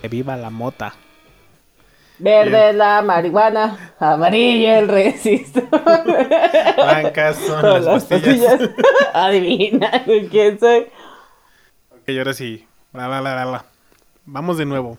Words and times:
Que 0.00 0.08
viva 0.08 0.36
la 0.36 0.50
mota. 0.50 0.94
Verde 2.18 2.70
es 2.70 2.76
la 2.76 3.00
marihuana, 3.00 3.94
amarillo 3.98 4.74
el 4.74 4.88
resistor. 4.88 5.68
Blancas 6.76 7.36
son 7.36 7.60
Todas 7.62 7.84
las 7.84 8.04
pastillas. 8.04 8.60
Adivina 9.14 10.04
quién 10.30 10.60
soy. 10.60 10.86
Ok, 11.90 12.08
ahora 12.18 12.34
sí. 12.34 12.66
Bla, 12.92 13.08
bla, 13.08 13.20
bla, 13.20 13.44
bla. 13.46 13.64
Vamos 14.26 14.58
de 14.58 14.66
nuevo. 14.66 14.98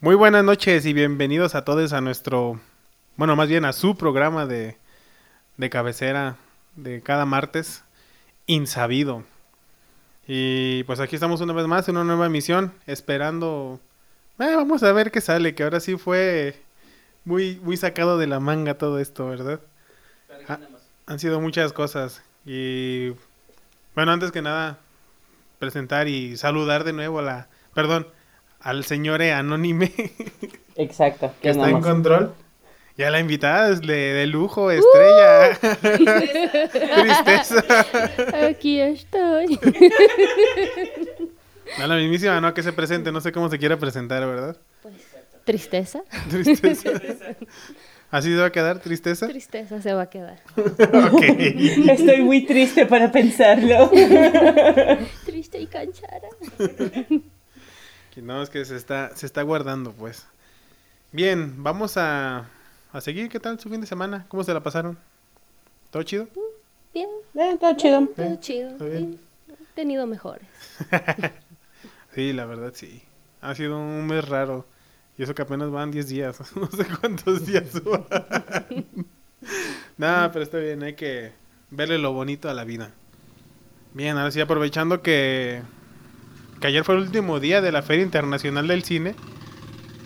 Muy 0.00 0.14
buenas 0.14 0.44
noches 0.44 0.84
y 0.84 0.92
bienvenidos 0.92 1.54
a 1.54 1.64
todos 1.64 1.92
a 1.92 2.00
nuestro, 2.00 2.60
bueno, 3.16 3.36
más 3.36 3.48
bien 3.48 3.64
a 3.64 3.72
su 3.72 3.96
programa 3.96 4.46
de, 4.46 4.76
de 5.56 5.70
cabecera 5.70 6.36
de 6.76 7.00
cada 7.02 7.24
martes, 7.24 7.84
Insabido. 8.46 9.22
Y 10.26 10.82
pues 10.84 11.00
aquí 11.00 11.14
estamos 11.14 11.40
una 11.40 11.52
vez 11.52 11.66
más 11.66 11.88
en 11.88 11.96
una 11.96 12.04
nueva 12.04 12.26
emisión, 12.26 12.74
esperando... 12.86 13.80
Eh, 14.42 14.54
vamos 14.56 14.82
a 14.82 14.92
ver 14.92 15.10
qué 15.10 15.20
sale, 15.20 15.54
que 15.54 15.62
ahora 15.62 15.80
sí 15.80 15.96
fue 15.96 16.56
muy, 17.24 17.60
muy 17.62 17.76
sacado 17.76 18.18
de 18.18 18.26
la 18.26 18.40
manga 18.40 18.74
todo 18.74 18.98
esto, 18.98 19.28
¿verdad? 19.28 19.60
Ha- 20.48 20.58
han 21.06 21.18
sido 21.18 21.40
muchas 21.40 21.72
cosas. 21.72 22.22
Y 22.44 23.10
bueno, 23.94 24.12
antes 24.12 24.32
que 24.32 24.42
nada, 24.42 24.78
presentar 25.58 26.08
y 26.08 26.36
saludar 26.36 26.82
de 26.84 26.92
nuevo 26.92 27.20
a 27.20 27.22
la, 27.22 27.48
perdón, 27.74 28.08
al 28.60 28.84
señor 28.84 29.22
Anónime 29.22 29.92
Exacto. 30.76 31.32
que 31.40 31.50
está 31.50 31.68
en 31.70 31.80
control. 31.80 32.34
Y 32.96 33.04
a 33.04 33.10
la 33.10 33.20
invitada 33.20 33.70
es 33.70 33.80
de, 33.80 33.94
de 34.12 34.26
lujo, 34.26 34.70
estrella. 34.70 35.58
Tristeza. 37.00 37.64
Aquí 38.46 38.80
estoy. 38.80 39.58
A 41.78 41.86
la 41.86 41.96
mismísima, 41.96 42.40
no, 42.40 42.52
que 42.54 42.62
se 42.62 42.72
presente, 42.72 43.12
no 43.12 43.20
sé 43.20 43.32
cómo 43.32 43.48
se 43.48 43.58
quiera 43.58 43.78
presentar, 43.78 44.26
¿verdad? 44.26 44.56
Tristeza. 45.44 46.02
Tristeza. 46.30 46.90
¿Así 48.10 48.28
se 48.28 48.36
va 48.36 48.46
a 48.46 48.52
quedar, 48.52 48.78
tristeza? 48.80 49.26
Tristeza 49.26 49.80
se 49.80 49.94
va 49.94 50.02
a 50.02 50.10
quedar. 50.10 50.38
ok. 50.56 51.22
Estoy 51.88 52.20
muy 52.20 52.44
triste 52.44 52.84
para 52.84 53.10
pensarlo. 53.10 53.90
Triste 55.24 55.58
y 55.58 55.66
canchara. 55.66 56.28
Que 58.10 58.20
No, 58.20 58.42
es 58.42 58.50
que 58.50 58.64
se 58.66 58.76
está, 58.76 59.16
se 59.16 59.24
está 59.24 59.40
guardando, 59.42 59.92
pues. 59.92 60.26
Bien, 61.10 61.62
vamos 61.62 61.96
a, 61.96 62.50
a 62.92 63.00
seguir. 63.00 63.30
¿Qué 63.30 63.40
tal 63.40 63.58
su 63.58 63.70
fin 63.70 63.80
de 63.80 63.86
semana? 63.86 64.26
¿Cómo 64.28 64.44
se 64.44 64.52
la 64.52 64.60
pasaron? 64.62 64.98
¿Todo 65.90 66.02
chido? 66.02 66.28
Bien, 66.92 67.08
Eh, 67.34 67.52
está 67.54 67.74
chido. 67.76 68.06
todo 68.14 68.36
chido. 68.40 68.70
está 68.72 68.84
bien. 68.84 69.18
He 69.48 69.74
tenido 69.74 70.06
mejores. 70.06 70.46
Sí, 72.14 72.32
la 72.32 72.46
verdad 72.46 72.72
sí. 72.74 73.02
Ha 73.40 73.54
sido 73.54 73.78
un 73.78 74.06
mes 74.06 74.26
raro. 74.28 74.66
Y 75.18 75.22
eso 75.22 75.34
que 75.34 75.42
apenas 75.42 75.70
van 75.70 75.90
10 75.90 76.08
días. 76.08 76.38
No 76.56 76.66
sé 76.70 76.86
cuántos 77.00 77.46
días 77.46 77.82
van. 77.84 78.86
Nada, 79.96 80.32
pero 80.32 80.42
está 80.44 80.58
bien. 80.58 80.82
Hay 80.82 80.94
que 80.94 81.32
verle 81.70 81.98
lo 81.98 82.12
bonito 82.12 82.48
a 82.48 82.54
la 82.54 82.64
vida. 82.64 82.92
Bien, 83.94 84.16
ahora 84.16 84.30
sí, 84.30 84.40
aprovechando 84.40 85.02
que, 85.02 85.62
que 86.60 86.66
ayer 86.66 86.82
fue 86.84 86.94
el 86.94 87.02
último 87.02 87.40
día 87.40 87.60
de 87.60 87.72
la 87.72 87.82
Feria 87.82 88.04
Internacional 88.04 88.66
del 88.68 88.82
Cine. 88.84 89.14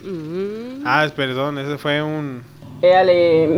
Mm, 0.05 0.83
Ah, 0.85 1.09
perdón, 1.15 1.59
ese 1.59 1.79
fue 1.79 2.03
un... 2.03 2.43
Éale. 2.83 3.49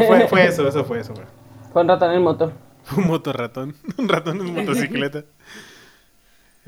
Sí, 0.00 0.06
fue, 0.06 0.28
fue 0.28 0.46
eso, 0.46 0.66
eso 0.66 0.84
fue 0.84 1.00
eso. 1.00 1.14
Fue. 1.14 1.24
Fue 1.72 1.82
un 1.82 1.88
ratón 1.88 2.12
en 2.12 2.22
moto. 2.22 2.52
Un 2.96 3.06
motorratón. 3.06 3.74
Un 3.98 4.08
ratón 4.08 4.40
en 4.40 4.54
motocicleta. 4.54 5.24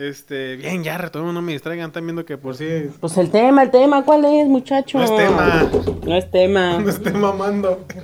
Este, 0.00 0.56
bien, 0.56 0.82
ya, 0.82 0.96
ratón, 0.96 1.34
no 1.34 1.42
me 1.42 1.52
distraigan. 1.52 1.88
Están 1.88 2.06
viendo 2.06 2.24
que 2.24 2.38
por 2.38 2.56
sí 2.56 2.90
Pues 3.00 3.18
el 3.18 3.30
tema, 3.30 3.64
el 3.64 3.70
tema, 3.70 4.02
¿cuál 4.02 4.24
es, 4.24 4.46
muchacho? 4.46 4.96
no 4.96 5.04
es 5.04 5.14
tema. 5.14 5.70
No 6.06 6.16
es 6.16 6.30
tema. 6.30 6.78
No 6.80 6.88
esté 6.88 7.10
mamando. 7.12 7.86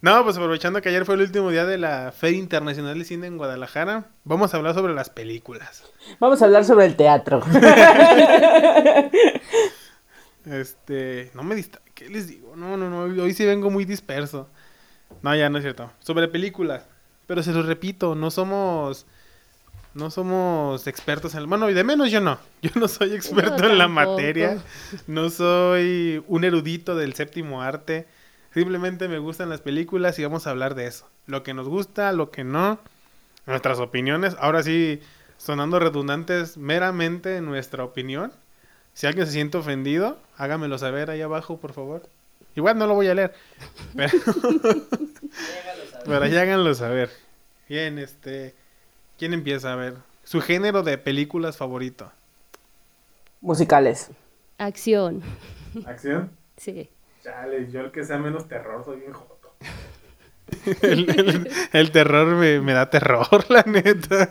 No, 0.00 0.24
pues 0.24 0.36
aprovechando 0.36 0.82
que 0.82 0.88
ayer 0.88 1.04
fue 1.04 1.14
el 1.14 1.20
último 1.20 1.50
día 1.50 1.64
de 1.64 1.78
la 1.78 2.10
Feria 2.10 2.40
Internacional 2.40 2.98
de 2.98 3.04
Cine 3.04 3.28
en 3.28 3.38
Guadalajara, 3.38 4.06
vamos 4.24 4.52
a 4.52 4.56
hablar 4.56 4.74
sobre 4.74 4.94
las 4.94 5.10
películas. 5.10 5.84
Vamos 6.18 6.42
a 6.42 6.46
hablar 6.46 6.64
sobre 6.64 6.86
el 6.86 6.96
teatro. 6.96 7.40
Este, 10.44 11.30
no 11.34 11.44
me 11.44 11.54
distra... 11.54 11.80
¿Qué 11.94 12.08
les 12.08 12.26
digo? 12.26 12.56
No, 12.56 12.76
no, 12.76 12.90
no, 12.90 13.22
hoy 13.22 13.32
sí 13.32 13.46
vengo 13.46 13.70
muy 13.70 13.84
disperso. 13.84 14.48
No, 15.22 15.36
ya 15.36 15.48
no 15.48 15.58
es 15.58 15.62
cierto. 15.62 15.92
Sobre 16.00 16.26
películas. 16.26 16.82
Pero 17.26 17.42
se 17.42 17.52
los 17.52 17.66
repito, 17.66 18.14
no 18.14 18.30
somos... 18.30 19.06
No 19.94 20.10
somos 20.10 20.86
expertos 20.86 21.34
en 21.34 21.40
el... 21.40 21.46
Bueno, 21.46 21.68
y 21.68 21.74
de 21.74 21.84
menos 21.84 22.10
yo 22.10 22.22
no. 22.22 22.38
Yo 22.62 22.70
no 22.76 22.88
soy 22.88 23.14
experto 23.14 23.66
en 23.66 23.76
la 23.76 23.88
materia. 23.88 24.56
No 25.06 25.28
soy 25.28 26.24
un 26.28 26.44
erudito 26.44 26.96
del 26.96 27.12
séptimo 27.12 27.60
arte. 27.60 28.06
Simplemente 28.54 29.06
me 29.08 29.18
gustan 29.18 29.50
las 29.50 29.60
películas 29.60 30.18
y 30.18 30.22
vamos 30.22 30.46
a 30.46 30.50
hablar 30.50 30.74
de 30.74 30.86
eso. 30.86 31.06
Lo 31.26 31.42
que 31.42 31.52
nos 31.52 31.68
gusta, 31.68 32.10
lo 32.12 32.30
que 32.30 32.42
no. 32.42 32.80
Nuestras 33.44 33.80
opiniones. 33.80 34.34
Ahora 34.40 34.62
sí, 34.62 35.00
sonando 35.36 35.78
redundantes, 35.78 36.56
meramente 36.56 37.42
nuestra 37.42 37.84
opinión. 37.84 38.32
Si 38.94 39.06
alguien 39.06 39.26
se 39.26 39.32
siente 39.32 39.58
ofendido, 39.58 40.18
hágamelo 40.36 40.78
saber 40.78 41.10
ahí 41.10 41.20
abajo, 41.20 41.58
por 41.58 41.72
favor. 41.72 42.08
Igual 42.54 42.78
no 42.78 42.86
lo 42.86 42.94
voy 42.94 43.08
a 43.08 43.14
leer. 43.14 43.34
Pero, 43.96 44.12
pero 46.04 46.24
ahí 46.24 46.36
háganlo 46.36 46.74
saber. 46.74 47.10
Bien, 47.68 47.98
este... 47.98 48.54
¿Quién 49.18 49.34
empieza 49.34 49.72
a 49.72 49.76
ver? 49.76 49.94
Su 50.24 50.40
género 50.40 50.82
de 50.82 50.98
películas 50.98 51.56
favorito. 51.56 52.10
Musicales. 53.40 54.10
acción. 54.58 55.22
¿Acción? 55.86 56.30
Sí. 56.56 56.90
Chale, 57.22 57.70
yo 57.70 57.80
el 57.80 57.92
que 57.92 58.04
sea 58.04 58.18
menos 58.18 58.48
terror 58.48 58.84
soy 58.84 59.00
bien 59.00 59.12
joto. 59.12 59.54
el, 60.82 61.08
el- 61.10 61.50
el 61.72 61.90
terror 61.92 62.26
me, 62.34 62.60
me 62.60 62.72
da 62.72 62.90
terror, 62.90 63.26
la 63.48 63.62
neta. 63.62 64.28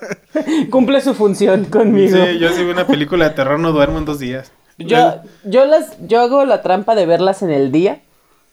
Cumple 0.69 1.01
su 1.01 1.13
función 1.13 1.65
conmigo. 1.65 2.17
Sí, 2.25 2.39
yo 2.39 2.49
si 2.49 2.63
veo 2.63 2.73
una 2.73 2.87
película 2.87 3.29
de 3.29 3.35
terror 3.35 3.59
no 3.59 3.71
duermo 3.71 3.97
en 3.97 4.05
dos 4.05 4.19
días. 4.19 4.51
Yo, 4.77 5.21
yo 5.43 5.65
las, 5.65 5.95
yo 6.07 6.21
hago 6.21 6.43
la 6.45 6.61
trampa 6.61 6.95
de 6.95 7.05
verlas 7.05 7.43
en 7.43 7.51
el 7.51 7.71
día. 7.71 8.01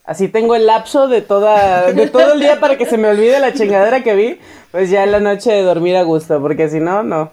Así 0.09 0.29
tengo 0.29 0.55
el 0.55 0.65
lapso 0.65 1.07
de 1.07 1.21
toda, 1.21 1.93
de 1.93 2.07
todo 2.07 2.33
el 2.33 2.41
día 2.41 2.59
para 2.61 2.79
que 2.79 2.87
se 2.87 2.97
me 2.97 3.09
olvide 3.09 3.41
la 3.41 3.53
chingadera 3.53 4.03
que 4.03 4.15
vi. 4.15 4.39
Pues 4.71 4.89
ya 4.89 5.05
en 5.05 5.13
la 5.13 5.21
noche 5.21 5.53
de 5.53 5.61
dormir 5.61 5.97
a 5.97 6.03
gusto, 6.03 6.41
porque 6.41 6.71
si 6.71 6.81
no, 6.81 7.03
no. 7.03 7.31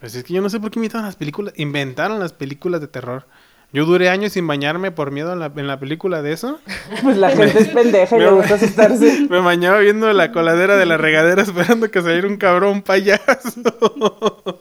Pues 0.00 0.16
es 0.16 0.24
que 0.24 0.34
yo 0.34 0.42
no 0.42 0.50
sé 0.50 0.58
por 0.58 0.72
qué 0.72 0.80
inventaron 0.80 1.06
las 1.06 1.14
películas, 1.14 1.54
inventaron 1.56 2.18
las 2.18 2.32
películas 2.32 2.80
de 2.80 2.88
terror. 2.88 3.26
Yo 3.72 3.84
duré 3.84 4.08
años 4.08 4.32
sin 4.32 4.44
bañarme 4.44 4.90
por 4.90 5.12
miedo 5.12 5.32
en 5.34 5.38
la, 5.38 5.52
en 5.54 5.68
la 5.68 5.78
película 5.78 6.20
de 6.20 6.32
eso. 6.32 6.58
Pues 7.04 7.16
la 7.16 7.30
gente 7.30 7.60
es 7.60 7.68
pendeja 7.68 8.16
y 8.16 8.20
le 8.22 8.30
gusta 8.32 8.56
asustarse. 8.56 9.26
Me 9.30 9.38
bañaba 9.38 9.78
viendo 9.78 10.12
la 10.12 10.32
coladera 10.32 10.76
de 10.76 10.86
la 10.86 10.96
regadera 10.96 11.42
esperando 11.42 11.92
que 11.92 12.02
saliera 12.02 12.26
un 12.26 12.38
cabrón 12.38 12.82
payaso. 12.82 13.22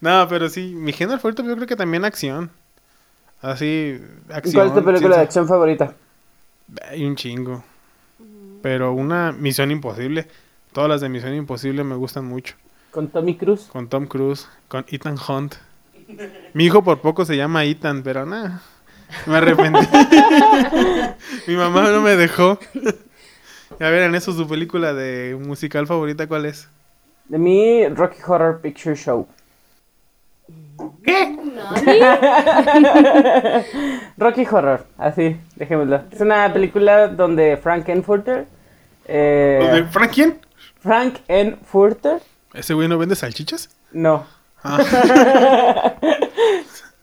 no, 0.00 0.26
pero 0.28 0.48
sí, 0.48 0.74
mi 0.74 0.92
género 0.92 1.20
favorito 1.20 1.44
yo 1.44 1.54
creo 1.54 1.68
que 1.68 1.76
también 1.76 2.04
acción. 2.04 2.50
Así, 3.40 4.00
acción. 4.28 4.54
¿Cuál 4.54 4.66
es 4.66 4.74
tu 4.74 4.84
película 4.84 5.14
de 5.14 5.22
acción 5.22 5.46
favorita? 5.46 5.94
Hay 6.88 7.04
un 7.04 7.16
chingo. 7.16 7.64
Pero 8.62 8.92
una 8.92 9.32
Misión 9.32 9.70
Imposible. 9.70 10.26
Todas 10.72 10.88
las 10.88 11.00
de 11.00 11.08
Misión 11.08 11.34
Imposible 11.34 11.84
me 11.84 11.96
gustan 11.96 12.26
mucho. 12.26 12.54
Con 12.90 13.08
Tommy 13.08 13.36
Cruise. 13.36 13.68
Con 13.72 13.88
Tom 13.88 14.06
Cruise, 14.06 14.48
con 14.68 14.84
Ethan 14.88 15.16
Hunt. 15.28 15.54
Mi 16.54 16.64
hijo 16.64 16.82
por 16.82 17.00
poco 17.00 17.24
se 17.24 17.36
llama 17.36 17.64
Ethan, 17.64 18.02
pero 18.02 18.26
nada. 18.26 18.62
Me 19.26 19.36
arrepentí. 19.36 19.80
Mi 21.46 21.56
mamá 21.56 21.90
no 21.90 22.00
me 22.00 22.16
dejó. 22.16 22.58
A 23.78 23.88
ver, 23.88 24.02
en 24.02 24.14
eso 24.14 24.32
su 24.32 24.48
película 24.48 24.92
de 24.92 25.38
musical 25.40 25.86
favorita, 25.86 26.26
¿cuál 26.26 26.46
es? 26.46 26.68
De 27.28 27.38
mí, 27.38 27.86
Rocky 27.88 28.18
Horror 28.26 28.60
Picture 28.60 28.96
Show. 28.96 29.26
Rocky 34.18 34.46
Horror, 34.50 34.86
así, 34.98 35.36
dejémoslo. 35.56 36.02
Es 36.10 36.20
una 36.20 36.52
película 36.52 37.08
donde 37.08 37.56
Frankenfurter. 37.56 38.46
Eh, 39.06 39.70
¿De 39.72 39.84
Frank 39.84 40.10
quién? 40.12 40.38
Frank 40.80 41.16
N. 41.28 41.56
Furter. 41.64 42.20
¿Ese 42.54 42.74
güey 42.74 42.88
no 42.88 42.98
vende 42.98 43.16
salchichas? 43.16 43.70
No. 43.92 44.26
Ah, 44.62 45.94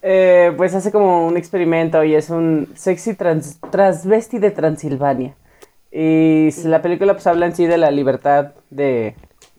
Eh, 0.10 0.54
pues 0.56 0.74
hace 0.74 0.92
como 0.92 1.28
un 1.28 1.36
experimento 1.36 2.02
y 2.04 2.16
es 2.16 2.30
un 2.30 2.70
sexy 2.76 3.16
trans 3.16 3.60
transvesti 3.72 4.38
de 4.38 4.52
Transilvania. 4.52 5.36
Y 5.92 6.50
la 6.64 6.82
película 6.82 7.14
pues 7.14 7.28
habla 7.28 7.46
en 7.46 7.56
sí 7.56 7.66
de 7.66 7.78
la 7.78 7.92
libertad 7.92 8.54
de 8.70 9.16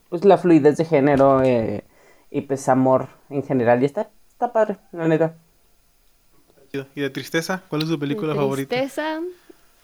pues 0.09 0.25
la 0.25 0.39
fluidez 0.39 0.77
de 0.77 0.85
género 0.85 1.43
eh, 1.43 1.83
y 2.31 2.41
pues 2.41 2.67
amor 2.69 3.07
en 3.29 3.43
general. 3.43 3.81
Y 3.81 3.85
está, 3.85 4.09
está 4.29 4.51
padre, 4.53 4.77
la 4.91 5.07
neta. 5.07 5.35
¿Y 6.95 7.01
de 7.01 7.09
tristeza? 7.09 7.63
¿Cuál 7.67 7.81
es 7.83 7.87
su 7.89 7.97
película 7.99 8.35
favorita? 8.35 8.75
Tristeza. 8.75 9.19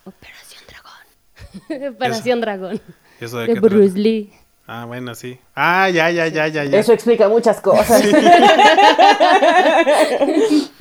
Operación 0.04 0.64
Dragón. 0.68 1.92
Operación 1.96 2.42
Dragón. 2.42 2.82
¿Y 3.20 3.26
eso 3.26 3.40
de 3.40 3.48
De 3.48 3.54
trata? 3.54 3.68
Bruce 3.68 3.98
Lee. 3.98 4.32
Ah, 4.68 4.86
bueno, 4.86 5.14
sí. 5.14 5.38
Ah, 5.56 5.90
ya, 5.92 6.10
ya, 6.10 6.28
ya, 6.28 6.48
ya, 6.48 6.64
ya. 6.64 6.80
Eso 6.80 6.92
explica 6.94 7.30
muchas 7.30 7.62
cosas. 7.62 8.04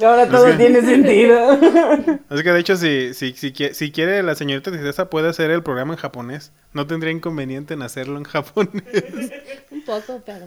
Ahora 0.03 0.27
todo 0.29 0.47
que- 0.47 0.53
tiene 0.55 0.81
sentido. 0.83 1.53
Es 2.31 2.43
que 2.43 2.51
de 2.53 2.61
hecho, 2.61 2.77
si, 2.77 3.13
si, 3.15 3.33
si, 3.33 3.53
si 3.73 3.93
quiere 3.93 4.23
la 4.23 4.35
señorita 4.35 4.71
Tristeza, 4.71 5.11
puede 5.11 5.29
hacer 5.29 5.51
el 5.51 5.63
programa 5.63 5.95
en 5.95 5.99
japonés. 5.99 6.53
No 6.73 6.87
tendría 6.87 7.13
inconveniente 7.13 7.75
en 7.75 7.83
hacerlo 7.83 8.17
en 8.19 8.25
japonés. 8.25 8.83
Un 9.71 9.83
poco, 9.85 10.23
pero. 10.25 10.47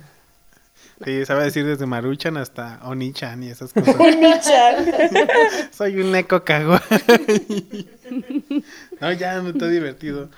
Sí, 1.04 1.26
sabe 1.26 1.44
decir 1.44 1.66
desde 1.66 1.86
Maruchan 1.86 2.38
hasta 2.38 2.80
Onichan 2.84 3.44
y 3.44 3.50
esas 3.50 3.72
cosas. 3.74 3.96
Soy 5.72 6.00
un 6.02 6.16
eco 6.16 6.44
kawaii. 6.44 7.90
no, 9.02 9.12
ya 9.14 9.40
no 9.42 9.50
está 9.50 9.68
divertido. 9.68 10.30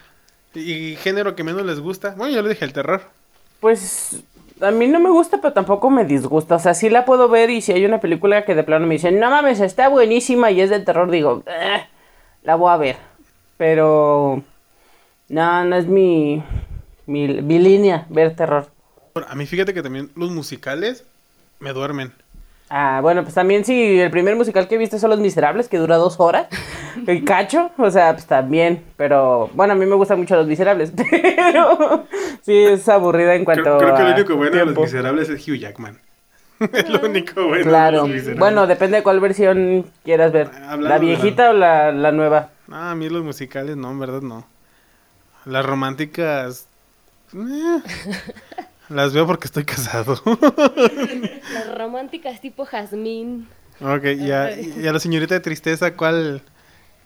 ¿Y 0.53 0.95
género 0.97 1.35
que 1.35 1.43
menos 1.43 1.65
les 1.65 1.79
gusta? 1.79 2.13
Bueno, 2.17 2.33
yo 2.35 2.41
le 2.41 2.49
dije 2.49 2.65
el 2.65 2.73
terror. 2.73 3.01
Pues 3.59 4.21
a 4.61 4.71
mí 4.71 4.87
no 4.87 4.99
me 4.99 5.09
gusta, 5.09 5.39
pero 5.41 5.53
tampoco 5.53 5.89
me 5.89 6.03
disgusta. 6.05 6.55
O 6.55 6.59
sea, 6.59 6.73
sí 6.73 6.89
la 6.89 7.05
puedo 7.05 7.29
ver 7.29 7.49
y 7.49 7.61
si 7.61 7.71
hay 7.71 7.85
una 7.85 8.01
película 8.01 8.43
que 8.43 8.55
de 8.55 8.63
plano 8.63 8.85
me 8.87 8.95
dicen, 8.95 9.19
no 9.19 9.29
mames, 9.29 9.59
está 9.61 9.87
buenísima 9.89 10.51
y 10.51 10.59
es 10.61 10.69
de 10.69 10.79
terror, 10.81 11.09
digo, 11.11 11.43
"Eh, 11.45 11.85
la 12.43 12.55
voy 12.55 12.71
a 12.71 12.77
ver. 12.77 12.97
Pero 13.57 14.43
no, 15.29 15.65
no 15.65 15.75
es 15.75 15.85
mi, 15.85 16.43
mi, 17.05 17.27
mi 17.41 17.59
línea 17.59 18.05
ver 18.09 18.35
terror. 18.35 18.67
Bueno, 19.19 19.27
a 19.31 19.35
mí 19.35 19.45
fíjate 19.45 19.73
que 19.73 19.81
también 19.83 20.09
los 20.15 20.31
musicales 20.31 21.03
me 21.59 21.73
duermen. 21.73 22.13
Ah, 22.71 22.99
bueno, 23.01 23.23
pues 23.23 23.33
también 23.33 23.65
sí, 23.65 23.99
el 23.99 24.11
primer 24.11 24.35
musical 24.35 24.67
que 24.67 24.77
viste 24.77 24.99
son 24.99 25.09
Los 25.09 25.19
Miserables, 25.19 25.67
que 25.67 25.77
dura 25.79 25.97
dos 25.97 26.19
horas. 26.19 26.47
El 27.07 27.23
cacho, 27.25 27.71
o 27.77 27.89
sea, 27.89 28.13
pues 28.13 28.27
también. 28.27 28.83
Pero 28.95 29.49
bueno, 29.55 29.73
a 29.73 29.75
mí 29.75 29.85
me 29.87 29.95
gustan 29.95 30.19
mucho 30.19 30.35
Los 30.35 30.45
Miserables. 30.45 30.93
Pero 30.95 32.05
sí 32.43 32.53
es 32.55 32.87
aburrida 32.87 33.33
en 33.35 33.43
cuanto 33.45 33.63
Creo, 33.63 33.77
creo 33.79 33.95
que 33.95 34.03
lo 34.03 34.09
a 34.09 34.13
único 34.15 34.35
bueno 34.35 34.55
de. 34.57 34.65
Los 34.65 34.77
Miserables 34.77 35.29
es 35.29 35.47
Hugh 35.47 35.55
Jackman. 35.55 35.97
es 36.59 36.89
lo 36.89 37.01
único 37.07 37.41
bueno. 37.47 37.57
de 37.57 37.63
Claro. 37.63 37.97
Los 38.01 38.09
Miserables. 38.09 38.39
Bueno, 38.39 38.67
depende 38.67 38.97
de 38.97 39.03
cuál 39.03 39.19
versión 39.19 39.85
quieras 40.03 40.31
ver. 40.31 40.47
Hablando 40.49 40.89
¿La 40.89 40.99
de 40.99 41.05
la- 41.05 41.11
viejita 41.17 41.49
o 41.49 41.53
la, 41.53 41.91
la 41.91 42.11
nueva? 42.11 42.49
No, 42.67 42.75
a 42.77 42.93
mí 42.93 43.09
los 43.09 43.23
musicales 43.23 43.77
no, 43.77 43.89
en 43.89 43.99
verdad 43.99 44.21
no. 44.21 44.45
Las 45.45 45.65
románticas... 45.65 46.67
eh, 47.33 47.81
las 48.89 49.13
veo 49.13 49.25
porque 49.27 49.45
estoy 49.47 49.65
casado. 49.65 50.19
Las 51.53 51.77
románticas 51.77 52.41
tipo 52.41 52.65
Jazmín. 52.65 53.47
ok, 53.81 54.03
y 54.17 54.31
a, 54.31 54.51
y 54.59 54.87
a 54.87 54.93
la 54.93 54.99
señorita 54.99 55.33
de 55.35 55.39
tristeza, 55.39 55.95
¿cuál, 55.95 56.41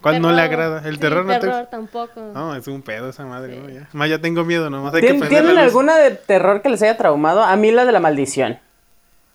cuál 0.01 0.21
no 0.21 0.31
le 0.31 0.41
agrada? 0.41 0.81
¿El 0.87 0.95
Sí, 0.95 0.99
terror 1.01 1.25
no 1.25 1.33
te 1.33 1.39
terror 1.39 1.67
tampoco. 1.69 2.19
No, 2.33 2.55
es 2.55 2.67
un 2.67 2.81
pedo 2.81 3.09
esa 3.09 3.25
madre, 3.25 3.57
¿no? 3.57 3.69
Ya. 3.69 3.87
Más 3.93 4.09
ya 4.09 4.19
tengo 4.19 4.43
miedo, 4.43 4.69
nomás 4.69 4.93
hay 4.93 5.01
que 5.01 5.07
¿Tien- 5.13 5.19
prender 5.19 5.43
¿Tienen 5.43 5.57
alguna 5.63 5.97
de 5.97 6.11
terror 6.11 6.61
que 6.61 6.69
les 6.69 6.81
haya 6.81 6.97
traumado? 6.97 7.43
A 7.43 7.55
mí 7.55 7.71
la 7.71 7.85
de 7.85 7.91
la 7.91 7.99
maldición. 7.99 8.59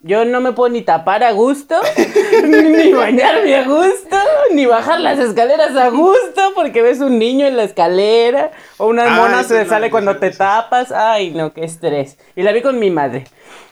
Yo 0.00 0.24
no 0.24 0.40
me 0.40 0.52
puedo 0.52 0.68
ni 0.68 0.82
tapar 0.82 1.24
a 1.24 1.32
gusto, 1.32 1.74
ni 2.44 2.92
bañarme 2.92 3.56
a 3.56 3.64
gusto, 3.64 4.16
ni 4.52 4.64
bajar 4.64 5.00
las 5.00 5.18
escaleras 5.18 5.74
a 5.76 5.88
gusto, 5.90 6.52
porque 6.54 6.82
ves 6.82 7.00
un 7.00 7.18
niño 7.18 7.46
en 7.46 7.56
la 7.56 7.64
escalera, 7.64 8.52
o 8.76 8.86
una 8.86 9.06
Ah, 9.06 9.16
mona 9.20 9.42
se 9.42 9.66
sale 9.66 9.90
cuando 9.90 10.16
te 10.16 10.30
tapas. 10.30 10.92
Ay, 10.92 11.30
no, 11.32 11.52
qué 11.52 11.64
estrés. 11.64 12.16
Y 12.36 12.42
la 12.42 12.52
vi 12.52 12.62
con 12.62 12.78
mi 12.78 12.90
madre. 12.90 13.24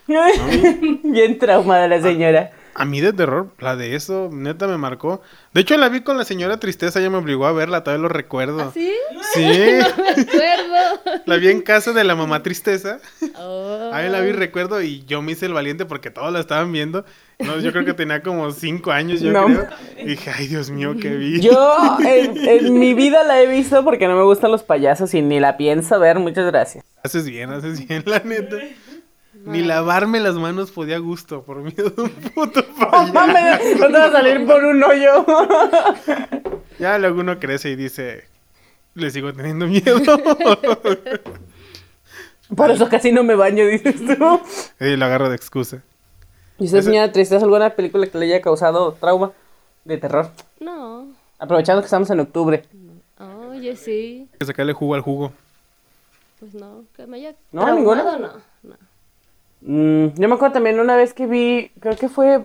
Bien 1.02 1.38
traumada 1.38 1.86
la 1.86 2.00
señora. 2.00 2.50
A 2.78 2.84
mí 2.84 3.00
de 3.00 3.12
terror, 3.14 3.48
la 3.58 3.74
de 3.74 3.94
eso, 3.96 4.28
neta 4.30 4.66
me 4.66 4.76
marcó. 4.76 5.22
De 5.54 5.62
hecho, 5.62 5.76
la 5.78 5.88
vi 5.88 6.02
con 6.02 6.18
la 6.18 6.24
señora 6.24 6.58
Tristeza, 6.60 6.98
ella 7.00 7.08
me 7.08 7.16
obligó 7.16 7.46
a 7.46 7.52
verla, 7.52 7.82
todavía 7.82 8.02
lo 8.02 8.08
recuerdo. 8.10 8.60
¿Ah, 8.60 8.70
¿Sí? 8.74 8.92
Sí, 9.32 9.42
No 9.96 10.04
me 10.04 10.10
acuerdo. 10.10 11.22
la 11.24 11.36
vi 11.36 11.48
en 11.48 11.62
casa 11.62 11.92
de 11.94 12.04
la 12.04 12.14
mamá 12.14 12.42
Tristeza. 12.42 12.98
Oh. 13.38 13.90
Ahí 13.94 14.10
la 14.10 14.20
vi, 14.20 14.32
recuerdo, 14.32 14.82
y 14.82 15.04
yo 15.06 15.22
me 15.22 15.32
hice 15.32 15.46
el 15.46 15.54
valiente 15.54 15.86
porque 15.86 16.10
todos 16.10 16.30
la 16.32 16.40
estaban 16.40 16.70
viendo. 16.70 17.04
No, 17.38 17.58
yo 17.60 17.72
creo 17.72 17.84
que 17.84 17.94
tenía 17.94 18.22
como 18.22 18.50
cinco 18.50 18.92
años, 18.92 19.20
yo 19.20 19.32
No. 19.32 19.46
creo. 19.46 19.66
Y 19.98 20.06
dije, 20.08 20.30
ay, 20.36 20.46
Dios 20.46 20.70
mío, 20.70 20.94
qué 21.00 21.10
vi. 21.16 21.40
Yo 21.40 21.76
en, 22.04 22.36
en 22.46 22.78
mi 22.78 22.92
vida 22.94 23.24
la 23.24 23.40
he 23.40 23.46
visto 23.46 23.84
porque 23.84 24.06
no 24.06 24.16
me 24.16 24.22
gustan 24.24 24.50
los 24.50 24.62
payasos 24.62 25.14
y 25.14 25.22
ni 25.22 25.40
la 25.40 25.56
pienso 25.56 25.98
ver. 25.98 26.18
Muchas 26.18 26.46
gracias. 26.46 26.84
Haces 27.02 27.26
bien, 27.26 27.50
haces 27.52 27.86
bien, 27.86 28.02
la 28.06 28.20
neta. 28.20 28.56
Ni 29.46 29.62
lavarme 29.62 30.20
las 30.20 30.34
manos 30.34 30.70
podía 30.72 30.96
a 30.96 30.98
gusto 30.98 31.42
por 31.42 31.58
miedo 31.58 31.90
de 31.90 32.02
un 32.02 32.10
puto 32.10 32.62
payaso. 32.78 33.12
mames, 33.12 33.78
no 33.80 33.86
te 33.86 33.92
vas 33.92 34.08
a 34.08 34.12
salir 34.12 34.46
por 34.46 34.64
un 34.64 34.82
hoyo. 34.82 35.24
Ya 36.78 36.98
luego 36.98 37.20
uno 37.20 37.38
crece 37.38 37.70
y 37.70 37.76
dice, 37.76 38.24
le 38.94 39.10
sigo 39.10 39.32
teniendo 39.32 39.66
miedo. 39.66 39.98
Por 42.54 42.70
eso 42.70 42.88
casi 42.88 43.12
no 43.12 43.24
me 43.24 43.34
baño, 43.34 43.66
dices 43.66 43.96
tú. 43.96 44.40
y 44.80 44.94
lo 44.96 45.04
agarro 45.06 45.28
de 45.30 45.36
excusa. 45.36 45.82
¿Y 46.58 46.64
usted, 46.66 46.78
Ese- 46.78 46.88
señora 46.90 47.10
Tristeza, 47.12 47.44
alguna 47.44 47.70
película 47.70 48.06
que 48.06 48.18
le 48.18 48.26
haya 48.26 48.40
causado 48.42 48.92
trauma 48.92 49.32
de 49.84 49.96
terror? 49.98 50.30
No. 50.60 51.06
Aprovechando 51.38 51.80
que 51.82 51.86
estamos 51.86 52.08
en 52.10 52.20
octubre. 52.20 52.62
Oye, 53.50 53.74
sí. 53.76 54.28
Hay 54.32 54.38
que 54.38 54.44
sacarle 54.46 54.72
jugo 54.72 54.94
al 54.94 55.00
jugo. 55.00 55.32
Pues 56.38 56.54
no, 56.54 56.84
que 56.94 57.06
me 57.06 57.16
haya 57.16 57.34
No, 57.52 57.62
traumado, 57.62 57.76
ninguna. 57.78 58.18
no. 58.18 58.32
Mm, 59.66 60.14
yo 60.16 60.28
me 60.28 60.34
acuerdo 60.36 60.54
también 60.54 60.78
una 60.78 60.94
vez 60.94 61.12
que 61.12 61.26
vi, 61.26 61.72
creo 61.80 61.96
que 61.96 62.08
fue 62.08 62.44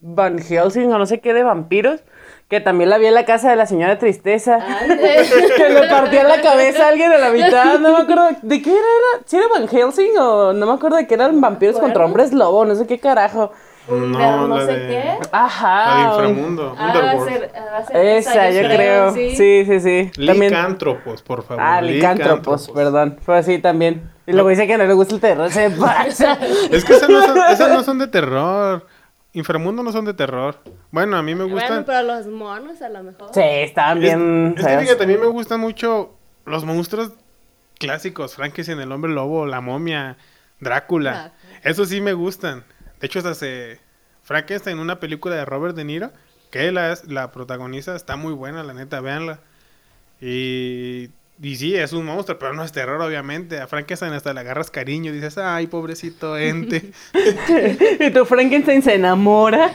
Van 0.00 0.38
Helsing 0.38 0.92
o 0.92 0.98
no 0.98 1.06
sé 1.06 1.20
qué 1.20 1.32
de 1.32 1.44
vampiros, 1.44 2.00
que 2.48 2.60
también 2.60 2.90
la 2.90 2.98
vi 2.98 3.06
en 3.06 3.14
la 3.14 3.24
casa 3.24 3.50
de 3.50 3.56
la 3.56 3.66
señora 3.66 3.98
Tristeza. 3.98 4.58
Que 5.56 5.68
le 5.68 5.88
partía 5.88 6.24
la 6.24 6.40
cabeza 6.40 6.86
a 6.86 6.88
alguien 6.88 7.12
a 7.12 7.18
la 7.18 7.30
mitad, 7.30 7.78
no 7.78 7.92
me 7.92 8.02
acuerdo 8.02 8.28
de 8.42 8.62
qué 8.62 8.70
era, 8.70 9.22
¿sí 9.26 9.36
era 9.36 9.46
Van 9.46 9.68
Helsing 9.68 10.18
o 10.18 10.52
no 10.52 10.66
me 10.66 10.72
acuerdo 10.72 10.96
de 10.96 11.06
que 11.06 11.14
eran 11.14 11.40
vampiros 11.40 11.78
contra 11.78 12.04
hombres 12.04 12.32
lobo, 12.32 12.64
no 12.64 12.74
sé 12.74 12.86
qué 12.86 12.98
carajo. 12.98 13.52
No 13.88 14.48
la 14.58 14.66
sé 14.66 14.72
de- 14.72 14.88
qué. 14.88 15.18
Ajá. 15.32 15.86
La 15.86 15.96
de 15.96 16.28
inframundo. 16.28 16.74
Ah, 16.78 16.86
va 16.86 16.92
a 17.10 17.14
Underworld. 17.14 17.28
ser, 17.32 17.52
ah, 17.56 17.64
va 17.72 17.78
a 17.78 17.86
ser 17.86 17.96
Esa, 18.06 18.50
yo 18.50 18.60
creo. 18.68 19.12
Sí, 19.14 19.34
sí, 19.36 19.80
sí. 19.80 20.10
También. 20.26 20.50
Licántropos, 20.52 21.22
por 21.22 21.42
favor. 21.44 21.62
Ah, 21.64 21.80
licántropos, 21.80 22.70
perdón. 22.70 23.18
Fue 23.22 23.38
así 23.38 23.58
también. 23.58 24.10
Y 24.26 24.32
luego 24.32 24.50
dice 24.50 24.66
que 24.66 24.76
no 24.76 24.84
le 24.84 24.92
gusta 24.92 25.14
el 25.14 25.20
terror, 25.20 25.50
se 25.50 25.70
pasa. 25.78 26.38
Es 26.70 26.84
que 26.84 26.92
esas 26.94 27.08
no, 27.08 27.22
son, 27.24 27.38
esas 27.50 27.70
no 27.70 27.82
son 27.82 27.98
de 27.98 28.08
terror. 28.08 28.86
Inframundo 29.32 29.82
no 29.82 29.92
son 29.92 30.04
de 30.04 30.14
terror. 30.14 30.56
Bueno, 30.90 31.16
a 31.16 31.22
mí 31.22 31.34
me 31.34 31.44
Bueno, 31.44 31.56
gustan. 31.56 31.84
pero 31.84 32.02
los 32.02 32.26
monos 32.26 32.80
a 32.82 32.88
lo 32.88 33.02
mejor. 33.02 33.30
Sí, 33.32 33.40
estaban 33.42 34.00
bien 34.00 34.54
es, 34.56 34.64
es 34.64 34.70
que 34.70 34.78
fíjate, 34.80 35.04
a 35.04 35.06
mí 35.06 35.16
me 35.16 35.26
gustan 35.26 35.60
mucho 35.60 36.14
los 36.44 36.64
monstruos 36.64 37.12
clásicos. 37.78 38.34
Frankenstein, 38.34 38.80
el 38.80 38.90
hombre 38.92 39.12
lobo, 39.12 39.46
la 39.46 39.60
momia, 39.60 40.16
Drácula. 40.60 41.32
Eso 41.62 41.84
sí 41.84 42.00
me 42.00 42.12
gustan. 42.14 42.64
De 43.00 43.06
hecho, 43.06 43.18
hasta 43.20 43.34
se... 43.34 43.80
Frankenstein, 44.22 44.78
una 44.78 45.00
película 45.00 45.36
de 45.36 45.44
Robert 45.44 45.74
De 45.74 45.84
Niro, 45.84 46.10
que 46.50 46.70
la, 46.72 46.92
es- 46.92 47.04
la 47.06 47.30
protagoniza, 47.32 47.96
está 47.96 48.16
muy 48.16 48.32
buena, 48.32 48.62
la 48.62 48.74
neta, 48.74 49.00
véanla. 49.00 49.40
Y, 50.20 51.10
y 51.40 51.56
sí, 51.56 51.76
es 51.76 51.92
un 51.92 52.04
monstruo, 52.04 52.38
pero 52.38 52.52
no 52.52 52.64
es 52.64 52.72
terror, 52.72 53.00
obviamente. 53.00 53.60
A 53.60 53.66
Frankenstein 53.68 54.12
hasta 54.12 54.34
le 54.34 54.40
agarras 54.40 54.70
cariño, 54.70 55.12
dices, 55.12 55.38
ay, 55.38 55.66
pobrecito 55.68 56.36
ente. 56.36 56.90
Y 58.00 58.10
tu 58.10 58.24
Frankenstein 58.24 58.82
se 58.82 58.94
enamora. 58.94 59.70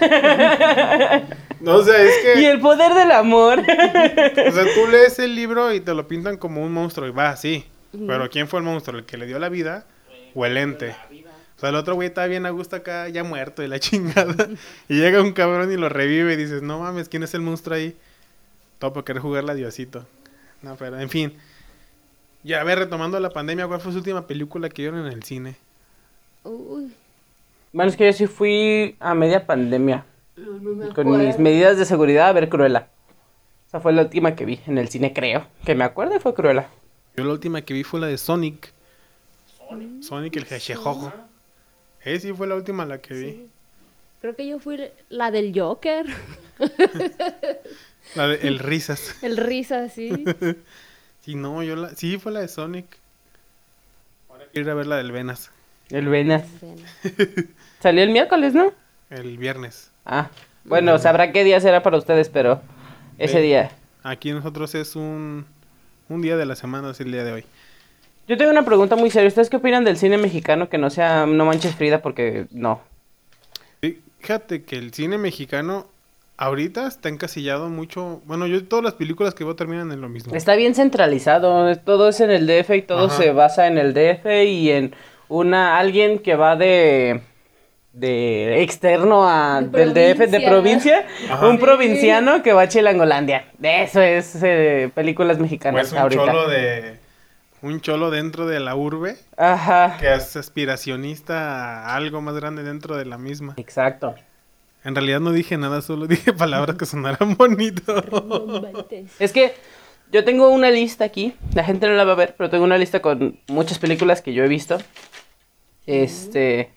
no, 1.62 1.75
o 1.77 1.84
sea, 1.84 2.01
es 2.03 2.12
que... 2.24 2.42
y 2.42 2.46
el 2.46 2.60
poder 2.60 2.94
del 2.94 3.12
amor. 3.12 3.60
O 3.60 4.51
sea, 4.51 4.65
tú 4.75 4.88
lees 4.92 5.18
el 5.20 5.36
libro 5.36 5.74
y 5.74 5.80
te 5.80 5.94
lo 5.94 6.08
pintan 6.08 6.38
como 6.38 6.62
un 6.63 6.74
monstruo 6.74 7.08
y 7.08 7.12
va 7.12 7.30
así. 7.30 7.65
Pero 8.08 8.30
¿quién 8.30 8.48
fue 8.48 8.60
el 8.60 8.65
monstruo? 8.65 9.00
¿El 9.00 9.06
que 9.06 9.18
le 9.18 9.25
dio 9.27 9.39
la 9.39 9.50
vida 9.50 9.86
o 10.34 10.46
el 10.46 10.58
ente? 10.58 10.96
O 11.63 11.65
sea, 11.65 11.70
el 11.70 11.77
otro 11.77 11.96
güey 11.96 12.10
está 12.10 12.27
bien 12.27 12.46
a 12.46 12.50
gusto 12.50 12.75
acá, 12.75 13.08
ya 13.08 13.24
muerto 13.24 13.63
y 13.63 13.70
la 13.70 13.79
chingada. 13.79 14.50
Y 14.89 14.96
llega 14.96 15.22
un 15.22 15.32
cabrón 15.32 15.72
y 15.72 15.77
lo 15.77 15.88
revive 15.88 16.34
y 16.34 16.36
dices, 16.36 16.62
no 16.62 16.79
mames, 16.79 17.08
¿quién 17.08 17.24
es 17.24 17.34
el 17.36 17.39
monstruo 17.39 17.77
ahí? 17.77 17.96
Todo 18.79 18.91
por 18.91 19.05
querer 19.05 19.22
jugarle 19.22 19.53
a 19.53 19.55
Diosito. 19.55 20.05
No, 20.62 20.75
pero 20.75 21.00
en 21.00 21.10
fin. 21.10 21.32
Y 22.43 22.51
a 22.51 22.65
ver, 22.65 22.79
retomando 22.79 23.17
la 23.22 23.29
pandemia, 23.29 23.65
¿cuál 23.65 23.79
fue 23.79 23.93
su 23.93 24.00
última 24.00 24.27
película 24.27 24.67
que 24.67 24.82
vieron 24.82 25.08
en 25.08 25.13
el 25.13 25.24
cine? 25.24 25.55
Uy, 26.43 26.93
Bueno, 27.72 27.89
es 27.89 27.96
que 27.96 28.08
yo 28.08 28.12
sí 28.12 28.27
fui 28.27 28.98
a 29.00 29.15
media 29.15 29.48
pandemia. 29.48 30.03
no, 30.36 30.60
no 30.60 30.75
me 30.75 30.93
Con 30.93 31.17
mis 31.17 31.39
medidas 31.39 31.77
de 31.77 31.86
seguridad 31.86 32.27
a 32.27 32.34
ver 32.34 32.50
Cruella. 32.50 32.89
Esa 33.70 33.79
fue 33.79 33.93
la 33.93 34.01
última 34.01 34.36
que 34.36 34.43
vi 34.43 34.60
en 34.67 34.77
el 34.77 34.89
cine, 34.89 35.13
creo. 35.13 35.48
Que 35.63 35.75
me 35.75 35.86
acuerdo 35.86 36.20
fue 36.20 36.34
Cruella. 36.34 36.67
Yo 37.15 37.24
la 37.24 37.32
última 37.32 37.62
que 37.62 37.74
vi 37.74 37.86
fue 37.86 38.01
la 38.01 38.08
de 38.08 38.17
Sonic. 38.17 38.74
Sonic 40.01 40.36
el 40.36 40.46
Hedgehog. 40.46 41.13
Eh, 42.05 42.19
sí 42.19 42.33
fue 42.33 42.48
la 42.48 42.55
última 42.55 42.86
la 42.86 43.00
que 43.00 43.13
vi. 43.13 43.48
Creo 44.22 44.36
que 44.36 44.48
yo 44.48 44.60
fui 44.60 44.79
la 45.10 45.31
del 45.31 45.57
Joker. 45.57 46.05
La 48.15 48.27
de 48.27 48.48
El 48.48 48.60
Risas. 48.60 49.15
El 49.24 49.38
risa, 49.38 49.89
sí. 49.89 50.24
Sí, 51.22 51.36
no, 51.36 51.63
yo 51.63 51.77
la... 51.77 51.95
Sí, 51.95 52.17
fue 52.17 52.33
la 52.33 52.41
de 52.41 52.50
Sonic. 52.50 52.86
Ahora 54.29 54.43
quiero 54.51 54.67
ir 54.67 54.72
a 54.72 54.74
ver 54.74 54.88
la 54.88 54.98
del 54.98 55.13
Venas. 55.13 55.51
El 55.89 56.10
Venas. 56.10 56.43
Salió 57.79 58.03
el 58.03 58.10
miércoles, 58.10 58.53
¿no? 58.53 58.74
El 59.10 59.38
viernes. 59.38 59.89
Ah, 60.05 60.29
bueno, 60.65 61.00
sabrá 61.00 61.31
qué 61.31 61.45
día 61.45 61.62
será 61.62 61.81
para 61.81 61.98
ustedes, 61.98 62.27
pero 62.27 62.62
ese 63.17 63.39
día. 63.39 63.72
Aquí 64.03 64.33
nosotros 64.33 64.75
es 64.75 64.98
un... 64.98 65.45
Un 66.10 66.22
día 66.22 66.36
de 66.36 66.45
la 66.45 66.57
semana, 66.57 66.91
es 66.91 67.00
el 67.00 67.10
día 67.10 67.24
de 67.24 67.31
hoy. 67.31 67.45
Yo 68.27 68.38
tengo 68.38 68.51
una 68.51 68.63
pregunta 68.63 68.96
muy 68.96 69.10
seria. 69.10 69.27
¿Ustedes 69.27 69.50
qué 69.50 69.58
opinan 69.58 69.84
del 69.84 69.98
cine 69.98 70.18
mexicano 70.18 70.70
que 70.70 70.77
no 70.77 70.89
sea 70.89 71.25
No 71.25 71.46
Manches 71.46 71.75
Frida? 71.75 72.01
Porque 72.01 72.46
no. 72.51 72.82
Fíjate 74.20 74.63
que 74.63 74.77
el 74.77 74.94
cine 74.94 75.18
mexicano 75.18 75.88
ahorita 76.38 76.88
está 76.88 77.10
encasillado 77.10 77.68
mucho. 77.68 78.22
Bueno, 78.25 78.48
yo 78.48 78.63
todas 78.65 78.86
las 78.86 78.94
películas 78.94 79.34
que 79.34 79.44
veo 79.44 79.58
terminan 79.58 79.92
en 79.92 80.00
lo 80.00 80.08
mismo. 80.08 80.34
Está 80.34 80.56
bien 80.56 80.74
centralizado. 80.75 81.75
Todo 81.80 82.08
es 82.08 82.22
en 82.22 82.32
el 82.32 82.48
DF 82.48 82.70
y 82.75 82.82
todo 82.84 83.08
Ajá. 83.08 83.18
se 83.18 83.32
basa 83.34 83.68
en 83.68 83.77
el 83.77 83.94
DF 83.94 84.25
y 84.48 84.72
en 84.72 84.96
una 85.27 85.77
alguien 85.77 86.20
que 86.20 86.36
va 86.36 86.56
de 86.56 87.20
de 87.92 88.63
externo 88.63 89.27
a 89.30 89.62
De 89.62 89.86
del 89.86 89.94
DF 89.94 90.32
de 90.32 90.39
provincia. 90.42 91.06
Ajá. 91.30 91.48
un 91.50 91.60
provinciano 91.60 92.42
que 92.42 92.53
va 92.53 92.62
a 92.63 92.68
Chilangolandia. 92.70 93.46
De 93.58 93.84
eso 93.84 94.01
es 94.01 94.39
eh, 94.42 94.89
películas 94.96 95.38
mexicanas 95.38 95.88
es 95.88 95.92
un 95.92 95.98
ahorita. 96.00 96.25
cholo 96.25 96.48
de. 96.48 97.02
Un 97.63 97.82
cholo 97.82 98.12
dentro 98.12 98.46
de 98.46 98.60
la 98.60 98.75
urbe 98.75 99.15
Ajá. 99.38 99.98
que 100.00 100.13
es 100.13 100.36
aspiracionista 100.36 101.86
a 101.88 101.96
algo 101.96 102.22
más 102.22 102.36
grande 102.36 102.62
dentro 102.62 102.96
de 102.98 103.05
la 103.05 103.17
misma. 103.17 103.53
Exacto. 103.58 104.13
En 104.84 104.93
realidad 104.96 105.22
no 105.22 105.32
dije 105.32 105.58
nada, 105.58 105.82
solo 105.82 106.05
dije 106.05 106.34
palabras 106.38 106.75
que 106.77 106.86
sonaran 106.86 107.36
bonito. 107.38 107.82
Es 109.17 109.32
que 109.32 109.53
yo 110.12 110.24
tengo 110.25 110.50
una 110.50 110.70
lista 110.72 111.05
aquí, 111.05 111.34
la 111.55 111.63
gente 111.63 111.88
no 111.88 111.93
la 111.93 112.03
va 112.03 112.12
a 112.12 112.15
ver, 112.15 112.36
pero 112.38 112.50
tengo 112.50 112.65
una 112.65 112.77
lista 112.77 113.01
con 113.01 113.39
muchas 113.48 113.79
películas 113.79 114.22
que 114.22 114.34
yo 114.34 114.43
he 114.43 114.48
visto. 114.50 114.77
Este. 115.86 116.70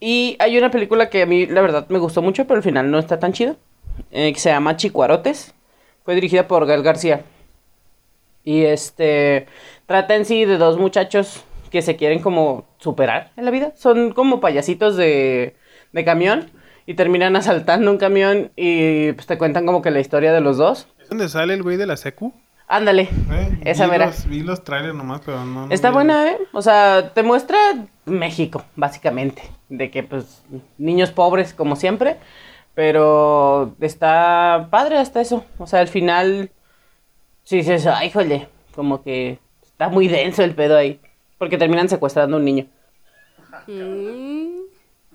Y 0.00 0.36
hay 0.40 0.58
una 0.58 0.70
película 0.70 1.08
que 1.10 1.22
a 1.22 1.26
mí, 1.26 1.46
la 1.46 1.60
verdad, 1.60 1.86
me 1.88 1.98
gustó 1.98 2.22
mucho, 2.22 2.46
pero 2.46 2.56
al 2.58 2.62
final 2.64 2.90
no 2.90 2.98
está 2.98 3.18
tan 3.18 3.32
chido. 3.32 3.56
eh, 4.10 4.32
que 4.32 4.38
se 4.40 4.50
llama 4.50 4.76
Chicuarotes. 4.76 5.54
Fue 6.04 6.14
dirigida 6.14 6.46
por 6.48 6.66
Gal 6.66 6.82
García. 6.82 7.22
Y 8.46 8.64
este. 8.64 9.46
Trata 9.86 10.14
en 10.14 10.24
sí 10.24 10.44
de 10.44 10.56
dos 10.56 10.78
muchachos 10.78 11.44
que 11.70 11.82
se 11.82 11.96
quieren 11.96 12.20
como 12.22 12.64
superar 12.78 13.32
en 13.36 13.44
la 13.44 13.50
vida. 13.50 13.72
Son 13.76 14.12
como 14.12 14.40
payasitos 14.40 14.96
de, 14.96 15.56
de 15.92 16.04
camión. 16.04 16.50
Y 16.86 16.94
terminan 16.94 17.34
asaltando 17.36 17.90
un 17.90 17.98
camión 17.98 18.52
y 18.54 19.12
pues 19.12 19.26
te 19.26 19.36
cuentan 19.36 19.66
como 19.66 19.82
que 19.82 19.90
la 19.90 19.98
historia 19.98 20.32
de 20.32 20.40
los 20.40 20.56
dos. 20.58 20.86
¿Es 21.02 21.08
donde 21.08 21.28
sale 21.28 21.54
el 21.54 21.64
güey 21.64 21.76
de 21.76 21.86
la 21.86 21.96
secu? 21.96 22.32
Ándale. 22.68 23.08
Eh, 23.32 23.58
Esa 23.64 23.88
mera. 23.88 24.06
Los, 24.06 24.26
vi 24.26 24.42
los 24.42 24.62
trailers 24.62 24.94
nomás, 24.94 25.22
pero 25.24 25.44
no. 25.44 25.66
no 25.66 25.74
Está 25.74 25.90
buena, 25.90 26.30
¿eh? 26.30 26.38
O 26.52 26.62
sea, 26.62 27.12
te 27.14 27.24
muestra 27.24 27.58
México, 28.04 28.64
básicamente. 28.76 29.42
De 29.68 29.90
que, 29.90 30.04
pues, 30.04 30.44
niños 30.78 31.10
pobres, 31.10 31.52
como 31.52 31.74
siempre. 31.74 32.16
Pero 32.74 33.74
está 33.80 34.68
padre 34.70 34.98
hasta 34.98 35.20
eso. 35.20 35.44
O 35.58 35.66
sea, 35.66 35.80
al 35.80 35.88
final, 35.88 36.50
sí 37.46 37.56
dices, 37.58 37.86
ay, 37.86 38.08
híjole, 38.08 38.48
como 38.74 39.02
que 39.02 39.38
está 39.62 39.88
muy 39.88 40.08
denso 40.08 40.42
el 40.42 40.54
pedo 40.54 40.76
ahí. 40.76 41.00
Porque 41.38 41.56
terminan 41.58 41.88
secuestrando 41.88 42.36
a 42.36 42.38
un 42.38 42.44
niño. 42.44 42.66
Mm, 43.66 44.60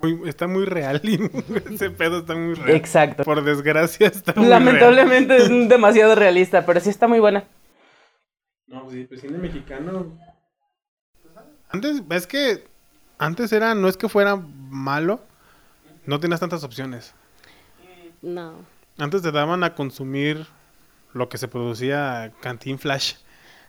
Muy- 0.02 0.28
está 0.30 0.48
muy 0.48 0.66
real. 0.66 1.00
y 1.04 1.16
ese 1.74 1.90
pedo 1.92 2.20
está 2.20 2.34
muy 2.36 2.56
real. 2.56 2.72
Exacto. 2.76 3.24
Por 3.24 3.44
desgracia 3.44 4.08
está 4.08 4.34
muy 4.36 4.48
real. 4.48 4.64
Lamentablemente 4.64 5.36
es 5.38 5.50
demasiado 5.70 6.16
realista, 6.16 6.66
pero 6.66 6.80
sí 6.80 6.90
está 6.90 7.08
muy 7.08 7.20
buena. 7.20 7.44
No, 8.68 8.84
pues 8.84 8.96
sí, 8.96 9.04
pues 9.06 9.22
cine 9.22 9.38
mexicano. 9.38 10.18
Antes, 11.70 12.02
es 12.10 12.28
que 12.28 12.64
antes 13.18 13.52
era, 13.52 13.76
no 13.76 13.88
es 13.88 13.98
que 13.98 14.10
fuera 14.10 14.36
malo, 14.36 15.22
no 16.06 16.20
tenías 16.20 16.40
tantas 16.40 16.64
opciones. 16.64 17.14
no. 18.22 18.54
Antes 18.98 19.22
te 19.24 19.32
daban 19.32 19.64
a 19.64 19.74
consumir 19.74 20.46
lo 21.14 21.30
que 21.30 21.38
se 21.38 21.48
producía 21.48 22.32
Cantín 22.42 22.80
Flash. 22.80 23.14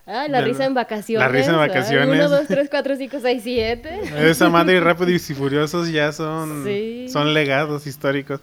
Ay, 0.05 0.29
la 0.29 0.39
De 0.39 0.45
risa 0.45 0.65
en 0.65 0.73
vacaciones. 0.73 1.25
la 1.27 1.33
risa 1.33 1.51
en 1.51 1.57
vacaciones. 1.57 2.09
Uno, 2.19 2.29
dos, 2.29 2.45
tres, 2.47 2.67
cuatro, 2.69 2.95
cinco, 2.97 3.17
seis, 3.21 3.41
siete. 3.43 4.01
Esa 4.29 4.49
madre 4.49 4.75
y 4.75 4.79
Rápidos 4.81 5.29
y 5.29 5.33
Furiosos 5.33 5.89
ya 5.91 6.11
son, 6.11 6.63
Sí. 6.65 7.07
son 7.09 7.33
legados 7.33 7.87
históricos. 7.87 8.41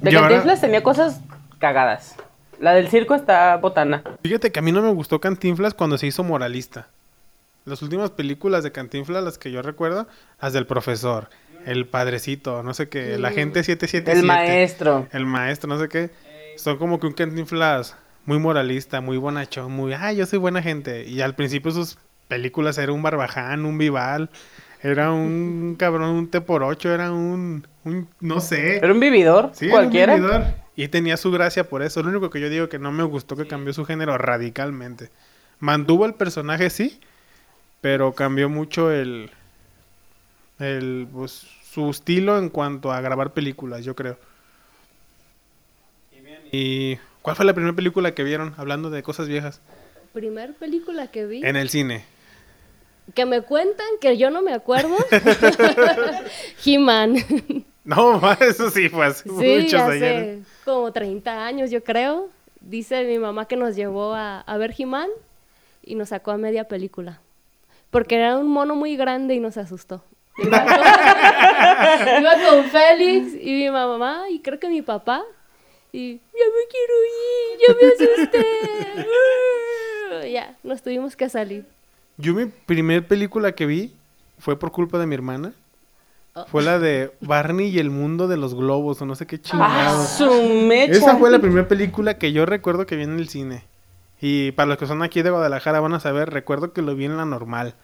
De 0.00 0.10
Y 0.10 0.14
ahora- 0.14 0.28
Cantinflas 0.30 0.60
tenía 0.62 0.82
cosas 0.82 1.20
cagadas. 1.58 2.16
La 2.60 2.72
del 2.72 2.88
circo 2.88 3.14
está 3.14 3.56
botana. 3.56 4.02
Fíjate 4.22 4.52
que 4.52 4.58
a 4.58 4.62
mí 4.62 4.72
no 4.72 4.80
me 4.80 4.90
gustó 4.92 5.20
Cantinflas 5.20 5.74
cuando 5.74 5.98
se 5.98 6.06
hizo 6.06 6.22
moralista. 6.24 6.88
Las 7.66 7.82
últimas 7.82 8.10
películas 8.10 8.62
de 8.62 8.72
Cantinflas, 8.72 9.22
las 9.24 9.38
que 9.38 9.50
yo 9.50 9.60
recuerdo, 9.60 10.06
las 10.40 10.52
del 10.52 10.66
profesor, 10.66 11.28
el 11.66 11.86
padrecito, 11.86 12.62
no 12.62 12.72
sé 12.74 12.88
qué, 12.88 13.18
la 13.18 13.30
gente 13.32 13.62
777. 13.64 14.12
El 14.20 14.24
maestro. 14.26 15.08
El 15.12 15.26
maestro, 15.26 15.68
no 15.68 15.78
sé 15.78 15.88
qué. 15.88 16.10
Son 16.56 16.76
como 16.78 16.98
que 17.00 17.06
un 17.06 17.12
Cantinflas 17.12 17.96
muy 18.26 18.38
moralista, 18.38 19.00
muy 19.00 19.16
bonachón, 19.16 19.72
muy, 19.72 19.92
ah, 19.92 20.12
yo 20.12 20.26
soy 20.26 20.38
buena 20.38 20.62
gente. 20.62 21.04
Y 21.04 21.20
al 21.20 21.34
principio 21.34 21.70
sus 21.70 21.98
películas 22.28 22.78
era 22.78 22.92
un 22.92 23.02
barbaján, 23.02 23.64
un 23.66 23.76
vival, 23.78 24.30
era 24.82 25.12
un 25.12 25.76
cabrón, 25.78 26.10
un 26.10 26.28
T 26.30 26.40
por 26.40 26.62
ocho, 26.62 26.92
era 26.92 27.12
un, 27.12 27.66
un 27.84 28.08
no 28.20 28.40
sé. 28.40 28.78
Era 28.78 28.92
un 28.92 29.00
vividor, 29.00 29.50
Sí, 29.54 29.66
era 29.66 29.74
un 29.74 29.80
cualquiera. 29.80 30.14
vividor. 30.14 30.44
Y 30.76 30.88
tenía 30.88 31.16
su 31.16 31.30
gracia 31.30 31.68
por 31.68 31.82
eso. 31.82 32.02
Lo 32.02 32.08
único 32.10 32.30
que 32.30 32.40
yo 32.40 32.48
digo 32.48 32.68
que 32.68 32.78
no 32.78 32.90
me 32.92 33.04
gustó 33.04 33.36
que 33.36 33.46
cambió 33.46 33.72
su 33.72 33.84
género 33.84 34.18
radicalmente. 34.18 35.10
Mantuvo 35.60 36.04
el 36.06 36.14
personaje, 36.14 36.68
sí, 36.70 36.98
pero 37.80 38.12
cambió 38.14 38.48
mucho 38.48 38.90
el, 38.90 39.30
el 40.58 41.06
pues, 41.12 41.46
su 41.70 41.90
estilo 41.90 42.38
en 42.38 42.48
cuanto 42.48 42.92
a 42.92 43.00
grabar 43.00 43.32
películas, 43.32 43.84
yo 43.84 43.94
creo. 43.94 44.18
¿Y 46.56 46.98
cuál 47.22 47.34
fue 47.34 47.44
la 47.44 47.52
primera 47.52 47.74
película 47.74 48.14
que 48.14 48.22
vieron 48.22 48.54
hablando 48.56 48.88
de 48.88 49.02
cosas 49.02 49.26
viejas? 49.26 49.60
Primer 50.12 50.54
película 50.54 51.08
que 51.08 51.26
vi. 51.26 51.44
En 51.44 51.56
el 51.56 51.68
cine. 51.68 52.04
Que 53.12 53.26
me 53.26 53.40
cuentan 53.42 53.86
que 54.00 54.16
yo 54.16 54.30
no 54.30 54.40
me 54.40 54.54
acuerdo. 54.54 54.94
He-Man. 56.64 57.16
No, 57.82 58.20
eso 58.40 58.70
sí 58.70 58.88
fue 58.88 59.06
hace 59.06 59.28
Sí, 59.28 59.34
muchos 59.62 59.80
hace 59.80 59.92
ayer. 59.96 60.38
como 60.64 60.92
30 60.92 61.44
años, 61.44 61.72
yo 61.72 61.82
creo. 61.82 62.30
Dice 62.60 63.02
mi 63.04 63.18
mamá 63.18 63.46
que 63.46 63.56
nos 63.56 63.74
llevó 63.74 64.14
a, 64.14 64.40
a 64.40 64.56
ver 64.56 64.72
He-Man 64.78 65.08
y 65.82 65.96
nos 65.96 66.10
sacó 66.10 66.30
a 66.30 66.36
media 66.38 66.68
película. 66.68 67.20
Porque 67.90 68.14
era 68.14 68.38
un 68.38 68.46
mono 68.48 68.76
muy 68.76 68.96
grande 68.96 69.34
y 69.34 69.40
nos 69.40 69.56
asustó. 69.56 70.04
Iba 70.38 70.64
con, 70.64 72.20
iba 72.22 72.32
con 72.48 72.64
Félix 72.66 73.34
y 73.40 73.52
mi 73.54 73.70
mamá 73.70 74.26
y 74.30 74.38
creo 74.38 74.60
que 74.60 74.68
mi 74.68 74.82
papá. 74.82 75.22
Y 75.96 76.14
ya 76.14 76.46
me 76.50 76.66
quiero 76.72 76.94
ir, 77.06 77.60
ya 77.60 77.70
me 77.80 77.86
asusté. 77.92 78.42
ya, 80.32 80.56
nos 80.64 80.82
tuvimos 80.82 81.14
que 81.14 81.28
salir. 81.28 81.66
Yo 82.16 82.34
mi 82.34 82.46
primer 82.46 83.06
película 83.06 83.52
que 83.52 83.64
vi 83.64 83.94
fue 84.40 84.58
por 84.58 84.72
culpa 84.72 84.98
de 84.98 85.06
mi 85.06 85.14
hermana. 85.14 85.52
Oh. 86.34 86.46
Fue 86.46 86.64
la 86.64 86.80
de 86.80 87.12
Barney 87.20 87.68
y 87.68 87.78
el 87.78 87.90
mundo 87.90 88.26
de 88.26 88.36
los 88.36 88.56
globos 88.56 89.00
o 89.02 89.06
no 89.06 89.14
sé 89.14 89.28
qué 89.28 89.36
¡Ah, 89.36 89.40
chingados. 89.40 90.08
su 90.08 90.66
mecha! 90.66 90.94
Esa 90.94 91.16
fue 91.16 91.30
la 91.30 91.38
primera 91.38 91.68
película 91.68 92.18
que 92.18 92.32
yo 92.32 92.44
recuerdo 92.44 92.86
que 92.86 92.96
vi 92.96 93.04
en 93.04 93.16
el 93.16 93.28
cine. 93.28 93.62
Y 94.20 94.50
para 94.50 94.66
los 94.66 94.78
que 94.78 94.88
son 94.88 95.00
aquí 95.04 95.22
de 95.22 95.30
Guadalajara 95.30 95.78
van 95.78 95.94
a 95.94 96.00
saber, 96.00 96.28
recuerdo 96.30 96.72
que 96.72 96.82
lo 96.82 96.96
vi 96.96 97.04
en 97.04 97.16
la 97.16 97.24
normal. 97.24 97.76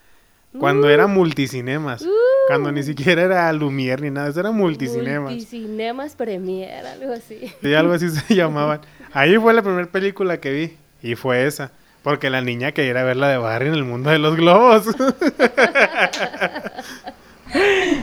Cuando 0.59 0.91
era 0.91 1.07
multicinemas. 1.07 2.05
Cuando 2.51 2.73
ni 2.73 2.83
siquiera 2.83 3.23
era 3.23 3.53
Lumière 3.53 4.01
ni 4.01 4.11
nada, 4.11 4.29
eso 4.29 4.41
era 4.41 4.51
multicinemas. 4.51 5.31
Multicinemas 5.31 6.17
Premier, 6.17 6.85
algo 6.85 7.13
así. 7.13 7.53
Sí, 7.63 7.75
algo 7.75 7.93
así 7.93 8.09
se 8.09 8.35
llamaban. 8.35 8.81
Ahí 9.13 9.37
fue 9.37 9.55
la 9.55 9.63
primera 9.63 9.87
película 9.87 10.41
que 10.41 10.51
vi. 10.51 10.77
Y 11.09 11.15
fue 11.15 11.47
esa. 11.47 11.71
Porque 12.03 12.29
la 12.29 12.41
niña 12.41 12.73
quería 12.73 12.91
ir 12.91 12.97
a 12.97 13.05
ver 13.05 13.17
la 13.19 13.29
de 13.29 13.39
Barney 13.39 13.69
en 13.69 13.75
el 13.77 13.85
mundo 13.85 14.11
de 14.11 14.19
los 14.19 14.35
globos. 14.37 14.87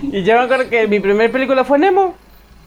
Y 0.01 0.23
yo 0.23 0.33
me 0.35 0.41
acuerdo 0.41 0.69
que 0.69 0.87
mi 0.87 0.99
primera 0.99 1.31
película 1.31 1.63
fue 1.63 1.79
Nemo. 1.79 2.15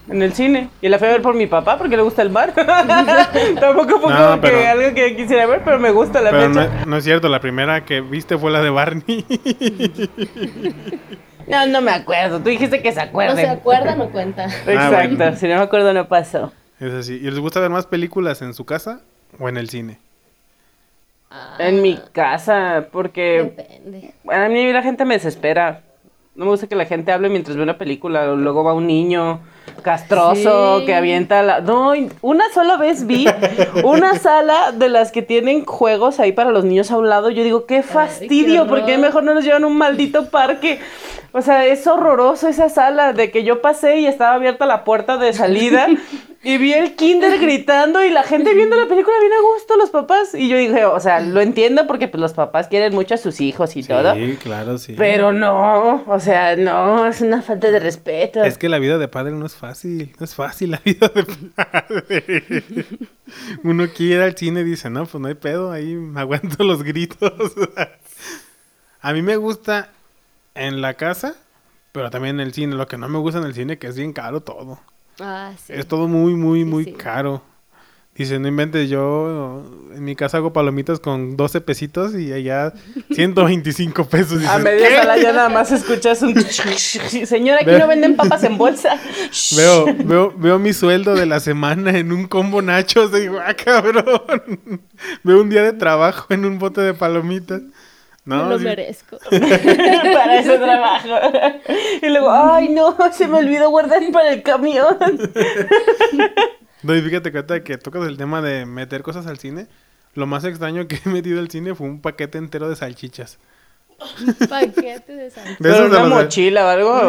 En 0.09 0.23
el 0.23 0.33
cine. 0.33 0.71
Y 0.81 0.89
la 0.89 0.99
fui 0.99 1.09
a 1.09 1.13
ver 1.13 1.23
por 1.23 1.35
mi 1.35 1.47
papá 1.47 1.79
porque 1.79 1.97
le 1.97 2.03
gusta 2.03 2.23
el 2.23 2.31
mar. 2.31 2.53
Tampoco 3.61 4.01
fue 4.01 4.13
No, 4.13 4.31
como 4.31 4.41
que 4.41 4.67
algo 4.67 4.95
que 4.95 5.17
quisiera 5.17 5.47
ver, 5.47 5.63
pero 5.65 5.79
me 5.79 5.91
gusta 5.91 6.21
la 6.21 6.31
Pero 6.31 6.49
no 6.87 6.97
es 6.97 7.05
cierto, 7.05 7.29
la 7.29 7.41
primera 7.41 7.85
que 7.85 8.01
viste 8.01 8.37
fue 8.37 8.51
la 8.51 8.61
de 8.63 8.71
Barney. 8.71 9.25
No, 11.51 11.67
no 11.67 11.81
me 11.81 11.91
acuerdo. 11.91 12.39
Tú 12.39 12.49
dijiste 12.49 12.81
que 12.83 12.91
se 12.93 12.97
No 13.01 13.03
acuerden. 13.09 13.37
se 13.37 13.49
acuerda, 13.49 13.95
no 13.97 14.11
cuenta. 14.11 14.45
Exacto. 14.47 15.17
bueno. 15.17 15.37
Si 15.37 15.49
no 15.49 15.57
me 15.57 15.63
acuerdo, 15.63 15.93
no 15.93 16.07
pasó. 16.09 16.53
es 16.79 16.93
así. 16.93 17.15
¿Y 17.15 17.31
les 17.31 17.39
gusta 17.39 17.61
ver 17.61 17.71
más 17.71 17.87
películas 17.87 18.41
en 18.43 18.55
su 18.55 18.65
casa 18.65 19.01
o 19.39 19.49
en 19.49 19.57
el 19.57 19.69
cine? 19.69 19.99
En 21.59 21.81
mi 21.83 21.97
casa, 22.13 22.87
porque 22.91 23.55
Depende. 23.57 24.15
a 24.29 24.49
mí 24.49 24.73
la 24.73 24.83
gente 24.83 25.05
me 25.05 25.15
desespera. 25.15 25.83
No 26.35 26.45
me 26.47 26.51
gusta 26.51 26.67
que 26.67 26.75
la 26.75 26.87
gente 26.87 27.13
hable 27.13 27.29
mientras 27.29 27.57
ve 27.57 27.63
una 27.63 27.79
película. 27.79 28.27
Luego 28.35 28.65
va 28.65 28.73
un 28.75 28.87
niño 28.87 29.41
castroso 29.83 30.81
Sí. 30.81 30.87
que 30.87 30.95
avienta 30.95 31.43
la... 31.43 31.61
No, 31.61 31.93
una 32.23 32.45
sola 32.53 32.77
vez 32.77 33.07
vi 33.07 33.27
una 33.85 34.15
sala 34.19 34.73
de 34.73 34.89
las 34.89 35.13
que 35.13 35.23
tienen 35.23 35.65
juegos 35.65 36.21
ahí 36.21 36.33
para 36.33 36.51
los 36.51 36.65
niños 36.65 36.91
a 36.91 36.99
un 36.99 37.09
lado. 37.09 37.31
Yo 37.31 37.43
digo, 37.45 37.67
qué 37.67 37.83
fastidio, 37.83 38.67
porque 38.67 38.99
mejor 38.99 39.23
no 39.23 39.35
nos 39.35 39.45
llevan 39.45 39.65
un 39.65 39.77
maldito 39.77 40.31
parque. 40.31 40.81
O 41.33 41.43
sea, 41.43 41.65
es 41.67 41.87
horroroso 41.87 42.49
esa 42.49 42.69
sala 42.69 43.13
de 43.13 43.31
que 43.31 43.45
yo 43.45 43.63
pasé 43.63 43.99
y 44.01 44.07
estaba 44.07 44.35
abierta 44.35 44.67
la 44.67 44.85
puerta 44.85 45.17
de 45.17 45.33
salida 45.33 45.87
Y 46.43 46.57
vi 46.57 46.73
el 46.73 46.97
kinder 46.97 47.39
gritando 47.41 48.03
y 48.03 48.11
la 48.11 48.23
gente 48.23 48.55
viendo 48.55 48.75
la 48.75 48.87
película 48.87 49.15
bien 49.21 49.33
a 49.33 49.43
gusto, 49.43 49.77
los 49.77 49.91
papás. 49.91 50.35
Y 50.35 50.49
yo 50.49 50.57
dije, 50.57 50.87
o 50.87 50.99
sea, 50.99 51.21
lo 51.21 51.41
entiendo 51.41 51.87
porque 51.87 52.09
pues 52.09 52.21
los 52.21 52.33
papás 52.33 52.69
quieren 52.69 52.95
mucho 52.95 53.15
a 53.15 53.19
sus 53.19 53.41
hijos 53.41 53.77
y 53.77 53.83
todo. 53.83 54.15
Sí, 54.15 54.39
claro, 54.43 54.79
sí. 54.79 54.95
Pero 54.97 55.33
no, 55.33 56.03
o 56.07 56.21
sea, 56.21 56.57
no, 56.57 57.07
es 57.07 57.21
una 57.21 57.43
falta 57.43 57.71
de 57.71 57.79
respeto. 57.79 58.43
Es 58.43 58.57
que 58.57 58.71
la 58.71 58.79
vida 58.79 58.97
de 58.97 59.09
padre 59.09 59.33
no 59.33 59.45
es 59.45 59.55
fácil, 59.55 60.15
no 60.19 60.25
es 60.25 60.35
fácil 60.35 60.71
la 60.71 60.81
vida 60.83 61.09
de 61.09 61.25
padre. 61.25 62.65
Uno 63.63 63.87
quiere 63.95 64.15
ir 64.15 64.21
al 64.23 64.37
cine 64.37 64.61
y 64.63 64.65
dice, 64.65 64.89
no, 64.89 65.05
pues 65.05 65.21
no 65.21 65.29
hay 65.29 65.35
pedo, 65.35 65.71
ahí 65.71 65.95
me 65.95 66.21
aguanto 66.21 66.65
los 66.65 66.83
gritos. 66.83 67.33
A 69.03 69.13
mí 69.13 69.23
me 69.23 69.37
gusta 69.37 69.91
en 70.55 70.81
la 70.81 70.95
casa, 70.95 71.35
pero 71.93 72.11
también 72.11 72.41
en 72.41 72.47
el 72.47 72.53
cine. 72.53 72.75
Lo 72.75 72.87
que 72.87 72.99
no 72.99 73.09
me 73.09 73.19
gusta 73.19 73.41
en 73.41 73.47
el 73.47 73.55
cine 73.55 73.79
que 73.79 73.87
es 73.87 73.97
bien 73.97 74.13
caro 74.13 74.41
todo. 74.41 74.81
Ah, 75.21 75.53
sí. 75.67 75.73
Es 75.75 75.87
todo 75.87 76.09
muy, 76.09 76.35
muy, 76.35 76.61
Sí, 76.61 76.65
muy 76.65 76.85
sí. 76.85 76.93
caro. 76.93 77.43
Dice, 78.13 78.39
no 78.39 78.49
inventes, 78.49 78.91
yo 78.91 79.65
en 79.95 80.05
mi 80.05 80.15
casa 80.15 80.37
hago 80.39 80.53
palomitas 80.53 81.01
con 81.01 81.37
12 81.39 81.63
pesitos 81.63 82.15
y 82.15 82.33
allá 82.33 82.75
125 83.13 84.05
pesos. 84.07 84.33
A 84.45 84.59
Dices, 84.59 84.63
media 84.63 84.89
"¿Qué?". 84.89 84.97
sala 84.97 85.17
ya 85.17 85.33
nada 85.33 85.49
más 85.49 85.73
escuchas 85.73 86.21
un... 86.21 86.35
Señora, 86.39 87.61
aquí 87.63 87.71
no 87.79 87.87
venden 87.87 88.17
papas 88.17 88.45
en 88.45 88.59
bolsa. 88.59 89.01
Veo, 89.57 89.87
veo, 90.05 90.35
veo 90.37 90.59
mi 90.59 90.73
sueldo 90.75 91.15
de 91.15 91.25
la 91.25 91.41
semana 91.41 91.97
en 91.97 92.13
un 92.13 92.27
combo 92.27 92.61
nachos. 92.61 93.11
Digo, 93.13 93.39
ah, 93.43 93.55
cabrón. 93.55 94.83
Veo 95.23 95.41
un 95.41 95.49
día 95.49 95.63
de 95.63 95.73
trabajo 95.73 96.27
en 96.35 96.45
un 96.45 96.59
bote 96.59 96.81
de 96.83 96.93
palomitas. 96.95 97.63
Me 98.25 98.37
No, 98.37 98.49
lo 98.51 98.59
sí. 98.59 98.65
merezco. 98.65 99.19
para 99.31 100.39
ese 100.39 100.59
trabajo. 100.59 101.09
Y 102.03 102.09
luego, 102.09 102.31
ay, 102.31 102.69
no, 102.69 102.97
se 103.13 103.27
me 103.27 103.39
olvidó 103.39 103.71
guardar 103.71 104.03
para 104.13 104.33
el 104.33 104.43
camión. 104.43 104.97
No, 106.83 106.97
y 106.97 107.03
fíjate 107.03 107.31
que 107.31 107.63
que 107.63 107.77
tocas 107.77 108.09
el 108.09 108.17
tema 108.17 108.41
de 108.41 108.65
meter 108.65 109.03
cosas 109.03 109.27
al 109.27 109.39
cine. 109.39 109.67
Lo 110.15 110.27
más 110.27 110.45
extraño 110.45 110.89
que 110.89 110.99
he 111.05 111.09
metido 111.11 111.39
al 111.39 111.51
cine 111.51 111.75
fue 111.75 111.87
un 111.87 112.01
paquete 112.01 112.39
entero 112.39 112.71
de 112.71 112.77
salchichas. 112.77 113.39
Paquete 114.49 115.13
de 115.13 115.31
sal. 115.31 115.45
De 115.47 115.57
¿Pero 115.61 115.87
una 115.87 116.05
mochila 116.05 116.65
o 116.65 116.69
algo? 116.69 117.03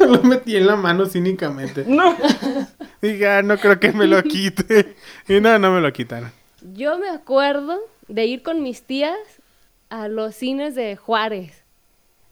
No, 0.00 0.06
lo 0.06 0.22
metí 0.22 0.56
en 0.56 0.66
la 0.66 0.76
mano 0.76 1.04
cínicamente. 1.06 1.84
No. 1.86 2.16
Dije, 3.02 3.28
ah, 3.28 3.42
no 3.42 3.58
creo 3.58 3.78
que 3.78 3.92
me 3.92 4.06
lo 4.06 4.22
quite. 4.22 4.96
Y 5.28 5.40
no, 5.40 5.58
no 5.58 5.70
me 5.70 5.80
lo 5.80 5.92
quitaron. 5.92 6.32
Yo 6.74 6.98
me 6.98 7.10
acuerdo 7.10 7.78
de 8.08 8.24
ir 8.24 8.42
con 8.42 8.62
mis 8.62 8.82
tías 8.82 9.16
a 9.90 10.08
los 10.08 10.34
cines 10.34 10.74
de 10.74 10.96
Juárez, 10.96 11.64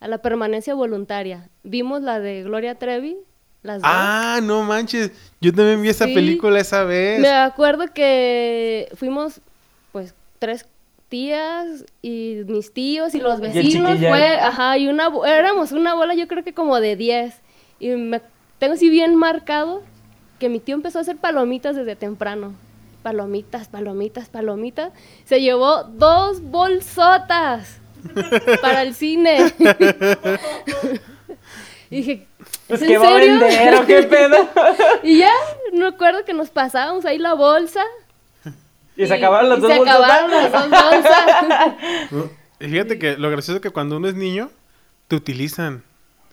a 0.00 0.08
la 0.08 0.18
permanencia 0.18 0.74
voluntaria. 0.74 1.48
Vimos 1.64 2.02
la 2.02 2.20
de 2.20 2.42
Gloria 2.44 2.76
Trevi, 2.76 3.16
las 3.62 3.82
dos. 3.82 3.90
Ah, 3.92 4.40
no 4.42 4.62
manches. 4.62 5.10
Yo 5.40 5.52
también 5.52 5.82
vi 5.82 5.88
esa 5.88 6.06
Sí. 6.06 6.14
película 6.14 6.60
esa 6.60 6.84
vez. 6.84 7.20
Me 7.20 7.28
acuerdo 7.30 7.86
que 7.92 8.88
fuimos, 8.94 9.40
pues, 9.92 10.14
tres 10.38 10.66
tías 11.08 11.84
y 12.02 12.42
mis 12.46 12.72
tíos 12.72 13.14
y 13.14 13.20
los 13.20 13.38
Y 13.40 13.42
vecinos 13.42 13.92
chiquillán. 13.92 14.12
fue, 14.12 14.34
ajá, 14.40 14.78
y 14.78 14.88
una, 14.88 15.10
éramos 15.26 15.72
una 15.72 15.94
bola 15.94 16.14
yo 16.14 16.28
creo 16.28 16.44
que 16.44 16.52
como 16.54 16.80
de 16.80 16.96
10. 16.96 17.34
Y 17.80 17.88
me 17.90 18.20
tengo 18.58 18.74
así 18.74 18.88
bien 18.90 19.14
marcado 19.16 19.82
que 20.38 20.48
mi 20.48 20.60
tío 20.60 20.74
empezó 20.74 20.98
a 20.98 21.02
hacer 21.02 21.16
palomitas 21.16 21.74
desde 21.76 21.96
temprano. 21.96 22.54
Palomitas, 23.08 23.68
palomitas, 23.68 24.28
palomitas. 24.28 24.92
Se 25.24 25.40
llevó 25.40 25.84
dos 25.84 26.42
bolsotas 26.42 27.78
para 28.60 28.82
el 28.82 28.94
cine. 28.94 29.50
y 31.90 31.96
dije, 31.96 32.26
¿es 32.68 32.80
que 32.80 32.92
en 32.94 33.00
va 33.02 33.06
a 33.06 33.18
serio? 33.18 33.40
vender 33.40 33.74
o 33.76 33.86
qué 33.86 34.02
pedo. 34.10 34.36
Y 35.02 35.18
ya, 35.20 35.32
me 35.72 35.86
acuerdo 35.86 36.26
que 36.26 36.34
nos 36.34 36.50
pasábamos 36.50 37.06
ahí 37.06 37.16
la 37.16 37.32
bolsa. 37.32 37.80
Y 38.94 39.06
se 39.06 39.14
acabaron 39.14 39.48
las 39.48 39.58
y 39.58 39.62
dos 39.62 39.72
se 39.72 39.78
bolsas. 39.78 39.96
acabaron 39.96 40.30
las 40.30 40.52
dos 40.52 40.68
bolsas. 40.68 42.10
No, 42.10 42.30
y 42.60 42.68
Fíjate 42.68 42.98
que 42.98 43.16
lo 43.16 43.30
gracioso 43.30 43.56
es 43.56 43.62
que 43.62 43.70
cuando 43.70 43.96
uno 43.96 44.08
es 44.08 44.14
niño, 44.16 44.50
te 45.06 45.16
utilizan. 45.16 45.82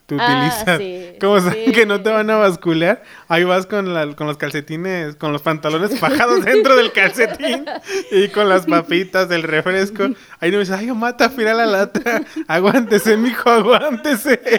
Te 0.06 0.16
Ah, 0.20 0.50
utilizan. 0.52 0.78
sí, 0.78 1.18
Como 1.20 1.40
saben 1.40 1.66
sí. 1.66 1.72
que 1.72 1.86
no 1.88 2.02
te 2.02 2.12
van 2.12 2.30
a 2.30 2.36
basculear, 2.38 3.02
ahí 3.28 3.44
vas 3.44 3.66
con, 3.66 3.92
la- 3.94 4.16
con 4.16 4.28
los 4.28 4.38
calcetines, 4.38 5.16
con 5.16 5.34
los 5.34 5.42
pantalones 5.42 6.00
fajados 6.00 6.46
dentro 6.46 6.76
del 6.76 6.92
calcetín 6.92 7.66
y 8.12 8.28
con 8.28 8.48
las 8.48 8.68
papitas 8.68 9.30
del 9.30 9.42
refresco. 9.44 10.04
Ahí 10.40 10.52
no 10.52 10.58
me 10.58 10.60
dices, 10.60 10.76
ay, 10.78 10.88
mata, 10.92 11.30
fila 11.32 11.56
la 11.56 11.66
lata. 11.66 12.22
Aguántese, 12.48 13.18
mijo, 13.18 13.50
aguántese. 13.50 14.40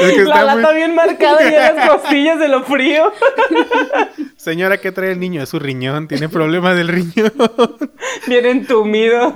Es 0.00 0.12
que 0.12 0.24
La 0.24 0.34
está 0.34 0.44
lata 0.44 0.68
muy- 0.68 0.76
bien 0.76 0.94
marcada 0.94 1.42
y 1.42 1.54
en 1.54 1.76
las 1.76 1.88
costillas 1.90 2.38
de 2.38 2.48
lo 2.48 2.62
frío. 2.64 3.12
Señora, 4.36 4.78
¿qué 4.78 4.92
trae 4.92 5.12
el 5.12 5.20
niño? 5.20 5.42
Es 5.42 5.48
su 5.48 5.58
riñón, 5.58 6.06
tiene 6.08 6.28
problemas 6.28 6.76
del 6.76 6.88
riñón. 6.88 7.32
Bien 8.26 8.46
entumido. 8.46 9.32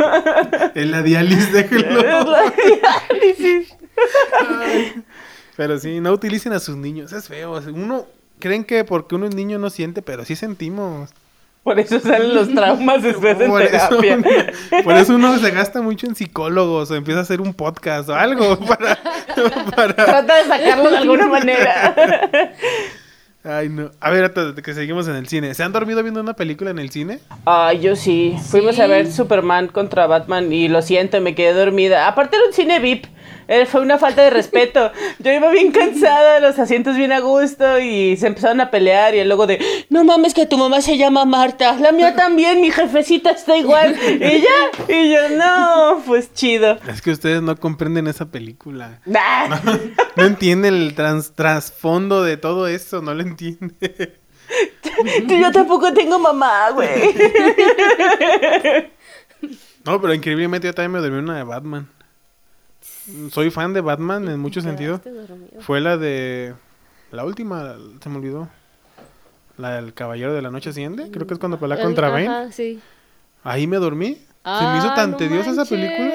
Es 0.75 0.87
la 0.87 1.03
diálisis, 1.03 1.53
déjelo. 1.53 2.01
Es 2.01 2.25
la 2.27 2.53
diálisis. 3.11 3.75
Pero 5.57 5.79
sí, 5.79 6.01
no 6.01 6.13
utilicen 6.13 6.53
a 6.53 6.61
sus 6.61 6.77
niños, 6.77 7.13
es 7.13 7.27
feo. 7.29 7.61
Uno, 7.75 8.07
creen 8.39 8.65
que 8.65 8.85
porque 8.85 9.17
uno 9.17 9.27
es 9.27 9.35
niño 9.35 9.59
no 9.59 9.71
siente, 9.71 10.03
pero 10.03 10.25
sí 10.25 10.37
sentimos. 10.37 11.11
Por 11.65 11.81
eso 11.81 11.99
salen 11.99 12.35
los 12.35 12.49
traumas 12.55 13.03
después 13.03 13.37
de 13.39 13.47
Por 13.49 13.63
eso, 13.63 13.99
terapia. 13.99 14.53
por 14.85 14.97
eso 14.97 15.17
uno 15.17 15.37
se 15.39 15.51
gasta 15.51 15.83
mucho 15.83 16.07
en 16.07 16.15
psicólogos 16.15 16.91
o 16.91 16.95
empieza 16.95 17.19
a 17.21 17.23
hacer 17.25 17.41
un 17.41 17.53
podcast 17.53 18.09
o 18.09 18.15
algo 18.15 18.59
para... 18.67 18.99
para... 19.75 19.95
Trata 19.95 20.37
de 20.37 20.45
sacarlo 20.45 20.91
de 20.91 20.97
alguna 20.99 21.27
manera. 21.27 21.95
Ay, 23.45 23.69
no. 23.69 23.91
A 24.01 24.11
ver, 24.11 24.25
hasta 24.25 24.55
que 24.63 24.75
seguimos 24.75 25.09
en 25.09 25.17
el 25.17 25.29
cine. 25.29 25.55
¿Se 25.55 25.63
han 25.63 25.73
dormido 25.73 26.03
viendo 26.03 26.21
una 26.21 26.35
película 26.35 26.71
en 26.71 26.79
el 26.79 26.91
cine? 26.91 27.21
Ay, 27.45 27.81
yo 27.81 27.97
sí. 27.97 28.37
Fuimos 28.51 28.77
Sí. 28.77 28.83
a 28.83 28.87
ver 28.87 29.11
Superman 29.11 29.69
contra 29.69 30.07
Batman 30.07 30.53
y 30.53 30.69
lo 30.69 30.83
siento, 30.83 31.21
me 31.21 31.35
quedé 31.35 31.53
dormida. 31.53 32.09
Aparte 32.09 32.37
era 32.37 32.47
un 32.47 32.53
cine 32.53 32.79
VIP. 32.79 33.07
Eh, 33.51 33.65
fue 33.65 33.81
una 33.81 33.97
falta 33.99 34.23
de 34.23 34.29
respeto. 34.31 34.93
Yo 35.21 35.33
iba 35.33 35.51
bien 35.51 35.73
cansada, 35.73 36.39
los 36.41 36.59
asientos 36.59 36.97
bien 36.97 37.13
a 37.13 37.21
gusto 37.21 37.79
y 37.81 38.17
se 38.19 38.27
empezaron 38.27 38.61
a 38.61 38.71
pelear 38.71 39.15
y 39.15 39.25
luego 39.25 39.47
de, 39.47 39.59
no 39.89 40.05
mames 40.05 40.35
que 40.35 40.45
tu 40.47 40.59
mamá 40.59 40.83
se 40.83 40.99
llama 40.99 41.25
Marta, 41.25 41.73
la 41.81 41.93
mía 41.93 42.15
también, 42.15 42.61
mi 42.61 42.71
jefecita 42.71 43.31
está 43.31 43.57
igual. 43.57 43.97
Y 44.21 44.41
ya, 44.43 44.95
y 44.95 45.13
yo, 45.13 45.29
no, 45.37 46.03
pues 46.07 46.33
chido. 46.35 46.79
Es 46.89 47.01
que 47.01 47.11
ustedes 47.11 47.41
no 47.41 47.57
comprenden 47.57 48.07
esa 48.07 48.27
película. 48.27 49.01
Nah. 49.07 49.49
No 50.17 50.25
entienden 50.25 50.75
el 50.75 50.95
trans- 50.95 51.33
trasfondo 51.35 52.23
de 52.23 52.37
todo 52.37 52.67
eso, 52.69 53.01
no 53.01 53.15
lo 53.15 53.23
entienden. 53.23 53.75
Yo 55.27 55.53
tampoco 55.53 55.93
tengo 55.93 56.19
mamá, 56.19 56.71
güey. 56.71 57.15
No, 59.85 60.01
pero 60.01 60.13
increíblemente 60.15 60.67
yo 60.67 60.75
también 60.75 60.93
me 60.93 60.99
dormí 61.01 61.19
una 61.19 61.37
de 61.37 61.45
Batman. 61.45 61.89
Soy 63.31 63.51
fan 63.51 63.73
de 63.73 63.81
Batman 63.81 64.29
en 64.29 64.39
muchos 64.41 64.65
sentidos. 64.65 65.01
Quedaste 65.01 65.27
dormido. 65.29 65.61
Fue 65.61 65.81
la 65.81 65.97
de... 65.97 66.55
La 67.11 67.25
última, 67.25 67.77
se 68.03 68.09
me 68.09 68.17
olvidó. 68.19 68.49
La 69.57 69.81
del 69.81 69.95
Caballero 69.95 70.35
de 70.35 70.43
la 70.43 70.51
Noche 70.51 70.71
Asciende. 70.71 71.11
Creo 71.11 71.27
que 71.27 71.35
es 71.35 71.41
cuando 71.41 71.59
pelea 71.59 71.77
El- 71.79 71.85
contra 71.85 72.11
Bane. 72.11 72.53
sí. 72.53 72.81
Ahí 73.45 73.67
me 73.67 73.77
dormí. 73.79 74.15
se 74.15 74.65
me 74.67 74.79
hizo 74.79 74.91
Ah, 74.91 74.95
tan 74.95 75.13
no 75.13 75.17
tediosa 75.17 75.51
esa 75.51 75.65
película. 75.65 76.11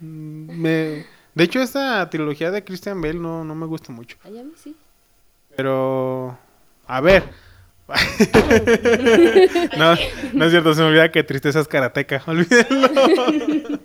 Mm, 0.00 0.60
Me... 0.60 1.06
De 1.34 1.44
hecho, 1.44 1.60
esta 1.62 2.08
trilogía 2.10 2.50
de 2.50 2.62
Christian 2.64 3.00
Bale 3.00 3.14
no, 3.14 3.44
no 3.44 3.54
me 3.54 3.64
gusta 3.66 3.90
mucho. 3.92 4.16
Ay, 4.24 4.38
a 4.38 4.42
mí 4.42 4.52
sí. 4.56 4.76
Pero... 5.56 6.36
A 6.86 7.00
ver. 7.00 7.24
no, 9.78 9.94
no 10.34 10.44
es 10.44 10.50
cierto, 10.50 10.74
se 10.74 10.80
me 10.80 10.88
olvida 10.88 11.10
que 11.12 11.22
tristeza 11.22 11.60
es 11.60 11.68
karateca. 11.68 12.22
Olvídenlo. 12.26 12.90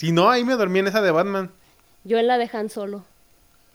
si 0.00 0.12
no, 0.12 0.30
ahí 0.30 0.44
me 0.44 0.54
dormí 0.54 0.78
en 0.78 0.86
esa 0.86 1.02
de 1.02 1.10
Batman. 1.10 1.50
Yo 2.04 2.18
en 2.18 2.26
la 2.26 2.38
de 2.38 2.48
Han 2.54 2.70
Solo. 2.70 3.04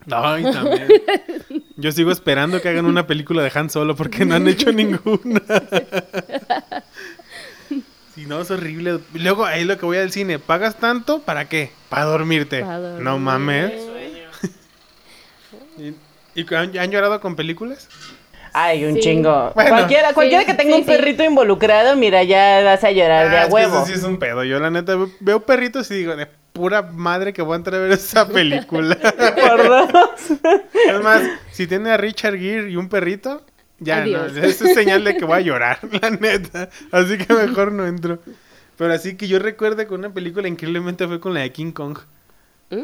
Ay, 0.10 0.42
también. 0.42 0.88
Yo 1.78 1.92
sigo 1.92 2.10
esperando 2.12 2.60
que 2.64 2.70
hagan 2.70 2.88
una 2.88 3.06
película 3.06 3.44
de 3.44 3.52
Han 3.54 3.70
Solo 3.70 3.96
porque 3.96 4.26
no 4.26 4.34
han 4.34 4.48
hecho 4.48 4.72
ninguna. 4.72 5.42
Si 8.16 8.26
no, 8.26 8.40
es 8.42 8.50
horrible. 8.50 9.02
Luego, 9.14 9.46
ahí 9.46 9.66
lo 9.66 9.78
que 9.78 9.86
voy 9.86 9.98
al 9.98 10.10
cine. 10.10 10.40
¿Pagas 10.40 10.78
tanto? 10.80 11.20
¿Para 11.20 11.50
qué? 11.50 11.72
Para 11.90 12.06
dormirte. 12.06 12.62
Pa' 12.62 12.80
dormir. 12.80 13.04
No 13.04 13.20
mames. 13.20 13.74
¿Y, 15.78 15.94
y 16.40 16.56
han, 16.56 16.78
han 16.78 16.92
llorado 16.92 17.20
con 17.20 17.36
películas? 17.36 17.90
Ay, 18.58 18.86
un 18.86 18.94
Sí. 18.96 19.02
chingo. 19.02 19.52
Bueno. 19.54 19.70
cualquiera 19.72 20.14
cualquiera 20.14 20.44
Sí, 20.46 20.48
que 20.52 20.54
tenga 20.54 20.76
sí, 20.76 20.80
un 20.82 20.86
sí. 20.86 20.92
perrito 20.92 21.24
involucrado, 21.26 21.96
mira, 21.98 22.24
ya 22.24 22.62
vas 22.64 22.84
a 22.86 22.92
llorar 22.92 23.30
de 23.30 23.36
Ah, 23.38 23.40
a 23.42 23.44
es 23.44 23.48
que 23.50 23.54
huevo. 23.54 23.76
eso 23.78 23.86
sí 23.86 23.92
es 23.94 24.04
un 24.04 24.18
pedo. 24.18 24.44
Yo, 24.46 24.60
la 24.60 24.70
neta, 24.70 24.96
veo, 25.20 25.42
perritos 25.42 25.92
y 25.92 25.96
digo, 25.96 26.16
de 26.16 26.28
pura 26.54 26.82
madre 26.82 27.34
que 27.34 27.42
voy 27.42 27.54
a 27.54 27.58
entrar 27.58 27.76
a 27.82 27.84
ver 27.84 27.92
esa 27.92 28.28
película. 28.30 28.96
Por 28.98 29.68
dos. 29.68 30.16
es 30.88 31.02
más, 31.04 31.22
si 31.52 31.68
tiene 31.68 31.92
a 31.92 31.98
Richard 31.98 32.38
Gere 32.38 32.70
y 32.70 32.78
un 32.78 32.88
perrito, 32.88 33.42
ya 33.80 33.98
Adiós. 34.04 34.32
no. 34.32 34.42
Eso 34.44 34.66
es 34.66 34.74
señal 34.74 35.04
de 35.04 35.18
que 35.18 35.26
voy 35.26 35.38
a 35.38 35.42
llorar, 35.42 35.80
la 36.02 36.10
neta. 36.12 36.70
Así 36.94 37.18
que 37.18 37.34
mejor 37.34 37.74
no 37.74 37.86
entro. 37.86 38.20
Pero 38.78 38.94
así 38.94 39.18
que 39.18 39.28
yo 39.28 39.40
recuerde 39.40 39.86
que 39.86 39.94
una 39.94 40.14
película 40.14 40.48
increíblemente 40.48 41.06
fue 41.08 41.20
con 41.20 41.34
la 41.34 41.42
de 41.42 41.52
King 41.52 41.72
Kong. 41.74 41.98
Mm. 42.70 42.78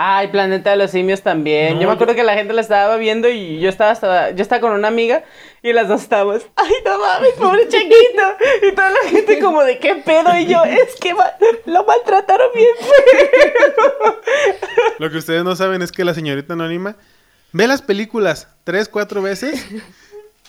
Ay, 0.00 0.28
Planeta 0.28 0.70
de 0.70 0.76
los 0.76 0.92
Simios 0.92 1.22
también. 1.22 1.74
No, 1.74 1.80
yo 1.82 1.88
me 1.88 1.94
acuerdo 1.94 2.12
yo- 2.12 2.18
que 2.18 2.22
la 2.22 2.34
gente 2.34 2.52
la 2.52 2.60
estaba 2.60 2.96
viendo 2.98 3.28
y 3.28 3.58
yo 3.58 3.68
estaba 3.68 3.90
hasta, 3.90 4.30
yo 4.30 4.42
estaba 4.42 4.60
con 4.60 4.70
una 4.70 4.86
amiga 4.86 5.24
y 5.60 5.72
las 5.72 5.88
dos 5.88 6.02
estábamos, 6.02 6.46
ay, 6.54 6.70
no 6.84 6.98
mames, 7.00 7.32
pobre 7.32 7.66
chiquito. 7.66 8.22
Y 8.62 8.72
toda 8.76 8.90
la 8.90 9.10
gente 9.10 9.40
como 9.40 9.64
de 9.64 9.78
qué 9.80 9.96
pedo 9.96 10.36
y 10.38 10.46
yo, 10.46 10.62
es 10.64 10.94
que 11.00 11.14
ma- 11.14 11.32
lo 11.66 11.84
maltrataron 11.84 12.48
bien 12.54 12.74
feo. 12.78 14.20
Lo 15.00 15.10
que 15.10 15.16
ustedes 15.16 15.42
no 15.42 15.56
saben 15.56 15.82
es 15.82 15.90
que 15.90 16.04
la 16.04 16.14
señorita 16.14 16.52
anónima 16.52 16.94
ve 17.52 17.66
las 17.66 17.82
películas 17.82 18.46
tres, 18.62 18.88
cuatro 18.88 19.20
veces 19.20 19.66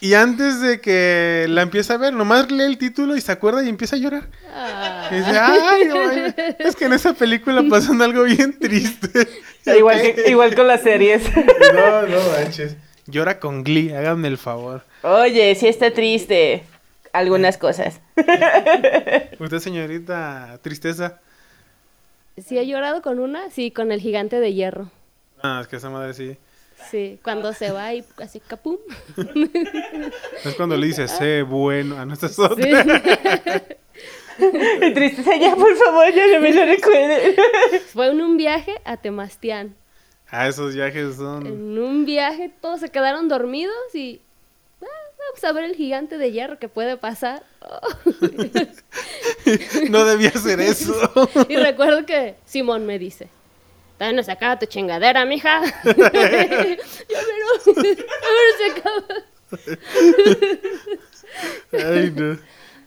y 0.01 0.13
antes 0.13 0.62
de 0.62 0.79
que 0.79 1.45
la 1.49 1.62
empiece 1.62 1.91
a 1.91 1.97
ver, 1.97 2.13
nomás 2.13 2.49
lee 2.51 2.63
el 2.63 2.77
título 2.77 3.15
y 3.17 3.21
se 3.21 3.31
acuerda 3.31 3.63
y 3.63 3.69
empieza 3.69 3.95
a 3.95 3.99
llorar. 3.99 4.27
Ah. 4.53 5.09
Y 5.12 5.15
dice, 5.15 5.38
ay, 5.38 5.85
no, 5.85 6.09
ay, 6.09 6.33
es 6.59 6.75
que 6.75 6.85
en 6.85 6.93
esa 6.93 7.13
película 7.13 7.63
pasó 7.69 7.91
algo 7.93 8.23
bien 8.23 8.57
triste. 8.57 9.27
igual, 9.65 10.01
que, 10.01 10.29
igual 10.29 10.55
con 10.55 10.67
las 10.67 10.81
series. 10.81 11.23
No, 11.73 12.03
no 12.03 12.17
manches. 12.31 12.75
Llora 13.07 13.39
con 13.39 13.63
Glee, 13.63 13.93
háganme 13.93 14.27
el 14.27 14.38
favor. 14.38 14.83
Oye, 15.01 15.55
sí 15.55 15.67
está 15.67 15.91
triste. 15.91 16.63
Algunas 17.12 17.57
cosas. 17.57 17.99
Usted, 19.39 19.59
señorita, 19.59 20.59
tristeza. 20.62 21.19
Sí, 22.38 22.57
he 22.57 22.67
llorado 22.67 23.01
con 23.01 23.19
una, 23.19 23.49
sí, 23.49 23.71
con 23.71 23.91
el 23.91 23.99
gigante 23.99 24.39
de 24.39 24.53
hierro. 24.53 24.91
Ah, 25.41 25.59
es 25.62 25.67
que 25.67 25.77
esa 25.77 25.89
madre 25.89 26.13
sí. 26.13 26.38
Sí, 26.89 27.19
cuando 27.23 27.53
se 27.53 27.71
va 27.71 27.93
y 27.93 28.03
así 28.17 28.39
capum. 28.39 28.77
Es 30.45 30.55
cuando 30.55 30.75
le 30.77 30.87
dice, 30.87 31.07
sé 31.07 31.43
bueno. 31.43 31.97
A 31.99 32.05
nuestras 32.05 32.35
Sí. 32.35 32.41
otras. 32.41 32.67
Tristeza, 34.93 35.35
ya, 35.35 35.55
por 35.55 35.75
favor, 35.75 36.13
ya 36.13 36.27
no 36.27 36.39
me 36.39 36.53
lo 36.53 36.65
recuerden. 36.65 37.35
Fue 37.91 38.07
en 38.07 38.21
un 38.21 38.37
viaje 38.37 38.75
a 38.85 38.97
Temastián. 38.97 39.75
Ah, 40.31 40.47
esos 40.47 40.73
viajes 40.75 41.15
son. 41.17 41.45
En 41.45 41.77
un 41.79 42.05
viaje 42.05 42.49
todos 42.61 42.79
se 42.79 42.89
quedaron 42.89 43.27
dormidos 43.27 43.75
y 43.93 44.21
ah, 44.81 44.85
vamos 45.27 45.43
a 45.43 45.51
ver 45.51 45.65
el 45.65 45.75
gigante 45.75 46.17
de 46.17 46.31
hierro 46.31 46.57
que 46.59 46.69
puede 46.69 46.97
pasar. 46.97 47.43
Oh. 47.61 47.79
No 49.89 50.05
debía 50.05 50.29
hacer 50.29 50.59
eso. 50.59 50.93
Y 51.49 51.55
recuerdo 51.55 52.05
que 52.05 52.35
Simón 52.45 52.85
me 52.85 52.99
dice, 52.99 53.27
todavía 53.99 54.15
no 54.15 54.23
se 54.23 54.31
acaba 54.31 54.57
tu 54.57 54.65
chingadera, 54.65 55.25
mija. 55.25 55.62
Yo, 55.83 55.93
pero, 55.93 56.13
a 57.67 57.81
ver, 57.83 58.53
se 58.57 58.65
acaba. 58.71 59.03
Ay, 61.73 62.12
no. 62.15 62.35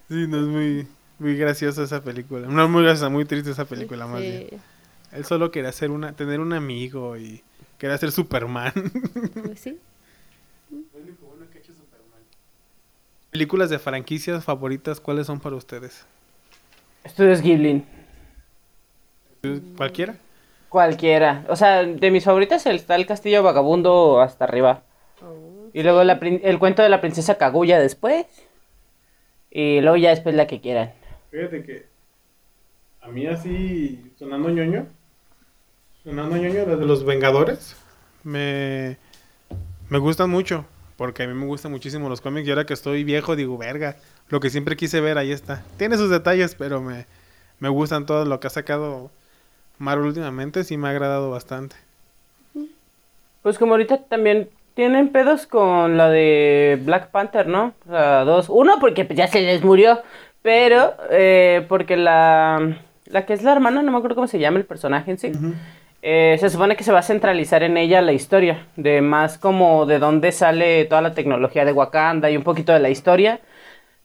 Sí, 0.09 0.27
no 0.27 0.39
es 0.39 0.47
muy, 0.47 0.87
muy 1.19 1.37
graciosa 1.37 1.83
esa 1.83 2.03
película. 2.03 2.49
No, 2.49 2.67
muy 2.69 2.83
graciosa, 2.83 3.11
muy 3.11 3.27
triste 3.27 3.51
esa 3.51 3.67
película, 3.67 4.07
más 4.07 4.23
bien. 4.23 4.49
Él 5.13 5.25
solo 5.27 5.51
quería 5.51 5.69
hacer 5.69 5.91
una, 5.91 6.15
tener 6.15 6.41
un 6.41 6.55
amigo 6.55 7.19
y 7.19 7.43
quería 7.77 7.99
ser 7.99 8.11
Superman. 8.11 8.73
pues 9.45 9.61
sí. 9.61 9.79
Películas 13.31 13.69
de 13.69 13.79
franquicias 13.79 14.43
favoritas, 14.45 14.99
¿cuáles 14.99 15.27
son 15.27 15.41
para 15.41 15.57
ustedes? 15.57 16.07
Estudios 17.05 17.43
Ghibli. 17.43 17.85
¿Cualquiera? 19.77 20.17
Cualquiera. 20.73 21.45
O 21.51 21.55
sea, 21.57 21.83
de 21.85 22.11
mis 22.11 22.25
favoritas 22.25 22.65
está 22.65 22.95
el 22.95 23.05
Castillo 23.05 23.43
Vagabundo 23.43 24.23
hasta 24.23 24.45
arriba. 24.47 24.81
Oh, 25.21 25.69
Y 25.75 25.83
luego 25.83 26.03
la 26.03 26.19
prin- 26.19 26.41
el 26.43 26.59
cuento 26.59 26.81
de 26.83 26.89
la 26.89 27.03
princesa 27.03 27.37
Kaguya 27.37 27.79
después. 27.79 28.25
Y 29.51 29.83
luego 29.83 29.99
ya 29.99 30.09
después 30.09 30.35
la 30.35 30.47
que 30.47 30.63
quieran. 30.63 30.93
Fíjate 31.31 31.63
que 31.63 31.85
a 33.03 33.09
mí 33.09 33.27
así, 33.27 34.13
sonando 34.19 34.49
ñoño, 34.49 34.87
sonando 36.05 36.39
ñoño, 36.39 36.65
las 36.67 36.79
de 36.79 36.87
los 36.87 37.05
Vengadores, 37.05 37.77
me, 38.23 38.97
me 39.91 39.99
gustan 39.99 40.31
mucho. 40.31 40.65
Porque 40.97 41.25
a 41.25 41.27
mí 41.27 41.35
me 41.35 41.45
gustan 41.45 41.71
muchísimo 41.73 42.09
los 42.09 42.23
cómics 42.23 42.49
y 42.49 42.51
ahora 42.51 42.65
que 42.65 42.73
estoy 42.73 43.05
viejo 43.05 43.37
digo, 43.37 43.59
verga, 43.59 43.97
lo 44.29 44.41
que 44.41 44.49
siempre 44.49 44.75
quise 44.77 45.03
ver, 45.03 45.19
ahí 45.19 45.33
está. 45.33 45.63
Tiene 45.77 45.99
sus 45.99 46.09
detalles, 46.09 46.55
pero 46.55 46.81
me, 46.81 47.05
me 47.61 47.69
gustan 47.69 48.07
todo 48.07 48.25
lo 48.25 48.41
que 48.41 48.47
ha 48.47 48.51
sacado 48.51 49.11
Marvel 49.79 50.07
últimamente, 50.07 50.65
sí 50.65 50.77
me 50.77 50.89
ha 50.89 50.91
agradado 50.93 51.31
bastante. 51.31 51.77
Pues 53.43 53.59
como 53.59 53.73
ahorita 53.73 53.99
también 54.05 54.49
tienen 54.75 55.09
pedos 55.11 55.47
con 55.47 55.97
la 55.97 56.09
de 56.09 56.79
Black 56.85 57.11
Panther, 57.11 57.47
¿no? 57.47 57.75
O 57.87 57.91
sea, 57.91 58.25
dos. 58.25 58.49
Uno 58.49 58.75
porque 58.81 59.05
pues, 59.05 59.17
ya 59.19 59.27
se 59.27 59.41
les 59.41 59.63
murió. 59.65 60.01
Pero 60.43 60.95
eh, 61.11 61.65
porque 61.69 61.97
la, 61.97 62.77
la 63.07 63.27
que 63.27 63.33
es 63.33 63.43
la 63.43 63.53
hermana, 63.53 63.83
no 63.83 63.93
me 63.93 63.99
acuerdo 63.99 64.17
cómo 64.17 64.27
se 64.29 64.39
llama 64.41 64.59
el 64.59 64.65
personaje 64.65 65.11
en 65.13 65.19
sí. 65.19 65.33
eh, 66.03 66.37
se 66.41 66.51
supone 66.51 66.75
que 66.77 66.83
se 66.85 66.93
va 66.93 66.99
a 67.01 67.03
centralizar 67.03 67.63
en 67.63 67.77
ella 67.77 68.01
la 68.03 68.13
historia. 68.13 68.67
De 68.77 69.01
más 69.03 69.39
como 69.39 69.87
de 69.87 69.99
dónde 69.99 70.33
sale 70.33 70.85
toda 70.87 71.01
la 71.03 71.15
tecnología 71.15 71.65
de 71.65 71.73
Wakanda 71.73 72.31
y 72.31 72.37
un 72.37 72.43
poquito 72.45 72.73
de 72.73 72.81
la 72.81 72.91
historia. 72.91 73.41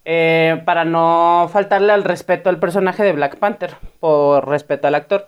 eh, 0.06 0.62
para 0.66 0.86
no 0.86 1.50
faltarle 1.52 1.92
al 1.92 2.04
respeto 2.06 2.50
al 2.50 2.60
personaje 2.60 3.04
de 3.04 3.14
Black 3.14 3.38
Panther. 3.38 3.76
Por 4.00 4.48
respeto 4.48 4.88
al 4.88 4.96
actor. 4.96 5.28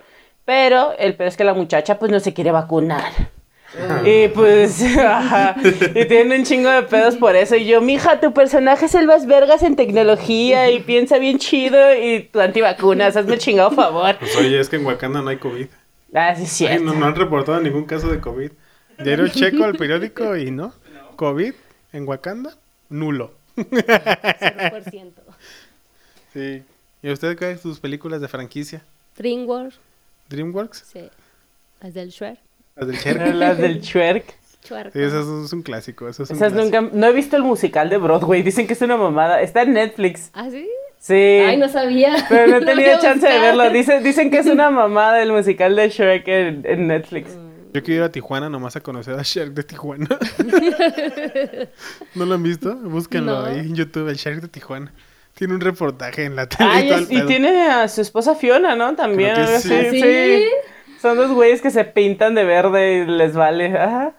Pero 0.50 0.98
el 0.98 1.14
pedo 1.14 1.28
es 1.28 1.38
que 1.38 1.44
la 1.44 1.54
muchacha 1.54 2.00
pues 2.00 2.12
no 2.12 2.20
se 2.20 2.34
quiere 2.34 2.52
vacunar. 2.52 3.04
Y 4.04 4.30
pues, 4.30 4.82
ajá, 4.98 5.56
y 5.94 6.06
tiene 6.06 6.40
un 6.40 6.44
chingo 6.44 6.72
de 6.72 6.82
pedos 6.82 7.18
por 7.18 7.36
eso. 7.36 7.56
Y 7.56 7.66
yo, 7.66 7.82
mija, 7.82 8.20
tu 8.20 8.34
personaje 8.34 8.88
es 8.88 8.96
el 8.96 9.06
más 9.06 9.28
vergas 9.28 9.62
en 9.62 9.76
tecnología 9.76 10.72
y 10.72 10.80
piensa 10.80 11.20
bien 11.20 11.38
chido 11.38 11.78
y 11.94 12.24
tu 12.24 12.40
antivacunas, 12.40 13.16
hazme 13.16 13.36
el 13.36 13.40
chingado 13.40 13.70
favor. 13.70 14.18
Pues 14.18 14.36
oye, 14.38 14.60
es 14.60 14.70
que 14.70 14.78
en 14.78 14.88
Wakanda 14.88 15.22
no 15.22 15.30
hay 15.30 15.38
COVID. 15.38 15.68
Ah, 16.16 16.34
sí, 16.36 16.66
es 16.66 16.72
Ay, 16.72 16.80
no, 16.82 16.96
no 16.96 17.06
han 17.06 17.16
reportado 17.16 17.62
ningún 17.62 17.86
caso 17.86 18.08
de 18.08 18.20
COVID. 18.20 18.50
Diario 19.04 19.28
checo 19.28 19.66
al 19.66 19.76
periódico 19.76 20.36
y 20.36 20.50
no. 20.50 20.74
COVID 21.16 21.54
en 21.94 22.08
Wakanda, 22.08 22.56
nulo. 22.90 23.34
0%. 23.56 25.12
Sí. 26.34 26.64
¿Y 27.04 27.12
usted 27.12 27.38
qué 27.38 27.52
es 27.52 27.62
sus 27.62 27.80
películas 27.80 28.20
de 28.20 28.28
franquicia? 28.28 28.82
DreamWorks, 29.16 29.80
¿DreamWorks? 30.30 30.84
sí. 30.92 31.10
Las 31.82 31.94
del 31.94 32.10
Shrek. 32.10 32.38
Las 32.76 32.88
del 32.88 33.00
Cher. 33.02 33.36
Las 33.36 33.58
del 33.58 33.82
Shrek. 33.82 34.26
Sí, 34.62 34.74
eso 35.02 35.22
es, 35.39 35.46
es 35.46 35.54
un 35.54 35.62
clásico. 35.63 36.08
Eso 36.10 36.24
es 36.24 36.30
un 36.30 36.36
Esas 36.36 36.52
clásico. 36.54 36.82
nunca, 36.82 36.96
no 36.96 37.08
he 37.08 37.13
visto 37.13 37.38
el 37.38 37.44
musical 37.44 37.89
de 37.89 37.98
Broadway, 37.98 38.42
dicen 38.44 38.68
que 38.68 38.74
es 38.74 38.82
una 38.82 38.98
mamada. 38.98 39.42
Está 39.42 39.62
en 39.62 39.74
Netflix. 39.74 40.30
¿Ah, 40.34 40.50
sí? 40.52 40.68
Sí. 41.00 41.13
Ay, 41.13 41.56
no 41.58 41.70
sabía. 41.70 42.13
Pero 42.30 42.48
no 42.48 42.58
he 42.62 42.65
tenido 42.65 43.00
chance 43.00 43.26
de 43.26 43.39
verlo. 43.39 43.70
Dicen, 43.70 44.04
dicen 44.04 44.30
que 44.30 44.39
es 44.39 44.48
una 44.48 44.70
mamada 44.70 45.22
el 45.24 45.32
musical 45.32 45.76
de 45.78 45.88
Shrek 45.89 46.28
en, 46.28 46.62
en 46.65 46.88
Netflix. 46.88 47.32
Yo 47.74 47.82
quiero 47.84 48.02
ir 48.04 48.10
a 48.10 48.12
Tijuana 48.12 48.50
nomás 48.50 48.76
a 48.76 48.82
conocer 48.82 49.13
a 49.18 49.22
Shark 49.24 49.52
de 49.54 49.63
Tijuana. 49.63 50.08
¿No 52.15 52.26
lo 52.26 52.34
han 52.36 52.44
visto? 52.44 52.76
Búsquenlo 52.76 53.32
No. 53.42 53.46
ahí 53.46 53.60
en 53.60 53.76
YouTube, 53.76 54.10
el 54.10 54.15
Shark 54.18 54.42
de 54.42 54.48
Tijuana. 54.48 54.92
Tiene 55.39 55.54
un 55.54 55.62
reportaje 55.62 56.25
en 56.25 56.36
la 56.36 56.47
tele. 56.49 56.69
Ay, 56.69 56.88
y, 56.89 56.91
es- 56.91 57.12
y 57.12 57.21
tiene 57.25 57.69
a 57.71 57.88
su 57.88 58.02
esposa 58.02 58.36
Fiona, 58.36 58.75
¿no? 58.75 58.93
También. 58.97 59.36
Creo 59.36 59.45
que 59.47 59.52
algo 59.54 59.62
sí. 59.62 59.73
así, 59.73 59.88
¿Ah, 59.88 59.91
sí? 59.91 60.02
sí. 60.02 60.49
Son 61.02 61.15
dos 61.15 61.32
güeyes 61.32 61.62
que 61.62 61.71
se 61.71 61.86
pintan 61.86 62.36
de 62.36 62.43
verde 62.43 62.97
y 62.97 63.06
les 63.06 63.34
vale. 63.34 63.78
Ajá. 63.78 64.12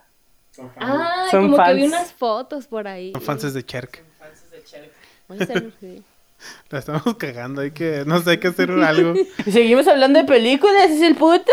Ah, 0.79 1.27
Son 1.31 1.43
como 1.43 1.57
que 1.59 1.63
fans. 1.63 1.77
vi 1.77 1.85
unas 1.85 2.13
fotos 2.15 2.67
por 2.67 2.89
ahí. 2.89 3.13
Son 3.13 3.21
fans 3.21 3.53
de. 3.53 3.63
Voy 5.29 5.39
a 5.39 5.43
hacer- 5.45 5.73
sí. 5.79 6.03
La 6.71 6.79
estamos 6.79 7.03
cagando, 7.19 7.61
hay 7.61 7.71
que, 7.73 8.03
no 8.07 8.19
sé, 8.23 8.31
hay 8.31 8.39
que 8.39 8.49
hacer 8.49 8.71
algo. 8.71 9.13
Y 9.47 9.53
seguimos 9.53 9.87
hablando 9.89 10.19
de 10.21 10.25
películas, 10.25 10.91
es 10.91 11.03
el 11.03 11.17
puto. 11.17 11.53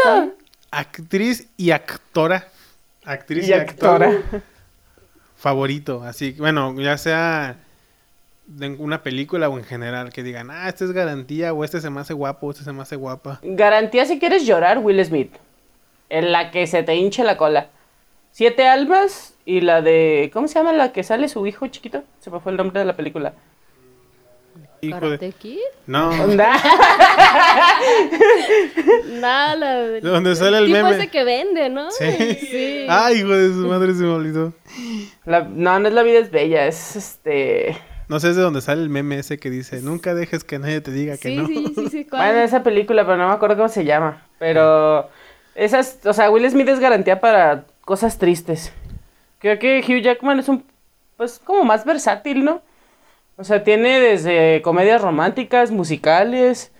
Actriz 0.72 1.48
y 1.58 1.72
actora. 1.72 2.48
Actriz 3.04 3.46
y, 3.48 3.50
Y 3.50 3.54
actor 3.54 4.02
actora. 4.04 4.42
favorito. 5.36 6.04
Así, 6.04 6.32
bueno, 6.38 6.74
ya 6.80 6.98
sea 6.98 7.58
de 8.48 8.70
una 8.80 9.04
película 9.04 9.50
o 9.50 9.58
en 9.58 9.64
general, 9.66 10.12
que 10.12 10.24
digan, 10.24 10.50
ah, 10.50 10.68
este 10.70 10.86
es 10.86 10.92
garantía, 10.94 11.54
o 11.54 11.64
este 11.64 11.80
se 11.82 11.90
me 11.90 12.00
hace 12.02 12.14
guapo, 12.14 12.48
o 12.48 12.52
este 12.52 12.64
se 12.64 12.72
me 12.74 12.82
hace 12.82 12.96
guapa. 12.96 13.40
Garantía 13.44 14.06
si 14.06 14.20
quieres 14.20 14.46
llorar, 14.46 14.80
Will 14.80 15.04
Smith. 15.06 15.34
En 16.10 16.32
la 16.32 16.52
que 16.52 16.66
se 16.68 16.84
te 16.84 16.96
hinche 16.96 17.24
la 17.24 17.36
cola. 17.38 17.68
Siete 18.32 18.68
almas 18.68 19.36
y 19.46 19.62
la 19.62 19.82
de. 19.82 20.30
¿Cómo 20.34 20.48
se 20.48 20.56
llama 20.56 20.72
la 20.72 20.92
que 20.94 21.04
sale 21.04 21.28
su 21.28 21.46
hijo 21.48 21.68
chiquito? 21.68 22.04
Se 22.20 22.30
me 22.30 22.40
fue 22.40 22.52
el 22.54 22.58
nombre 22.58 22.80
de 22.80 22.86
la 22.86 22.96
película. 22.96 23.34
Hijo 24.80 25.00
¿Karate 25.00 25.26
de... 25.26 25.32
Kid? 25.34 25.58
No, 25.88 26.12
Nada. 29.20 29.78
de- 29.88 30.02
Donde 30.02 30.36
sale 30.36 30.60
el 30.60 30.66
tipo 30.68 30.78
meme. 30.78 30.92
ese 30.98 31.08
que 31.10 31.24
vende, 31.24 31.70
¿no? 31.70 31.90
Sí. 31.92 32.12
Sí. 32.40 32.86
Ay, 32.90 33.18
hijo 33.20 33.30
de 33.30 33.48
su 33.50 33.68
madre, 33.68 33.94
se 33.94 34.04
me 34.04 34.10
olvidó. 34.10 34.54
La- 35.26 35.42
no, 35.44 35.80
no 35.80 35.88
es 35.88 35.94
La 35.94 36.04
vida 36.04 36.20
es 36.20 36.32
bella, 36.32 36.68
es 36.68 36.96
este. 36.96 37.76
No 38.08 38.20
sé, 38.20 38.30
es 38.30 38.36
de 38.38 38.42
donde 38.42 38.62
sale 38.62 38.82
el 38.82 38.90
meme 38.90 39.20
ese 39.20 39.38
que 39.38 39.50
dice, 39.50 39.82
nunca 39.82 40.14
dejes 40.14 40.44
que 40.44 40.60
nadie 40.60 40.80
te 40.80 40.92
diga 40.92 41.18
que 41.18 41.30
sí, 41.30 41.36
no. 41.36 41.48
sí, 41.48 41.74
sí, 41.76 41.90
sí, 41.90 42.06
¿cuál? 42.10 42.28
Bueno, 42.28 42.40
esa 42.40 42.64
película, 42.64 43.06
pero 43.06 43.18
no 43.18 43.28
me 43.28 43.34
acuerdo 43.34 43.58
cómo 43.58 43.70
se 43.70 43.86
llama. 43.86 44.26
Pero. 44.40 45.10
Esas. 45.56 46.00
O 46.06 46.14
sea, 46.14 46.30
Will 46.30 46.50
Smith 46.50 46.70
es 46.70 46.80
garantía 46.80 47.20
para 47.20 47.66
cosas 47.82 48.18
tristes. 48.18 48.72
Creo 49.40 49.60
que 49.60 49.80
Hugh 49.80 50.02
Jackman 50.02 50.40
es 50.40 50.48
un. 50.48 50.64
Pues 51.18 51.40
como 51.40 51.64
más 51.64 51.84
versátil, 51.84 52.46
¿no? 52.46 52.62
O 53.38 53.44
sea, 53.44 53.64
tiene 53.64 54.00
desde 54.00 54.62
comedias 54.62 55.02
románticas, 55.02 55.72
musicales, 55.72 56.72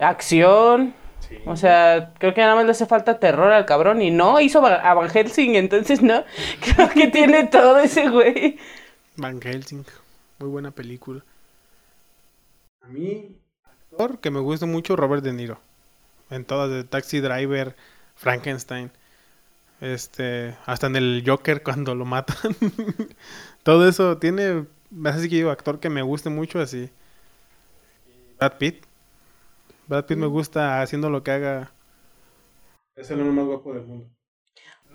acción. 0.00 0.94
O 1.44 1.56
sea, 1.56 2.12
creo 2.18 2.32
que 2.34 2.40
nada 2.40 2.54
más 2.54 2.64
le 2.64 2.70
hace 2.70 2.86
falta 2.86 3.18
terror 3.18 3.52
al 3.52 3.66
cabrón 3.66 4.00
y 4.00 4.10
no, 4.10 4.40
hizo 4.40 4.64
a 4.64 4.94
Van 4.94 5.10
Helsing, 5.10 5.56
entonces 5.56 6.00
no, 6.00 6.24
creo 6.60 6.88
que 6.90 7.08
tiene 7.08 7.44
todo 7.44 7.78
ese 7.78 8.08
güey. 8.08 8.58
Van 9.16 9.40
Helsing. 9.40 9.84
Muy 10.38 10.48
buena 10.48 10.70
película. 10.70 11.24
A 12.82 12.88
mí, 12.88 13.36
actor 13.64 14.20
que 14.20 14.30
me 14.30 14.40
gusta 14.40 14.66
mucho, 14.66 14.96
Robert 14.96 15.22
De 15.22 15.32
Niro. 15.32 15.58
En 16.30 16.44
todas, 16.44 16.70
de 16.70 16.84
Taxi 16.84 17.20
Driver, 17.20 17.74
Frankenstein. 18.14 18.90
Este, 19.80 20.56
hasta 20.66 20.86
en 20.86 20.96
el 20.96 21.22
Joker 21.26 21.62
cuando 21.64 21.94
lo 21.94 22.04
matan. 22.04 22.54
Todo 23.62 23.88
eso 23.88 24.18
tiene, 24.18 24.66
así 25.04 25.28
que 25.28 25.36
digo, 25.36 25.50
actor 25.50 25.80
que 25.80 25.90
me 25.90 26.02
guste 26.02 26.30
mucho 26.30 26.60
así. 26.60 26.90
Brad 28.38 28.58
Pitt. 28.58 28.84
Brad 29.88 30.04
Pitt 30.06 30.18
me 30.18 30.26
gusta 30.26 30.82
haciendo 30.82 31.10
lo 31.10 31.22
que 31.22 31.30
haga. 31.30 31.72
Es 32.94 33.10
el 33.10 33.20
hombre 33.20 33.34
más 33.34 33.46
guapo 33.46 33.74
del 33.74 33.84
mundo. 33.84 34.15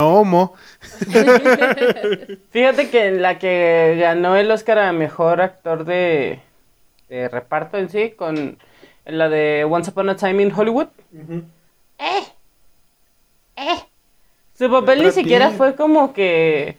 No 0.01 0.15
homo. 0.15 0.55
Fíjate 2.49 2.89
que 2.89 3.11
la 3.11 3.37
que 3.37 3.97
ganó 3.99 4.35
el 4.35 4.49
Oscar 4.49 4.79
a 4.79 4.91
mejor 4.93 5.41
actor 5.41 5.85
de, 5.85 6.39
de 7.07 7.29
reparto 7.29 7.77
en 7.77 7.87
sí, 7.91 8.09
con 8.09 8.57
la 9.05 9.29
de 9.29 9.63
Once 9.63 9.91
Upon 9.91 10.09
a 10.09 10.15
Time 10.15 10.41
in 10.41 10.51
Hollywood. 10.51 10.87
¡Eh! 11.99 12.23
¡Eh! 13.57 13.83
Su 14.57 14.71
papel 14.71 15.03
ni 15.03 15.11
siquiera 15.11 15.51
fue 15.51 15.75
como 15.75 16.13
que. 16.13 16.77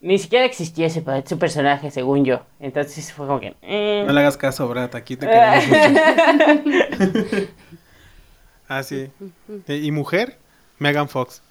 Ni 0.00 0.20
siquiera 0.20 0.44
existía 0.44 0.86
ese 0.86 1.02
su 1.26 1.38
personaje, 1.40 1.90
según 1.90 2.24
yo. 2.24 2.42
Entonces 2.60 3.12
fue 3.12 3.26
como 3.26 3.40
que. 3.40 3.56
eh. 3.62 4.04
No 4.06 4.12
le 4.12 4.20
hagas 4.20 4.36
caso, 4.36 4.68
Brad, 4.68 4.94
aquí 4.94 5.16
te 5.16 5.26
queremos 5.26 5.66
mucho. 5.66 7.48
ah, 8.68 8.84
sí. 8.84 9.10
¿Y 9.66 9.90
mujer? 9.90 10.38
Megan 10.78 11.08
Fox. 11.08 11.42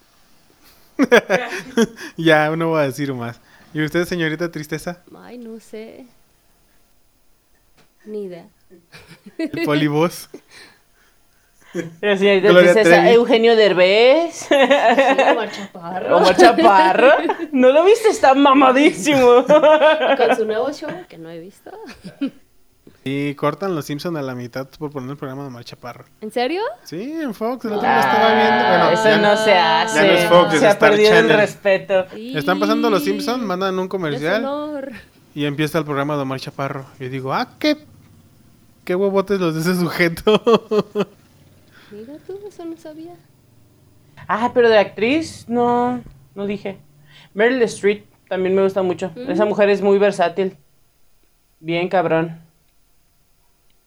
ya, 2.16 2.54
no 2.56 2.68
voy 2.68 2.80
a 2.80 2.86
decir 2.86 3.12
más. 3.14 3.40
¿Y 3.74 3.82
usted, 3.82 4.04
señorita 4.04 4.50
Tristeza? 4.50 5.02
Ay, 5.16 5.38
no 5.38 5.58
sé. 5.60 6.06
Ni 8.04 8.24
idea. 8.24 8.46
El 9.38 9.64
polivoz. 9.64 10.28
La 12.00 12.16
señorita 12.18 12.48
Gloria 12.48 12.74
Trevi. 12.74 13.08
Eugenio 13.10 13.56
Derbez. 13.56 14.34
Sí, 14.34 14.54
Omar 14.54 15.50
Chaparro. 15.50 16.16
Omar 16.16 16.36
Chaparro. 16.36 17.12
¿No 17.52 17.70
lo 17.70 17.84
viste? 17.84 18.08
Está 18.08 18.34
mamadísimo. 18.34 19.44
Con 19.46 20.36
su 20.36 20.44
nuevo 20.44 20.70
show 20.72 20.90
que 21.08 21.18
no 21.18 21.30
he 21.30 21.38
visto. 21.40 21.70
Y 23.04 23.34
cortan 23.34 23.74
los 23.74 23.84
Simpsons 23.86 24.16
a 24.16 24.22
la 24.22 24.34
mitad 24.36 24.68
por 24.78 24.92
poner 24.92 25.10
el 25.10 25.16
programa 25.16 25.42
de 25.42 25.48
Omar 25.48 25.64
Chaparro. 25.64 26.04
¿En 26.20 26.30
serio? 26.30 26.62
Sí, 26.84 27.02
en 27.20 27.34
Fox, 27.34 27.64
el 27.64 27.72
otro 27.72 27.82
día 27.82 27.94
lo 27.96 28.00
estaba 28.00 28.34
viendo. 28.34 28.68
Bueno, 28.68 28.84
Ah, 28.84 28.92
eso 28.92 29.04
ya- 29.04 29.18
no 29.18 29.36
se 29.36 29.54
hace. 29.54 29.94
ya 29.96 30.06
no 30.06 30.12
es 30.18 30.24
Fox, 30.28 30.54
es 30.54 30.60
se 30.60 30.66
ha 30.66 30.70
Star 30.70 30.90
perdido 30.90 31.14
el 31.16 31.28
respeto. 31.30 32.06
Están 32.14 32.60
pasando 32.60 32.90
los 32.90 33.02
Simpsons, 33.02 33.42
mandan 33.42 33.76
un 33.78 33.88
comercial 33.88 34.46
y 35.34 35.44
empieza 35.46 35.78
el 35.78 35.84
programa 35.84 36.14
de 36.14 36.22
Omar 36.22 36.38
Chaparro. 36.38 36.86
Y 37.00 37.08
digo, 37.08 37.32
ah, 37.34 37.48
qué, 37.58 37.76
qué 38.84 38.94
huevotes 38.94 39.40
los 39.40 39.54
de 39.56 39.60
ese 39.62 39.74
sujeto. 39.80 40.40
Mira 41.90 42.14
tú, 42.26 42.38
eso 42.46 42.64
no 42.64 42.76
sabía. 42.76 43.14
Ah, 44.28 44.52
pero 44.54 44.68
de 44.68 44.78
actriz, 44.78 45.46
no, 45.48 46.00
no 46.36 46.46
dije. 46.46 46.78
Meryl 47.34 47.60
Streep 47.62 48.04
también 48.28 48.54
me 48.54 48.62
gusta 48.62 48.82
mucho. 48.82 49.10
Esa 49.16 49.44
mujer 49.44 49.68
es 49.70 49.82
muy 49.82 49.98
versátil. 49.98 50.56
Bien 51.58 51.88
cabrón. 51.88 52.40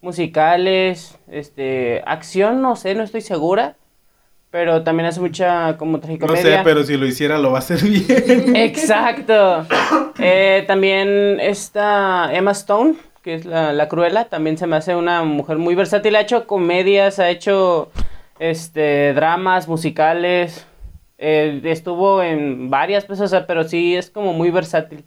Musicales, 0.05 1.17
este, 1.27 2.01
acción, 2.05 2.61
no 2.61 2.75
sé, 2.75 2.95
no 2.95 3.03
estoy 3.03 3.21
segura. 3.21 3.75
Pero 4.51 4.83
también 4.83 5.07
hace 5.07 5.19
mucha 5.19 5.75
como 5.77 5.97
no 5.97 5.99
tragicomedia. 5.99 6.59
sé, 6.59 6.63
pero 6.63 6.83
si 6.83 6.95
lo 6.95 7.05
hiciera 7.05 7.37
lo 7.39 7.51
va 7.51 7.57
a 7.57 7.59
hacer 7.59 7.81
bien. 7.83 8.55
Exacto. 8.55 9.65
Eh, 10.17 10.63
también 10.67 11.39
está 11.41 12.29
Emma 12.33 12.51
Stone, 12.51 12.93
que 13.21 13.33
es 13.33 13.43
la, 13.45 13.73
la 13.73 13.89
cruela, 13.89 14.25
también 14.25 14.57
se 14.57 14.65
me 14.67 14.77
hace 14.77 14.95
una 14.95 15.23
mujer 15.25 15.57
muy 15.57 15.75
versátil. 15.75 16.15
Ha 16.15 16.21
hecho 16.21 16.47
comedias, 16.47 17.19
ha 17.19 17.29
hecho 17.29 17.91
este 18.39 19.13
dramas, 19.13 19.67
musicales. 19.67 20.65
eh, 21.17 21.59
estuvo 21.65 22.21
en 22.23 22.69
varias 22.69 23.03
cosas, 23.05 23.25
o 23.25 23.27
sea, 23.29 23.47
pero 23.47 23.63
sí 23.67 23.95
es 23.97 24.09
como 24.09 24.31
muy 24.33 24.51
versátil. 24.51 25.03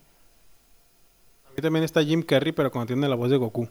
A 1.47 1.51
mí 1.57 1.63
también 1.63 1.85
está 1.85 2.03
Jim 2.03 2.23
Carrey, 2.23 2.53
pero 2.53 2.71
cuando 2.71 2.89
tiene 2.89 3.09
la 3.09 3.15
voz 3.17 3.31
de 3.31 3.37
Goku. 3.39 3.69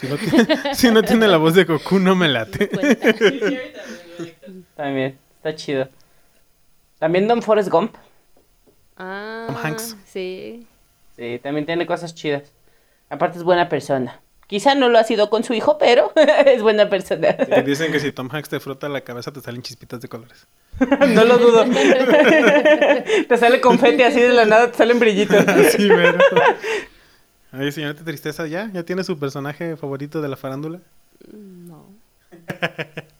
Si 0.00 0.08
no, 0.08 0.16
tiene, 0.16 0.74
si 0.74 0.90
no 0.90 1.02
tiene 1.02 1.28
la 1.28 1.36
voz 1.36 1.54
de 1.54 1.64
Goku, 1.64 1.98
no 1.98 2.14
me 2.14 2.28
late. 2.28 2.68
También, 4.76 5.18
está 5.36 5.54
chido. 5.54 5.88
También 6.98 7.28
Don 7.28 7.42
Forrest 7.42 7.68
Gump. 7.68 7.94
Ah, 8.96 9.44
Tom 9.46 9.56
Hanks. 9.62 9.96
Sí. 10.06 10.66
Sí, 11.16 11.38
también 11.42 11.66
tiene 11.66 11.86
cosas 11.86 12.14
chidas. 12.14 12.50
Aparte 13.10 13.36
es 13.38 13.44
buena 13.44 13.68
persona. 13.68 14.20
Quizá 14.46 14.74
no 14.74 14.88
lo 14.88 14.98
ha 14.98 15.04
sido 15.04 15.28
con 15.28 15.44
su 15.44 15.52
hijo, 15.52 15.76
pero 15.76 16.12
es 16.46 16.62
buena 16.62 16.88
persona. 16.88 17.32
Dicen 17.64 17.92
que 17.92 18.00
si 18.00 18.10
Tom 18.10 18.28
Hanks 18.32 18.48
te 18.48 18.58
frota 18.58 18.88
la 18.88 19.02
cabeza 19.02 19.32
te 19.32 19.40
salen 19.40 19.62
chispitas 19.62 20.00
de 20.00 20.08
colores. 20.08 20.46
No 20.78 21.24
lo 21.24 21.36
dudo. 21.36 21.64
te 23.28 23.36
sale 23.36 23.60
confeti 23.60 24.02
así 24.02 24.20
de 24.20 24.32
la 24.32 24.46
nada, 24.46 24.70
te 24.70 24.78
salen 24.78 24.98
brillitos. 24.98 25.44
Sí, 25.72 25.88
pero... 25.88 26.18
Ay, 27.52 27.72
señorita 27.72 28.04
Tristeza, 28.04 28.46
¿ya? 28.46 28.70
¿Ya 28.72 28.84
tiene 28.84 29.02
su 29.02 29.18
personaje 29.18 29.76
favorito 29.76 30.22
de 30.22 30.28
la 30.28 30.36
farándula? 30.36 30.80
No. 31.32 31.86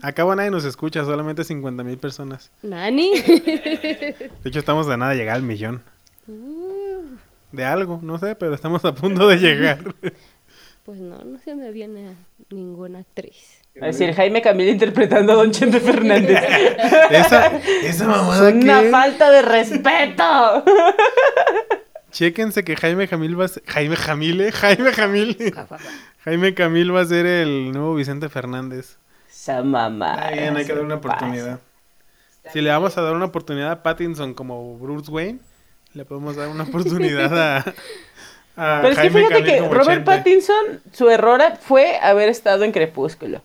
Acá 0.00 0.24
nadie 0.34 0.50
nos 0.50 0.64
escucha, 0.64 1.04
solamente 1.04 1.44
50 1.44 1.84
mil 1.84 1.98
personas. 1.98 2.50
Nani. 2.62 3.20
De 3.20 4.30
hecho, 4.44 4.58
estamos 4.58 4.86
de 4.86 4.96
nada 4.96 5.10
a 5.10 5.14
llegar 5.14 5.36
al 5.36 5.42
millón. 5.42 5.82
Uh, 6.26 7.04
De 7.52 7.64
algo, 7.64 8.00
no 8.02 8.18
sé, 8.18 8.34
pero 8.34 8.54
estamos 8.54 8.84
a 8.86 8.94
punto 8.94 9.28
de 9.28 9.36
llegar. 9.36 9.80
pues 10.84 10.98
no, 10.98 11.18
no 11.18 11.38
se 11.38 11.54
me 11.54 11.70
viene 11.72 12.14
ninguna 12.48 13.00
actriz. 13.00 13.60
A 13.80 13.86
decir, 13.86 14.14
Jaime 14.14 14.40
Camila 14.40 14.70
interpretando 14.70 15.32
a 15.32 15.36
Don 15.36 15.50
Chente 15.50 15.80
Fernández. 15.80 16.42
esa, 17.10 17.46
esa 17.82 18.06
mamada 18.06 18.50
Una 18.50 18.82
que... 18.82 18.90
falta 18.90 19.30
de 19.30 19.42
respeto. 19.42 20.64
Chéquense 22.12 22.62
que 22.62 22.76
Jaime 22.76 23.08
Jamil 23.08 23.40
va 23.40 23.46
a 23.46 23.48
ser... 23.48 23.62
Jaime 23.66 23.96
Jamile, 23.96 24.52
Jaime 24.52 24.92
Jamil. 24.92 25.54
Jaime 26.24 26.54
Camil 26.54 26.94
va 26.94 27.00
a 27.00 27.04
ser 27.06 27.26
el 27.26 27.72
nuevo 27.72 27.94
Vicente 27.94 28.28
Fernández. 28.28 28.98
Esa 29.28 29.62
mamá. 29.62 30.14
Está 30.14 30.30
bien, 30.30 30.56
hay 30.56 30.64
que 30.64 30.72
darle 30.72 30.84
una 30.84 30.94
oportunidad. 30.96 31.60
Si 32.52 32.60
le 32.60 32.70
vamos 32.70 32.96
a 32.98 33.02
dar 33.02 33.14
una 33.14 33.24
oportunidad 33.24 33.70
a 33.70 33.82
Pattinson 33.82 34.34
como 34.34 34.78
Bruce 34.78 35.10
Wayne, 35.10 35.40
le 35.94 36.04
podemos 36.04 36.36
dar 36.36 36.48
una 36.48 36.64
oportunidad 36.64 37.36
a, 37.38 37.58
a 38.56 38.80
Pero 38.82 38.92
es 38.92 38.98
que 38.98 39.10
fíjate 39.10 39.34
Camil 39.34 39.46
que 39.46 39.60
Robert 39.60 39.84
Chente. 39.84 40.04
Pattinson, 40.04 40.80
su 40.92 41.08
error 41.08 41.40
fue 41.60 41.98
haber 42.00 42.28
estado 42.28 42.64
en 42.64 42.72
Crepúsculo. 42.72 43.42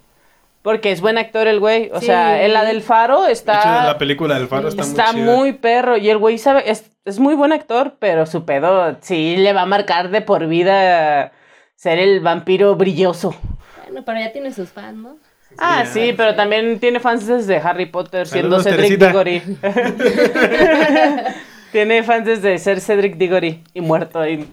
Porque 0.68 0.92
es 0.92 1.00
buen 1.00 1.18
actor 1.18 1.48
el 1.48 1.62
güey. 1.62 1.90
O 1.94 2.02
Sí. 2.02 2.08
sea, 2.08 2.44
en 2.44 2.52
la 2.52 2.66
del 2.66 2.82
Faro 2.82 3.22
De 3.22 3.28
hecho, 3.32 3.40
está. 3.40 3.86
la 3.86 3.98
película 3.98 4.38
del 4.38 4.50
Faro 4.50 4.68
está, 4.68 4.82
Está 4.82 5.14
muy 5.14 5.54
perro. 5.54 5.96
Y 5.96 6.10
el 6.10 6.18
güey 6.18 6.38
sabe. 6.38 6.70
Es, 6.70 6.92
es 7.06 7.20
muy 7.20 7.36
buen 7.36 7.54
actor, 7.54 7.94
pero 8.00 8.26
su 8.26 8.44
pedo 8.44 8.98
sí 9.00 9.38
le 9.38 9.54
va 9.54 9.62
a 9.62 9.66
marcar 9.66 10.10
de 10.10 10.20
por 10.20 10.46
vida 10.48 11.32
ser 11.78 12.00
el 12.00 12.20
vampiro 12.20 12.76
brilloso. 12.76 13.34
Bueno, 13.86 14.04
pero 14.06 14.20
ya 14.20 14.34
tiene 14.34 14.52
sus 14.52 14.68
fans, 14.68 14.98
¿no? 14.98 15.16
ah, 15.58 15.86
sí, 15.86 16.14
pero 16.18 16.36
también 16.36 16.82
tiene 16.82 17.00
fans 17.00 17.26
desde 17.26 17.56
Harry 17.60 17.86
Potter 17.86 18.28
siendo 18.28 18.60
Cedric. 18.62 19.00
Diggory. 19.00 19.42
Tiene 21.78 22.02
fans 22.02 22.26
desde 22.26 22.58
ser 22.58 22.82
Cedric 22.82 23.18
Diggory 23.18 23.64
y 23.72 23.82
muerto. 23.82 24.28
Y... 24.28 24.48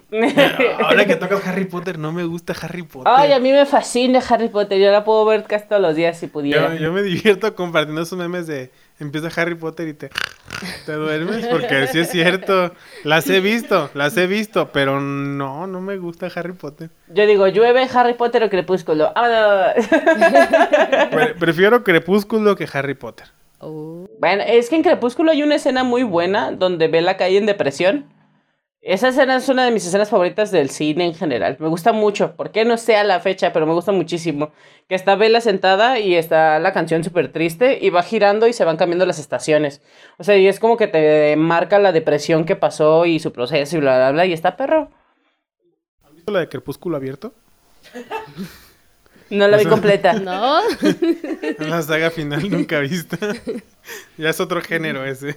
Ahora 0.79 1.07
que 1.07 1.17
tocas 1.17 1.47
Harry 1.47 1.65
Potter, 1.65 1.99
no 1.99 2.13
me 2.13 2.23
gusta 2.25 2.53
Harry 2.61 2.83
Potter. 2.83 3.11
Ay, 3.17 3.33
a 3.33 3.41
mí 3.41 3.51
me 3.51 3.65
fascina 3.65 4.21
Harry 4.29 4.49
Potter. 4.51 4.79
Yo 4.79 4.93
la 4.93 5.05
puedo 5.05 5.25
ver 5.25 5.45
casi 5.45 5.67
todos 5.67 5.81
los 5.81 5.97
días 5.97 6.19
si 6.19 6.27
pudiera. 6.27 6.75
yo, 6.75 6.81
yo 6.83 6.93
me 6.93 7.03
divierto 7.03 7.55
compartiendo 7.55 8.03
esos 8.03 8.19
memes 8.19 8.47
de 8.47 8.71
empieza 9.01 9.29
Harry 9.41 9.55
Potter 9.55 9.89
y 9.89 9.95
te, 9.95 10.11
te 10.85 10.93
duermes, 10.93 11.47
porque 11.47 11.87
sí 11.87 12.01
es 12.01 12.11
cierto. 12.11 12.75
Las 13.05 13.27
he 13.31 13.41
visto, 13.41 13.89
las 13.95 14.15
he 14.19 14.27
visto, 14.27 14.71
pero 14.71 15.01
no, 15.01 15.67
no 15.67 15.81
me 15.81 15.97
gusta 15.97 16.29
Harry 16.35 16.53
Potter. 16.53 16.91
Yo 17.09 17.27
digo, 17.27 17.49
llueve 17.49 17.89
Harry 17.95 18.13
Potter 18.13 18.43
o 18.43 18.51
Crepúsculo. 18.51 19.15
¡Vámonos! 19.15 19.87
Pre- 21.11 21.35
prefiero 21.37 21.83
Crepúsculo 21.85 22.55
que 22.55 22.69
Harry 22.71 22.95
Potter. 22.95 23.29
Oh. 23.61 24.07
Bueno, 24.25 24.43
es 24.47 24.71
que 24.71 24.77
en 24.77 24.83
Crepúsculo 24.83 25.33
hay 25.33 25.43
una 25.43 25.57
escena 25.57 25.85
muy 25.85 26.03
buena 26.03 26.51
donde 26.51 26.89
Bella 26.89 27.19
cae 27.19 27.37
en 27.37 27.45
depresión. 27.45 28.11
Esa 28.81 29.09
escena 29.09 29.37
es 29.37 29.51
una 29.51 29.67
de 29.67 29.71
mis 29.71 29.87
escenas 29.87 30.09
favoritas 30.09 30.51
del 30.51 30.71
cine 30.71 31.05
en 31.05 31.13
general. 31.13 31.59
Me 31.61 31.69
gusta 31.69 31.93
mucho. 31.93 32.35
¿Por 32.35 32.51
qué 32.51 32.65
no 32.65 32.79
sé 32.79 32.97
a 32.97 33.05
la 33.05 33.21
fecha? 33.21 33.53
Pero 33.53 33.67
me 33.67 33.75
gusta 33.75 33.93
muchísimo. 33.93 34.53
Que 34.89 34.95
está 34.95 35.15
Bella 35.15 35.43
sentada 35.43 35.99
y 35.99 36.15
está 36.15 36.59
la 36.59 36.73
canción 36.73 37.05
súper 37.05 37.33
triste 37.33 37.79
y 37.83 37.91
va 37.91 38.03
girando 38.03 38.47
y 38.47 38.55
se 38.55 38.65
van 38.65 38.79
cambiando 38.79 39.05
las 39.05 39.19
estaciones. 39.19 39.83
O 40.17 40.25
sea, 40.25 40.39
y 40.39 40.47
es 40.47 40.59
como 40.59 40.79
que 40.79 40.87
te 40.87 41.37
marca 41.37 41.79
la 41.79 41.93
depresión 41.93 42.47
que 42.47 42.57
pasó 42.57 43.05
y 43.05 43.21
su 43.21 43.31
proceso 43.31 43.77
y 43.77 43.81
bla, 43.81 43.99
bla, 43.99 44.13
bla. 44.13 44.25
Y 44.25 44.33
está 44.33 44.57
perro. 44.57 44.91
¿Has 46.03 46.15
visto 46.15 46.33
la 46.33 46.39
de 46.39 46.49
Crepúsculo 46.49 46.97
abierto? 46.97 47.35
No 49.31 49.49
la 49.49 49.57
vi 49.57 49.65
completa. 49.67 50.13
No, 50.21 50.61
La 51.59 51.83
saga 51.83 52.11
final 52.11 52.51
nunca 52.51 52.79
vista. 52.81 53.17
ya 54.17 54.31
es 54.31 54.41
otro 54.41 54.61
género 54.61 55.05
ese. 55.05 55.37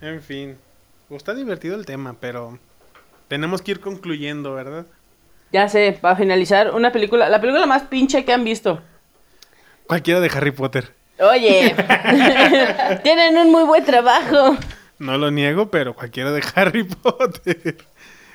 en 0.00 0.22
fin. 0.22 0.56
Está 1.10 1.34
divertido 1.34 1.74
el 1.76 1.86
tema, 1.86 2.16
pero 2.20 2.58
tenemos 3.28 3.62
que 3.62 3.72
ir 3.72 3.80
concluyendo, 3.80 4.54
¿verdad? 4.54 4.86
Ya 5.52 5.68
sé, 5.68 5.96
para 6.00 6.16
finalizar, 6.16 6.74
una 6.74 6.92
película, 6.92 7.28
la 7.30 7.40
película 7.40 7.66
más 7.66 7.84
pinche 7.84 8.24
que 8.24 8.32
han 8.32 8.44
visto. 8.44 8.82
Cualquiera 9.86 10.20
de 10.20 10.28
Harry 10.28 10.50
Potter. 10.50 10.92
Oye, 11.18 11.74
tienen 13.02 13.36
un 13.38 13.50
muy 13.50 13.64
buen 13.64 13.84
trabajo. 13.84 14.56
No 14.98 15.16
lo 15.16 15.30
niego, 15.30 15.70
pero 15.70 15.94
cualquiera 15.94 16.30
de 16.32 16.42
Harry 16.54 16.84
Potter. 17.02 17.78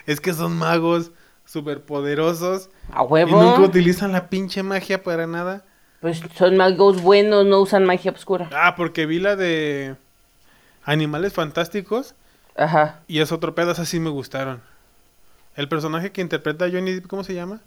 Es 0.08 0.20
que 0.20 0.34
son 0.34 0.58
magos 0.58 1.12
superpoderosos 1.54 2.70
A 2.92 3.04
y 3.04 3.06
huevo. 3.06 3.42
nunca 3.42 3.62
utilizan 3.62 4.12
la 4.12 4.28
pinche 4.30 4.64
magia 4.64 5.04
para 5.04 5.28
nada. 5.28 5.64
Pues 6.02 6.22
son 6.36 6.58
magos 6.58 7.02
buenos, 7.02 7.46
no 7.46 7.62
usan 7.62 7.86
magia 7.86 8.12
oscura. 8.12 8.50
Ah, 8.54 8.76
porque 8.76 9.06
vi 9.06 9.20
la 9.20 9.36
de 9.38 9.96
Animales 10.84 11.32
Fantásticos 11.34 12.16
Ajá. 12.58 13.00
y 13.08 13.20
es 13.20 13.32
otro 13.32 13.56
pedo, 13.56 13.72
esas 13.72 13.88
sí 13.88 14.00
me 14.00 14.10
gustaron. 14.10 14.62
El 15.56 15.70
personaje 15.70 16.12
que 16.12 16.22
interpreta 16.22 16.66
a 16.66 16.70
Johnny 16.72 16.94
Depp, 16.94 17.08
¿cómo 17.08 17.24
se 17.24 17.34
llama? 17.36 17.62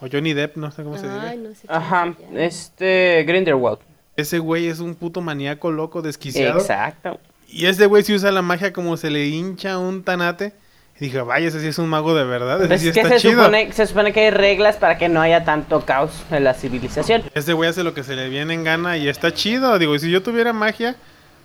O 0.00 0.08
Johnny 0.10 0.34
Depp, 0.34 0.56
no 0.56 0.70
sé 0.72 0.82
cómo 0.82 0.98
se 0.98 1.08
Ay, 1.08 1.38
dice. 1.38 1.48
no 1.48 1.54
sé 1.54 1.66
Ajá. 1.68 2.14
Este, 2.34 3.24
Grindelwald. 3.26 3.78
Ese 4.16 4.40
güey 4.40 4.66
es 4.66 4.80
un 4.80 4.94
puto 4.96 5.20
maníaco 5.20 5.70
loco, 5.70 6.02
desquiciado. 6.02 6.58
Exacto. 6.60 7.18
Y 7.48 7.66
ese 7.66 7.86
güey 7.86 8.02
sí 8.02 8.12
usa 8.14 8.32
la 8.32 8.42
magia 8.42 8.72
como 8.72 8.96
se 8.96 9.10
le 9.10 9.26
hincha 9.26 9.78
un 9.78 10.02
tanate. 10.02 10.52
Y 11.00 11.06
dije, 11.06 11.20
vaya, 11.22 11.48
ese 11.48 11.60
sí 11.60 11.66
es 11.66 11.78
un 11.78 11.88
mago 11.88 12.14
de 12.14 12.24
verdad, 12.24 12.58
ese 12.60 12.68
Pues 12.68 12.80
sí 12.82 12.88
es 12.88 12.94
que 12.94 13.00
está 13.00 13.14
se 13.18 13.28
chido. 13.28 13.40
supone, 13.42 13.72
se 13.72 13.86
supone 13.86 14.12
que 14.12 14.20
hay 14.20 14.30
reglas 14.30 14.76
para 14.76 14.96
que 14.96 15.08
no 15.08 15.20
haya 15.20 15.44
tanto 15.44 15.84
caos 15.84 16.24
en 16.30 16.44
la 16.44 16.54
civilización. 16.54 17.24
Ese 17.34 17.52
güey 17.52 17.68
hace 17.70 17.82
lo 17.82 17.94
que 17.94 18.04
se 18.04 18.14
le 18.14 18.28
viene 18.28 18.54
en 18.54 18.62
gana 18.62 18.96
y 18.96 19.08
está 19.08 19.34
chido. 19.34 19.76
Digo, 19.78 19.98
si 19.98 20.08
yo 20.10 20.22
tuviera 20.22 20.52
magia, 20.52 20.94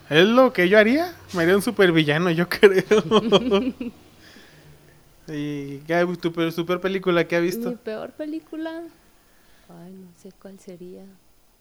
es 0.08 0.24
lo 0.24 0.52
que 0.52 0.68
yo 0.68 0.78
haría. 0.78 1.12
Me 1.32 1.42
haría 1.42 1.56
un 1.56 1.62
super 1.62 1.90
villano, 1.90 2.30
yo 2.30 2.48
creo. 2.48 2.82
¿Y 5.28 5.78
qué 5.78 6.06
tu 6.20 6.32
pe- 6.32 6.50
super 6.52 6.80
película 6.80 7.24
que 7.26 7.36
ha 7.36 7.40
Mi 7.40 7.46
visto? 7.46 7.74
peor 7.76 8.10
película. 8.10 8.70
Ay, 9.68 9.92
no 9.92 10.08
sé 10.16 10.30
cuál 10.40 10.58
sería. 10.58 11.02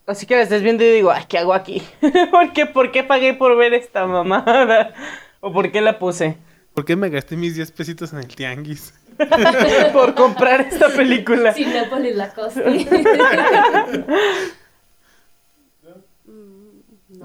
Así 0.08 0.25
que 0.25 0.36
la 0.36 0.41
estás 0.41 0.62
viendo 0.63 0.84
y 0.84 0.91
digo, 0.91 1.12
ay, 1.12 1.23
¿qué 1.28 1.38
hago 1.38 1.54
aquí? 1.54 1.82
¿Por 2.32 2.54
qué, 2.54 2.65
¿Por 2.65 2.91
qué 2.91 3.04
pagué 3.04 3.34
por 3.36 3.56
ver 3.58 3.73
esta 3.73 4.06
mamada? 4.08 4.93
¿O 5.39 5.52
por 5.54 5.71
qué 5.71 5.82
la 5.82 5.99
puse? 5.99 6.38
¿Por 6.73 6.86
qué 6.86 6.95
me 6.95 7.10
gasté 7.10 7.36
mis 7.36 7.55
10 7.55 7.71
pesitos 7.71 8.13
en 8.13 8.19
el 8.19 8.27
tianguis? 8.27 8.93
por 9.93 10.15
comprar 10.15 10.62
esta 10.62 10.88
película. 10.89 11.53
Cinépolis 11.53 12.15
Lacoste. 12.15 12.63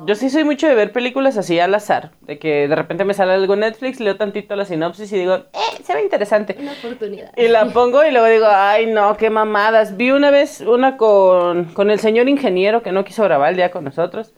Yo 0.06 0.14
sí 0.14 0.28
soy 0.28 0.44
mucho 0.44 0.66
de 0.66 0.74
ver 0.74 0.92
películas 0.92 1.36
así 1.36 1.60
al 1.60 1.74
azar. 1.74 2.10
De 2.22 2.38
que 2.38 2.68
de 2.68 2.74
repente 2.74 3.04
me 3.04 3.14
sale 3.14 3.32
algo 3.32 3.54
en 3.54 3.60
Netflix, 3.60 4.00
leo 4.00 4.16
tantito 4.16 4.56
la 4.56 4.64
sinopsis 4.64 5.12
y 5.12 5.18
digo, 5.18 5.34
eh, 5.34 5.82
se 5.84 5.94
ve 5.94 6.02
interesante. 6.02 6.56
Una 6.58 6.72
oportunidad. 6.72 7.32
Y 7.36 7.48
la 7.48 7.66
pongo 7.66 8.04
y 8.04 8.10
luego 8.10 8.26
digo, 8.26 8.46
ay 8.48 8.86
no, 8.86 9.16
qué 9.16 9.30
mamadas. 9.30 9.96
Vi 9.96 10.10
una 10.10 10.30
vez 10.30 10.60
una 10.60 10.96
con, 10.96 11.66
con 11.66 11.90
el 11.90 12.00
señor 12.00 12.28
ingeniero 12.28 12.82
que 12.82 12.92
no 12.92 13.04
quiso 13.04 13.22
grabar 13.24 13.50
el 13.50 13.56
día 13.56 13.70
con 13.70 13.84
nosotros. 13.84 14.34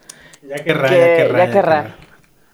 Ya 0.47 0.57
querrá, 0.57 0.91
ya 0.91 1.17
querrá, 1.17 1.47
ya 1.47 1.53
querrá. 1.53 1.97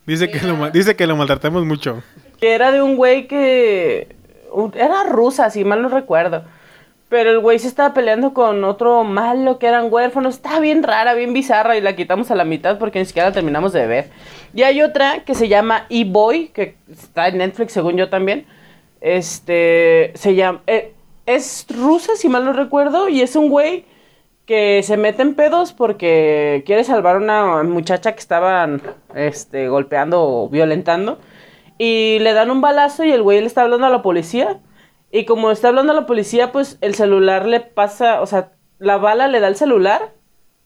Dice 0.07 0.31
que, 0.31 0.41
lo, 0.47 0.71
dice 0.71 0.97
que 0.97 1.07
lo 1.07 1.17
maltratamos 1.17 1.65
mucho. 1.65 2.03
Que 2.43 2.55
era 2.55 2.73
de 2.73 2.83
un 2.83 2.97
güey 2.97 3.29
que... 3.29 4.17
Era 4.75 5.05
rusa, 5.05 5.49
si 5.49 5.65
mal 5.65 5.81
no 5.81 5.89
recuerdo. 5.89 6.43
Pero 7.09 7.31
el 7.31 7.39
güey 7.39 7.61
se 7.61 7.69
estaba 7.69 7.95
peleando 7.95 8.35
con 8.35 8.65
otro 8.65 9.05
malo 9.05 9.61
que 9.61 9.69
eran 9.69 9.93
huérfanos. 9.93 10.35
Estaba 10.35 10.59
bien 10.59 10.83
rara, 10.83 11.15
bien 11.15 11.33
bizarra 11.33 11.77
y 11.77 11.81
la 11.81 11.95
quitamos 11.95 12.33
a 12.33 12.35
la 12.35 12.45
mitad 12.45 12.81
porque 12.81 12.99
ni 12.99 13.05
siquiera 13.05 13.29
la 13.29 13.33
terminamos 13.33 13.73
de 13.73 13.87
ver. 13.87 14.11
Y 14.55 14.63
hay 14.65 14.83
otra 14.83 15.21
que 15.25 15.37
se 15.37 15.47
llama 15.47 15.87
E-Boy, 15.89 16.49
que 16.49 16.75
está 16.91 17.29
en 17.29 17.39
Netflix 17.39 17.75
según 17.75 17.97
yo 17.97 18.09
también. 18.09 18.45
Este, 19.01 20.11
se 20.17 20.35
llama... 20.35 20.63
eh, 20.67 20.95
es 21.27 21.65
rusa, 21.69 22.17
si 22.17 22.29
mal 22.29 22.45
no 22.45 22.55
recuerdo, 22.55 23.09
y 23.09 23.21
es 23.21 23.37
un 23.37 23.51
güey 23.51 23.85
que 24.47 24.83
se 24.83 24.97
mete 24.97 25.23
en 25.23 25.35
pedos 25.35 25.73
porque 25.73 26.65
quiere 26.67 26.83
salvar 26.83 27.15
a 27.15 27.19
una 27.19 27.63
muchacha 27.63 28.13
que 28.15 28.19
estaban 28.19 28.83
este, 29.15 29.69
golpeando 29.69 30.21
o 30.25 30.49
violentando. 30.49 31.21
Y 31.79 32.19
le 32.21 32.33
dan 32.33 32.51
un 32.51 32.61
balazo 32.61 33.05
y 33.05 33.13
el 33.13 33.23
güey 33.23 33.41
le 33.41 33.47
está 33.47 33.63
hablando 33.63 33.87
a 33.87 33.91
la 33.91 34.03
policía. 34.03 34.61
Y 35.11 35.25
como 35.25 35.51
está 35.51 35.69
hablando 35.69 35.93
a 35.93 35.97
la 35.97 36.07
policía, 36.07 36.53
pues 36.53 36.79
el 36.81 36.95
celular 36.95 37.47
le 37.47 37.61
pasa, 37.61 38.21
o 38.23 38.27
sea, 38.27 38.53
la 38.79 38.97
bala 38.97 39.29
le 39.29 39.41
da 39.41 39.49
el 39.49 39.57
celular 39.57 40.13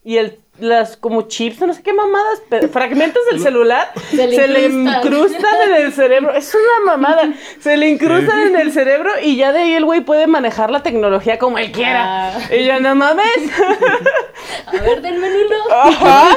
y 0.05 0.19
el 0.19 0.39
las 0.59 0.97
como 0.97 1.23
chips, 1.23 1.61
no 1.61 1.75
sé 1.75 1.83
qué 1.83 1.93
mamadas, 1.93 2.43
fragmentos 2.73 3.23
del 3.31 3.41
celular 3.41 3.91
Se 4.11 4.27
le 4.27 4.37
se 4.37 4.49
le 4.49 4.67
incrustan. 4.67 5.55
en 5.69 5.75
el 5.75 5.93
cerebro. 5.93 6.35
Es 6.35 6.55
una 6.55 6.93
mamada. 6.93 7.33
Se 7.61 7.77
le 7.77 7.89
incrustan 7.89 8.41
en 8.49 8.57
el 8.57 8.73
cerebro 8.73 9.11
y 9.23 9.37
ya 9.37 9.53
de 9.53 9.61
ahí 9.61 9.75
el 9.75 9.85
güey 9.85 10.01
puede 10.01 10.27
manejar 10.27 10.71
la 10.71 10.83
tecnología 10.83 11.39
como 11.39 11.59
él 11.59 11.73
quiera. 11.73 12.37
Ah. 12.37 12.55
Y 12.55 12.65
yo, 12.65 12.81
no 12.81 12.95
mames. 12.95 13.27
A 14.67 14.73
ver, 14.73 15.03
denme 15.03 15.29
uno. 15.29 15.57
Ajá. 15.73 16.37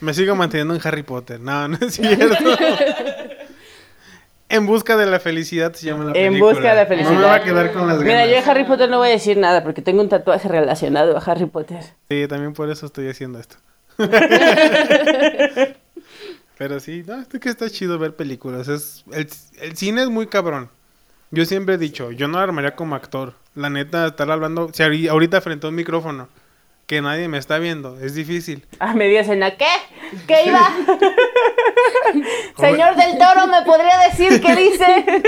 Me 0.00 0.12
sigo 0.14 0.34
manteniendo 0.34 0.74
en 0.74 0.80
Harry 0.84 1.02
Potter. 1.02 1.40
No, 1.40 1.68
no 1.68 1.78
es 1.80 1.94
cierto. 1.94 2.36
en 4.52 4.66
busca 4.66 4.96
de 4.96 5.06
la 5.06 5.18
felicidad 5.20 5.72
se 5.74 5.86
llama 5.86 6.04
la 6.04 6.10
En 6.10 6.32
película. 6.32 6.52
busca 6.52 6.68
de 6.70 6.76
la 6.76 6.86
felicidad. 6.86 7.12
No 7.14 7.18
me 7.20 7.26
va 7.26 7.34
a 7.34 7.42
quedar 7.42 7.72
con 7.72 7.86
las 7.88 7.98
ganas. 7.98 8.04
Mira, 8.04 8.26
yo 8.26 8.32
de 8.44 8.50
Harry 8.50 8.64
Potter 8.64 8.88
no 8.88 8.98
voy 8.98 9.08
a 9.08 9.12
decir 9.12 9.36
nada 9.36 9.62
porque 9.62 9.82
tengo 9.82 10.00
un 10.02 10.08
tatuaje 10.08 10.48
relacionado 10.48 11.16
a 11.16 11.20
Harry 11.20 11.46
Potter. 11.46 11.82
Sí, 12.08 12.26
también 12.28 12.52
por 12.52 12.70
eso 12.70 12.86
estoy 12.86 13.08
haciendo 13.08 13.38
esto. 13.38 13.56
Pero 16.58 16.80
sí, 16.80 17.02
no, 17.06 17.20
es 17.20 17.28
que 17.28 17.48
está 17.48 17.68
chido 17.70 17.98
ver 17.98 18.14
películas. 18.14 18.68
Es, 18.68 19.04
el, 19.12 19.28
el 19.60 19.76
cine 19.76 20.02
es 20.02 20.08
muy 20.08 20.26
cabrón. 20.26 20.68
Yo 21.30 21.44
siempre 21.46 21.74
he 21.74 21.78
dicho, 21.78 22.12
yo 22.12 22.28
no 22.28 22.38
armaría 22.38 22.76
como 22.76 22.94
actor. 22.94 23.34
La 23.54 23.70
neta, 23.70 24.06
estar 24.06 24.30
hablando, 24.30 24.70
si 24.72 24.82
ahori- 24.82 25.08
ahorita 25.08 25.40
frente 25.40 25.66
a 25.66 25.70
un 25.70 25.74
micrófono, 25.76 26.28
que 26.92 27.00
nadie 27.00 27.26
me 27.26 27.38
está 27.38 27.58
viendo, 27.58 27.98
es 28.00 28.14
difícil. 28.14 28.66
Ah, 28.78 28.92
me 28.92 29.08
dio 29.08 29.24
cena. 29.24 29.52
¿Qué? 29.52 29.64
¿Qué 30.26 30.44
iba? 30.44 30.60
Señor 32.58 32.96
del 32.96 33.16
Toro, 33.16 33.46
¿me 33.46 33.62
podría 33.62 33.96
decir 34.10 34.42
qué 34.42 34.54
dice? 34.54 35.22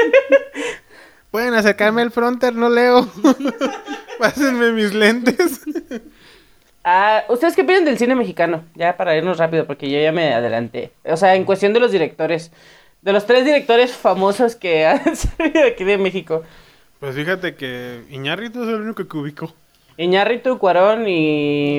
Pueden 1.30 1.54
acercarme 1.54 2.02
el 2.02 2.10
fronter, 2.10 2.54
no 2.54 2.68
leo. 2.68 3.08
Pásenme 4.18 4.72
mis 4.72 4.92
lentes. 4.92 5.62
Ah, 6.84 7.24
¿ustedes 7.30 7.56
qué 7.56 7.62
opinan 7.62 7.86
del 7.86 7.96
cine 7.96 8.14
mexicano? 8.14 8.64
Ya 8.74 8.98
para 8.98 9.16
irnos 9.16 9.38
rápido, 9.38 9.66
porque 9.66 9.90
yo 9.90 9.98
ya 9.98 10.12
me 10.12 10.34
adelanté. 10.34 10.92
O 11.04 11.16
sea, 11.16 11.34
en 11.34 11.46
cuestión 11.46 11.72
de 11.72 11.80
los 11.80 11.92
directores. 11.92 12.52
De 13.00 13.14
los 13.14 13.24
tres 13.24 13.46
directores 13.46 13.96
famosos 13.96 14.54
que 14.54 14.84
han 14.84 15.16
salido 15.16 15.64
aquí 15.66 15.84
de 15.84 15.96
México. 15.96 16.42
Pues 17.00 17.14
fíjate 17.14 17.54
que 17.54 18.02
Iñárritu 18.10 18.64
es 18.64 18.68
el 18.68 18.82
único 18.82 19.08
que 19.08 19.16
ubicó. 19.16 19.54
Iñárritu, 19.96 20.58
Cuarón 20.58 21.06
y, 21.08 21.78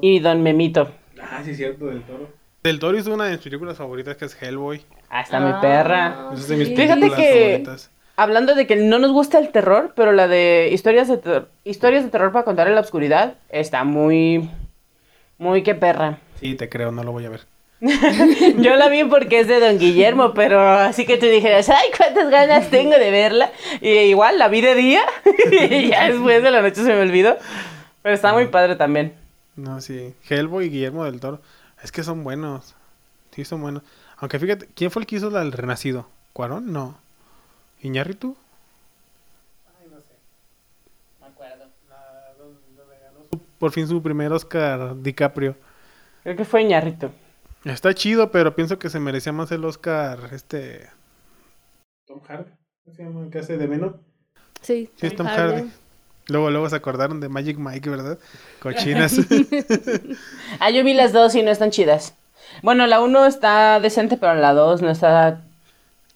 y 0.00 0.18
Don 0.20 0.42
Memito. 0.42 0.88
Ah, 1.20 1.40
sí, 1.44 1.54
cierto, 1.54 1.86
del 1.86 2.02
toro. 2.02 2.28
Del 2.62 2.78
toro 2.78 2.98
hizo 2.98 3.12
una 3.14 3.24
de 3.24 3.32
mis 3.32 3.40
películas 3.40 3.76
favoritas 3.76 4.16
que 4.16 4.24
es 4.24 4.40
Hellboy. 4.40 4.82
Ah, 5.10 5.20
está 5.22 5.40
mi 5.40 5.52
perra. 5.60 6.30
Esa 6.32 6.42
es 6.42 6.48
de 6.48 6.56
mis 6.56 6.68
Fíjate 6.68 6.88
películas 7.00 7.18
que- 7.20 7.40
favoritas. 7.62 7.90
Hablando 8.18 8.54
de 8.54 8.66
que 8.66 8.76
no 8.76 8.98
nos 8.98 9.12
gusta 9.12 9.38
el 9.38 9.50
terror, 9.50 9.92
pero 9.94 10.12
la 10.12 10.26
de 10.26 10.70
historias 10.72 11.06
de 11.06 11.18
terror, 11.18 11.48
historias 11.64 12.02
de 12.02 12.10
terror 12.10 12.32
para 12.32 12.44
contar 12.46 12.66
en 12.66 12.74
la 12.74 12.80
oscuridad 12.80 13.34
está 13.50 13.84
muy, 13.84 14.48
muy 15.36 15.62
que 15.62 15.74
perra. 15.74 16.18
Sí, 16.40 16.54
te 16.54 16.68
creo, 16.70 16.92
no 16.92 17.02
lo 17.04 17.12
voy 17.12 17.26
a 17.26 17.30
ver. 17.30 17.40
Yo 17.80 18.74
la 18.76 18.88
vi 18.88 19.04
porque 19.04 19.40
es 19.40 19.48
de 19.48 19.60
Don 19.60 19.78
Guillermo, 19.78 20.32
pero 20.32 20.60
así 20.60 21.04
que 21.04 21.18
tú 21.18 21.26
dijeras, 21.26 21.68
ay, 21.68 21.90
cuántas 21.96 22.30
ganas 22.30 22.70
tengo 22.70 22.92
de 22.92 23.10
verla. 23.10 23.52
Y 23.80 23.88
igual 23.88 24.38
la 24.38 24.48
vi 24.48 24.62
de 24.62 24.74
día 24.74 25.02
y 25.52 25.88
ya 25.88 26.10
después 26.10 26.42
de 26.42 26.50
la 26.50 26.62
noche 26.62 26.76
se 26.76 26.94
me 26.94 27.00
olvidó. 27.00 27.36
Pero 28.02 28.14
está 28.14 28.32
muy 28.32 28.46
padre 28.46 28.76
también. 28.76 29.14
No, 29.56 29.80
sí. 29.80 30.14
Hellboy 30.28 30.66
y 30.66 30.70
Guillermo 30.70 31.04
del 31.04 31.20
Toro. 31.20 31.40
Es 31.82 31.92
que 31.92 32.02
son 32.02 32.24
buenos. 32.24 32.74
Sí, 33.32 33.44
son 33.44 33.60
buenos. 33.60 33.82
Aunque 34.16 34.38
fíjate, 34.38 34.68
¿quién 34.74 34.90
fue 34.90 35.02
el 35.02 35.06
que 35.06 35.16
hizo 35.16 35.28
la 35.30 35.40
del 35.40 35.52
Renacido? 35.52 36.08
¿Cuarón? 36.32 36.72
No. 36.72 36.98
¿Iñárritu? 37.82 38.36
Por 43.58 43.72
fin 43.72 43.88
su 43.88 44.02
primer 44.02 44.32
Oscar 44.32 45.00
DiCaprio. 45.02 45.56
Creo 46.22 46.36
que 46.36 46.44
fue 46.44 46.64
Ñarrito. 46.64 47.10
Está 47.72 47.94
chido, 47.94 48.30
pero 48.30 48.54
pienso 48.54 48.78
que 48.78 48.88
se 48.90 49.00
merecía 49.00 49.32
más 49.32 49.50
el 49.50 49.64
Oscar 49.64 50.30
este... 50.32 50.88
Tom 52.06 52.20
Hardy. 52.20 52.52
¿Cómo 52.84 52.96
se 52.96 53.02
llama 53.02 53.24
el 53.24 53.30
que 53.30 53.38
hace 53.40 53.56
de 53.58 53.66
Venom? 53.66 53.94
Sí, 54.60 54.88
Sí, 54.94 55.06
es 55.06 55.16
Tom 55.16 55.26
Tom 55.26 55.36
Hardy. 55.36 55.54
Hardy. 55.56 55.70
Luego, 56.28 56.50
luego 56.50 56.68
se 56.68 56.76
acordaron 56.76 57.18
de 57.18 57.28
Magic 57.28 57.58
Mike, 57.58 57.90
¿verdad? 57.90 58.18
Cochinas. 58.60 59.16
Ah, 60.60 60.70
yo 60.70 60.84
vi 60.84 60.94
las 60.94 61.12
dos 61.12 61.34
y 61.34 61.42
no 61.42 61.50
están 61.50 61.70
chidas. 61.70 62.14
Bueno, 62.62 62.86
la 62.86 63.00
uno 63.00 63.26
está 63.26 63.80
decente, 63.80 64.16
pero 64.16 64.34
la 64.34 64.52
dos 64.54 64.80
no 64.80 64.90
está... 64.90 65.42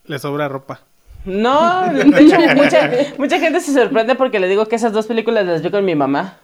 Le 0.05 0.19
sobra 0.21 0.49
ropa. 0.49 0.81
No, 1.25 1.85
de 1.93 2.03
hecho, 2.03 2.39
mucha, 2.55 2.91
mucha 3.19 3.39
gente 3.41 3.61
se 3.61 3.73
sorprende 3.73 4.15
porque 4.15 4.39
le 4.39 4.47
digo 4.49 4.67
que 4.67 4.77
esas 4.77 4.93
dos 4.93 5.07
películas 5.09 5.45
las 5.47 5.63
vi 5.63 5.71
con 5.71 5.85
mi 5.85 5.97
mamá. 5.97 6.39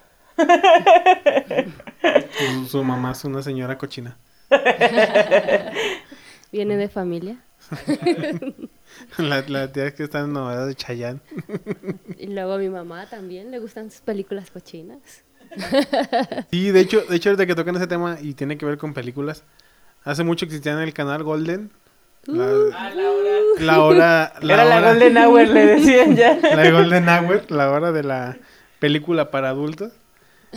Su, 2.37 2.67
su 2.67 2.83
mamá 2.83 3.13
es 3.13 3.23
una 3.23 3.41
señora 3.41 3.77
cochina. 3.77 4.17
Viene 6.51 6.77
de 6.77 6.89
familia. 6.89 7.37
La, 9.17 9.43
la 9.47 9.71
tía 9.71 9.93
que 9.93 10.03
está 10.03 10.21
en 10.21 10.33
novedad 10.33 10.65
de 10.65 10.73
Chayanne. 10.73 11.19
Y 12.17 12.27
luego 12.27 12.53
a 12.53 12.57
mi 12.57 12.69
mamá 12.69 13.07
también 13.09 13.51
le 13.51 13.59
gustan 13.59 13.91
sus 13.91 14.01
películas 14.01 14.49
cochinas. 14.49 14.99
Sí, 16.51 16.71
de 16.71 16.79
hecho, 16.81 17.01
de 17.01 17.15
hecho, 17.17 17.29
ahorita 17.29 17.45
que 17.45 17.55
tocan 17.55 17.75
ese 17.75 17.87
tema 17.87 18.17
y 18.21 18.33
tiene 18.33 18.57
que 18.57 18.65
ver 18.65 18.77
con 18.77 18.93
películas, 18.93 19.43
hace 20.03 20.23
mucho 20.23 20.45
existía 20.45 20.73
en 20.73 20.79
el 20.79 20.93
canal 20.93 21.23
Golden. 21.23 21.71
La, 22.25 22.45
la 23.59 23.81
hora. 23.81 24.33
La 24.41 24.53
Era 24.53 24.65
la 24.65 24.77
hora- 24.77 24.89
Golden 24.93 25.17
Hour, 25.17 25.47
le 25.47 25.65
decían 25.65 26.15
ya. 26.15 26.35
La 26.55 26.69
Golden 26.71 27.07
Hour, 27.07 27.51
la 27.51 27.71
hora 27.71 27.91
de 27.91 28.03
la 28.03 28.37
película 28.79 29.31
para 29.31 29.49
adultos. 29.49 29.93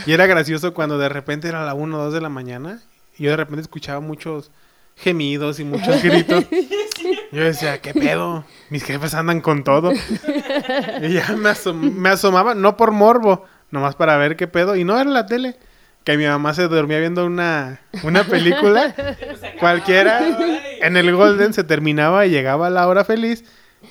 Y 0.07 0.12
era 0.12 0.26
gracioso 0.26 0.72
cuando 0.74 0.99
de 0.99 1.09
repente 1.09 1.49
era 1.49 1.64
la 1.64 1.74
1 1.74 1.99
o 1.99 2.05
2 2.05 2.14
de 2.14 2.20
la 2.20 2.28
mañana 2.28 2.80
y 3.21 3.25
yo 3.25 3.31
de 3.31 3.37
repente 3.37 3.61
escuchaba 3.62 4.01
muchos 4.01 4.51
gemidos 4.97 5.61
y 5.61 5.64
muchos 5.64 6.03
gritos. 6.03 6.45
Yo 7.33 7.45
decía, 7.45 7.79
¿qué 7.81 7.95
pedo? 7.95 8.45
Mis 8.71 8.83
jefes 8.85 9.14
andan 9.14 9.41
con 9.41 9.62
todo. 9.62 9.93
Y 9.93 11.12
ya 11.12 11.35
me, 11.37 11.51
asom- 11.51 11.93
me 11.93 12.09
asomaba, 12.09 12.55
no 12.55 12.77
por 12.77 12.91
morbo, 12.93 13.45
nomás 13.71 13.95
para 13.95 14.16
ver 14.16 14.37
qué 14.37 14.49
pedo. 14.49 14.75
Y 14.77 14.85
no 14.85 14.99
era 14.99 15.09
la 15.11 15.27
tele. 15.27 15.57
Que 16.03 16.16
mi 16.16 16.25
mamá 16.25 16.55
se 16.55 16.66
dormía 16.66 16.99
viendo 16.99 17.27
una, 17.27 17.81
una 18.05 18.25
película 18.25 18.95
cualquiera. 19.61 20.21
En 20.81 20.97
el 20.97 21.14
Golden 21.14 21.53
se 21.53 21.62
terminaba 21.62 22.25
y 22.27 22.31
llegaba 22.31 22.71
la 22.71 22.89
hora 22.89 23.05
feliz. 23.05 23.45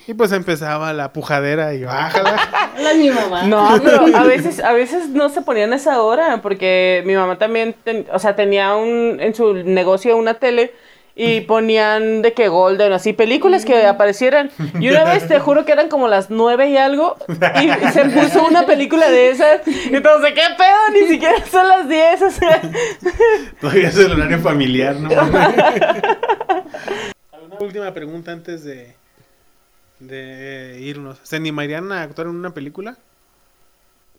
Y 0.10 0.16
pues 0.16 0.32
empezaba 0.32 0.92
la 0.92 1.14
pujadera 1.14 1.76
y 1.76 1.84
bájala. 1.84 2.36
Hola, 2.80 2.94
mi 2.96 3.12
mamá. 3.12 3.44
No, 3.44 3.80
pero 3.84 4.08
a 4.18 4.24
veces, 4.24 4.60
a 4.60 4.74
veces 4.74 5.10
no 5.10 5.30
se 5.30 5.44
ponían 5.44 5.72
a 5.72 5.76
esa 5.76 6.02
hora, 6.02 6.42
porque 6.42 7.04
mi 7.06 7.14
mamá 7.14 7.38
también, 7.38 7.76
ten- 7.84 8.08
o 8.12 8.18
sea, 8.18 8.36
tenía 8.36 8.74
un, 8.74 9.20
en 9.20 9.36
su 9.36 9.54
negocio 9.54 10.18
una 10.18 10.34
tele 10.34 10.74
y 11.16 11.42
ponían 11.42 12.24
de 12.24 12.34
que 12.34 12.48
Golden, 12.48 12.92
así, 12.92 13.14
películas 13.14 13.66
que 13.66 13.86
aparecieran. 13.86 14.50
Y 14.80 14.90
una 14.90 15.04
vez 15.04 15.28
te 15.28 15.38
juro 15.40 15.64
que 15.64 15.74
eran 15.74 15.90
como 15.90 16.08
las 16.08 16.32
nueve 16.32 16.70
y 16.72 16.78
algo, 16.78 17.16
y 17.62 17.70
se 17.94 18.06
puso 18.06 18.48
una 18.48 18.66
película 18.66 19.12
de 19.12 19.30
esas, 19.30 19.60
y 19.68 19.96
entonces, 19.96 20.34
¿qué 20.34 20.42
pedo? 20.58 20.90
Ni 20.92 21.08
siquiera 21.08 21.36
son 21.52 21.68
las 21.68 21.88
diez, 21.88 22.20
o 22.24 22.32
sea. 22.32 22.60
Todavía 23.62 23.90
es 23.90 23.98
el 24.00 24.12
horario 24.14 24.40
familiar, 24.40 24.96
¿no? 24.96 25.10
¿Alguna 27.32 27.58
última 27.60 27.94
pregunta 27.94 28.32
antes 28.32 28.64
de, 28.64 28.96
de 30.00 30.78
irnos? 30.82 31.20
¿Se 31.24 31.36
animarían 31.36 31.92
a 31.92 32.04
actuar 32.04 32.28
en 32.28 32.36
una 32.36 32.54
película? 32.54 32.98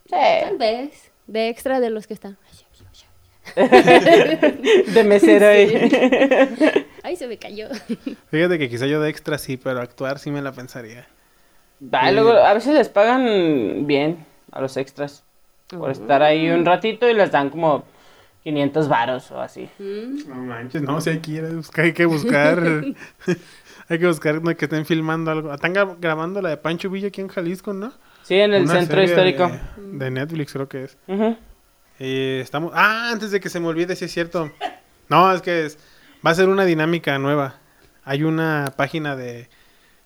Tal 0.08 0.58
vez. 0.58 1.10
De 1.26 1.48
extra 1.48 1.80
de 1.80 1.90
los 1.90 2.06
que 2.06 2.14
están. 2.14 2.36
De 3.56 5.04
mesero 5.04 5.46
ahí. 5.46 6.86
Ay, 7.02 7.16
se 7.16 7.26
me 7.26 7.36
cayó. 7.36 7.68
Fíjate 8.30 8.58
que 8.58 8.68
quizá 8.68 8.86
yo 8.86 9.00
de 9.00 9.10
extra 9.10 9.38
sí, 9.38 9.56
pero 9.56 9.80
actuar 9.80 10.18
sí 10.18 10.30
me 10.30 10.42
la 10.42 10.52
pensaría. 10.52 11.08
Luego, 11.80 12.32
a 12.32 12.52
veces 12.52 12.74
les 12.74 12.88
pagan 12.88 13.86
bien 13.86 14.24
a 14.52 14.60
los 14.60 14.76
extras 14.76 15.24
por 15.68 15.90
estar 15.90 16.22
ahí 16.22 16.50
un 16.50 16.64
ratito 16.64 17.08
y 17.08 17.14
les 17.14 17.30
dan 17.30 17.50
como 17.50 17.84
500 18.42 18.88
varos 18.88 19.30
o 19.30 19.40
así. 19.40 19.68
No 19.78 20.34
manches, 20.34 20.82
no, 20.82 21.00
si 21.00 21.10
hay 21.10 21.18
que 21.20 21.30
ir 21.32 21.44
a 21.44 21.48
buscar, 21.54 21.84
hay 21.84 21.92
que 21.92 22.06
buscar. 22.06 22.84
hay 23.94 23.98
que 23.98 24.06
buscar 24.06 24.42
no, 24.42 24.54
que 24.56 24.64
estén 24.66 24.86
filmando 24.86 25.30
algo. 25.30 25.52
Están 25.54 25.74
gra- 25.74 25.96
grabando 26.00 26.40
la 26.40 26.50
de 26.50 26.56
Pancho 26.56 26.88
Villa 26.90 27.08
aquí 27.08 27.20
en 27.20 27.28
Jalisco, 27.28 27.72
¿no? 27.72 27.92
Sí, 28.22 28.34
en 28.36 28.54
el 28.54 28.62
Una 28.64 28.74
centro 28.74 28.96
serie 28.96 29.10
histórico. 29.10 29.48
De, 29.76 29.98
de 29.98 30.10
Netflix 30.10 30.52
creo 30.52 30.68
que 30.68 30.84
es. 30.84 30.96
Ujú. 31.08 31.36
Eh, 31.98 32.40
estamos. 32.42 32.72
Ah, 32.74 33.10
antes 33.12 33.30
de 33.30 33.40
que 33.40 33.48
se 33.48 33.60
me 33.60 33.66
olvide, 33.66 33.94
si 33.96 34.04
es 34.06 34.12
cierto. 34.12 34.50
No, 35.08 35.32
es 35.32 35.42
que 35.42 35.66
es- 35.66 35.78
va 36.24 36.30
a 36.30 36.34
ser 36.34 36.48
una 36.48 36.64
dinámica 36.64 37.18
nueva. 37.18 37.56
Hay 38.04 38.22
una 38.24 38.72
página 38.76 39.16
de 39.16 39.48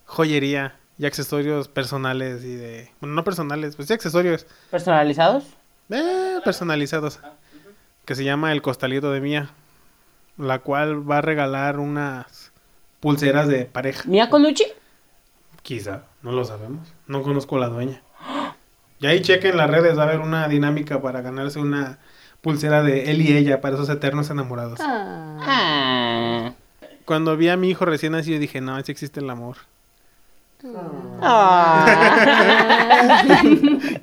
joyería 0.06 0.76
y 0.98 1.06
accesorios 1.06 1.68
personales 1.68 2.44
y 2.44 2.54
de. 2.56 2.90
Bueno, 3.00 3.14
no 3.14 3.24
personales, 3.24 3.76
pues 3.76 3.88
sí, 3.88 3.94
accesorios 3.94 4.46
¿Personalizados? 4.70 5.44
eh, 5.90 6.38
personalizados. 6.44 7.20
Que 8.04 8.14
se 8.14 8.24
llama 8.24 8.52
El 8.52 8.62
Costalito 8.62 9.10
de 9.12 9.20
Mía. 9.20 9.50
La 10.36 10.58
cual 10.58 11.08
va 11.08 11.18
a 11.18 11.20
regalar 11.20 11.78
unas 11.78 12.52
pulseras 13.04 13.46
de 13.48 13.66
pareja. 13.66 14.02
¿Mía 14.08 14.30
Colucci? 14.30 14.64
Quizá, 15.60 16.04
no 16.22 16.32
lo 16.32 16.42
sabemos. 16.42 16.90
No 17.06 17.22
conozco 17.22 17.56
a 17.56 17.60
la 17.60 17.68
dueña. 17.68 18.00
Y 18.98 19.06
ahí 19.06 19.20
chequen 19.20 19.58
las 19.58 19.68
redes, 19.68 19.98
va 19.98 20.04
a 20.04 20.06
haber 20.06 20.20
una 20.20 20.48
dinámica 20.48 21.02
para 21.02 21.20
ganarse 21.20 21.58
una 21.58 21.98
pulsera 22.40 22.82
de 22.82 23.10
él 23.10 23.20
y 23.20 23.36
ella 23.36 23.60
para 23.60 23.74
esos 23.74 23.90
eternos 23.90 24.30
enamorados. 24.30 24.80
Ah. 24.80 25.36
Ah. 25.42 26.52
Cuando 27.04 27.36
vi 27.36 27.50
a 27.50 27.58
mi 27.58 27.68
hijo 27.68 27.84
recién 27.84 28.12
nacido 28.12 28.38
dije, 28.38 28.62
no, 28.62 28.82
sí 28.82 28.90
existe 28.90 29.20
el 29.20 29.28
amor. 29.28 29.58
Ah. 31.20 31.84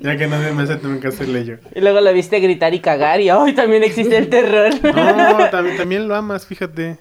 Ya 0.00 0.16
que 0.16 0.28
nadie 0.28 0.52
me 0.52 0.62
hace, 0.62 0.76
tengo 0.76 1.00
que 1.00 1.08
hacerle 1.08 1.44
yo. 1.44 1.54
Y 1.74 1.80
luego 1.80 2.00
la 2.00 2.12
viste 2.12 2.38
gritar 2.38 2.72
y 2.72 2.78
cagar 2.78 3.20
y 3.20 3.30
hoy 3.30 3.52
también 3.52 3.82
existe 3.82 4.16
el 4.16 4.28
terror. 4.28 4.72
No, 4.84 5.50
también, 5.50 5.76
también 5.76 6.06
lo 6.06 6.14
amas, 6.14 6.46
fíjate. 6.46 6.98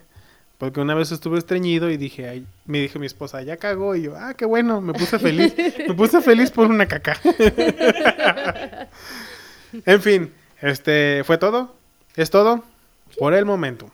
Porque 0.61 0.79
una 0.79 0.93
vez 0.93 1.11
estuve 1.11 1.39
estreñido 1.39 1.89
y 1.89 1.97
dije, 1.97 2.29
ay, 2.29 2.45
me 2.67 2.81
dijo 2.81 2.99
mi 2.99 3.07
esposa, 3.07 3.41
ya 3.41 3.57
cagó. 3.57 3.95
Y 3.95 4.03
yo, 4.03 4.15
ah, 4.15 4.35
qué 4.35 4.45
bueno, 4.45 4.79
me 4.79 4.93
puse 4.93 5.17
feliz. 5.17 5.55
Me 5.87 5.95
puse 5.95 6.21
feliz 6.21 6.51
por 6.51 6.67
una 6.67 6.85
caca. 6.85 7.17
en 9.87 10.01
fin, 10.03 10.31
este, 10.61 11.23
fue 11.25 11.39
todo. 11.39 11.73
Es 12.15 12.29
todo 12.29 12.63
por 13.17 13.33
el 13.33 13.43
momento. 13.43 13.89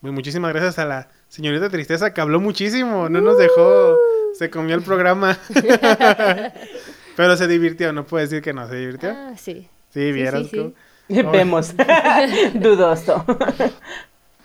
Muy 0.00 0.12
muchísimas 0.12 0.52
gracias 0.52 0.78
a 0.78 0.84
la 0.84 1.08
señorita 1.28 1.68
Tristeza 1.68 2.14
que 2.14 2.20
habló 2.20 2.38
muchísimo. 2.38 3.08
No 3.08 3.20
nos 3.20 3.36
dejó, 3.36 3.96
se 4.38 4.48
comió 4.48 4.76
el 4.76 4.82
programa. 4.82 5.38
Pero 7.16 7.36
se 7.36 7.48
divirtió, 7.48 7.92
no 7.92 8.06
puedo 8.06 8.22
decir 8.22 8.42
que 8.42 8.52
no, 8.52 8.68
se 8.68 8.76
divirtió. 8.76 9.10
Ah, 9.10 9.32
sí. 9.36 9.68
Sí, 9.92 10.12
vieras. 10.12 10.46
sí, 10.48 10.56
cómo- 10.56 11.32
Vemos. 11.32 11.74
Dudoso. 12.54 13.24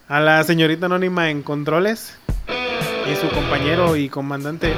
A 0.08 0.20
la 0.20 0.43
señorita 0.43 0.86
anónima 0.86 1.32
en 1.32 1.41
controles 1.41 2.16
y 2.47 3.16
su 3.16 3.28
compañero 3.30 3.95
y 3.95 4.08
comandante 4.08 4.74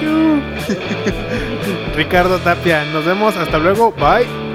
Ricardo 1.96 2.38
Tapia. 2.38 2.84
Nos 2.92 3.06
vemos, 3.06 3.36
hasta 3.36 3.58
luego, 3.58 3.92
bye. 3.92 4.47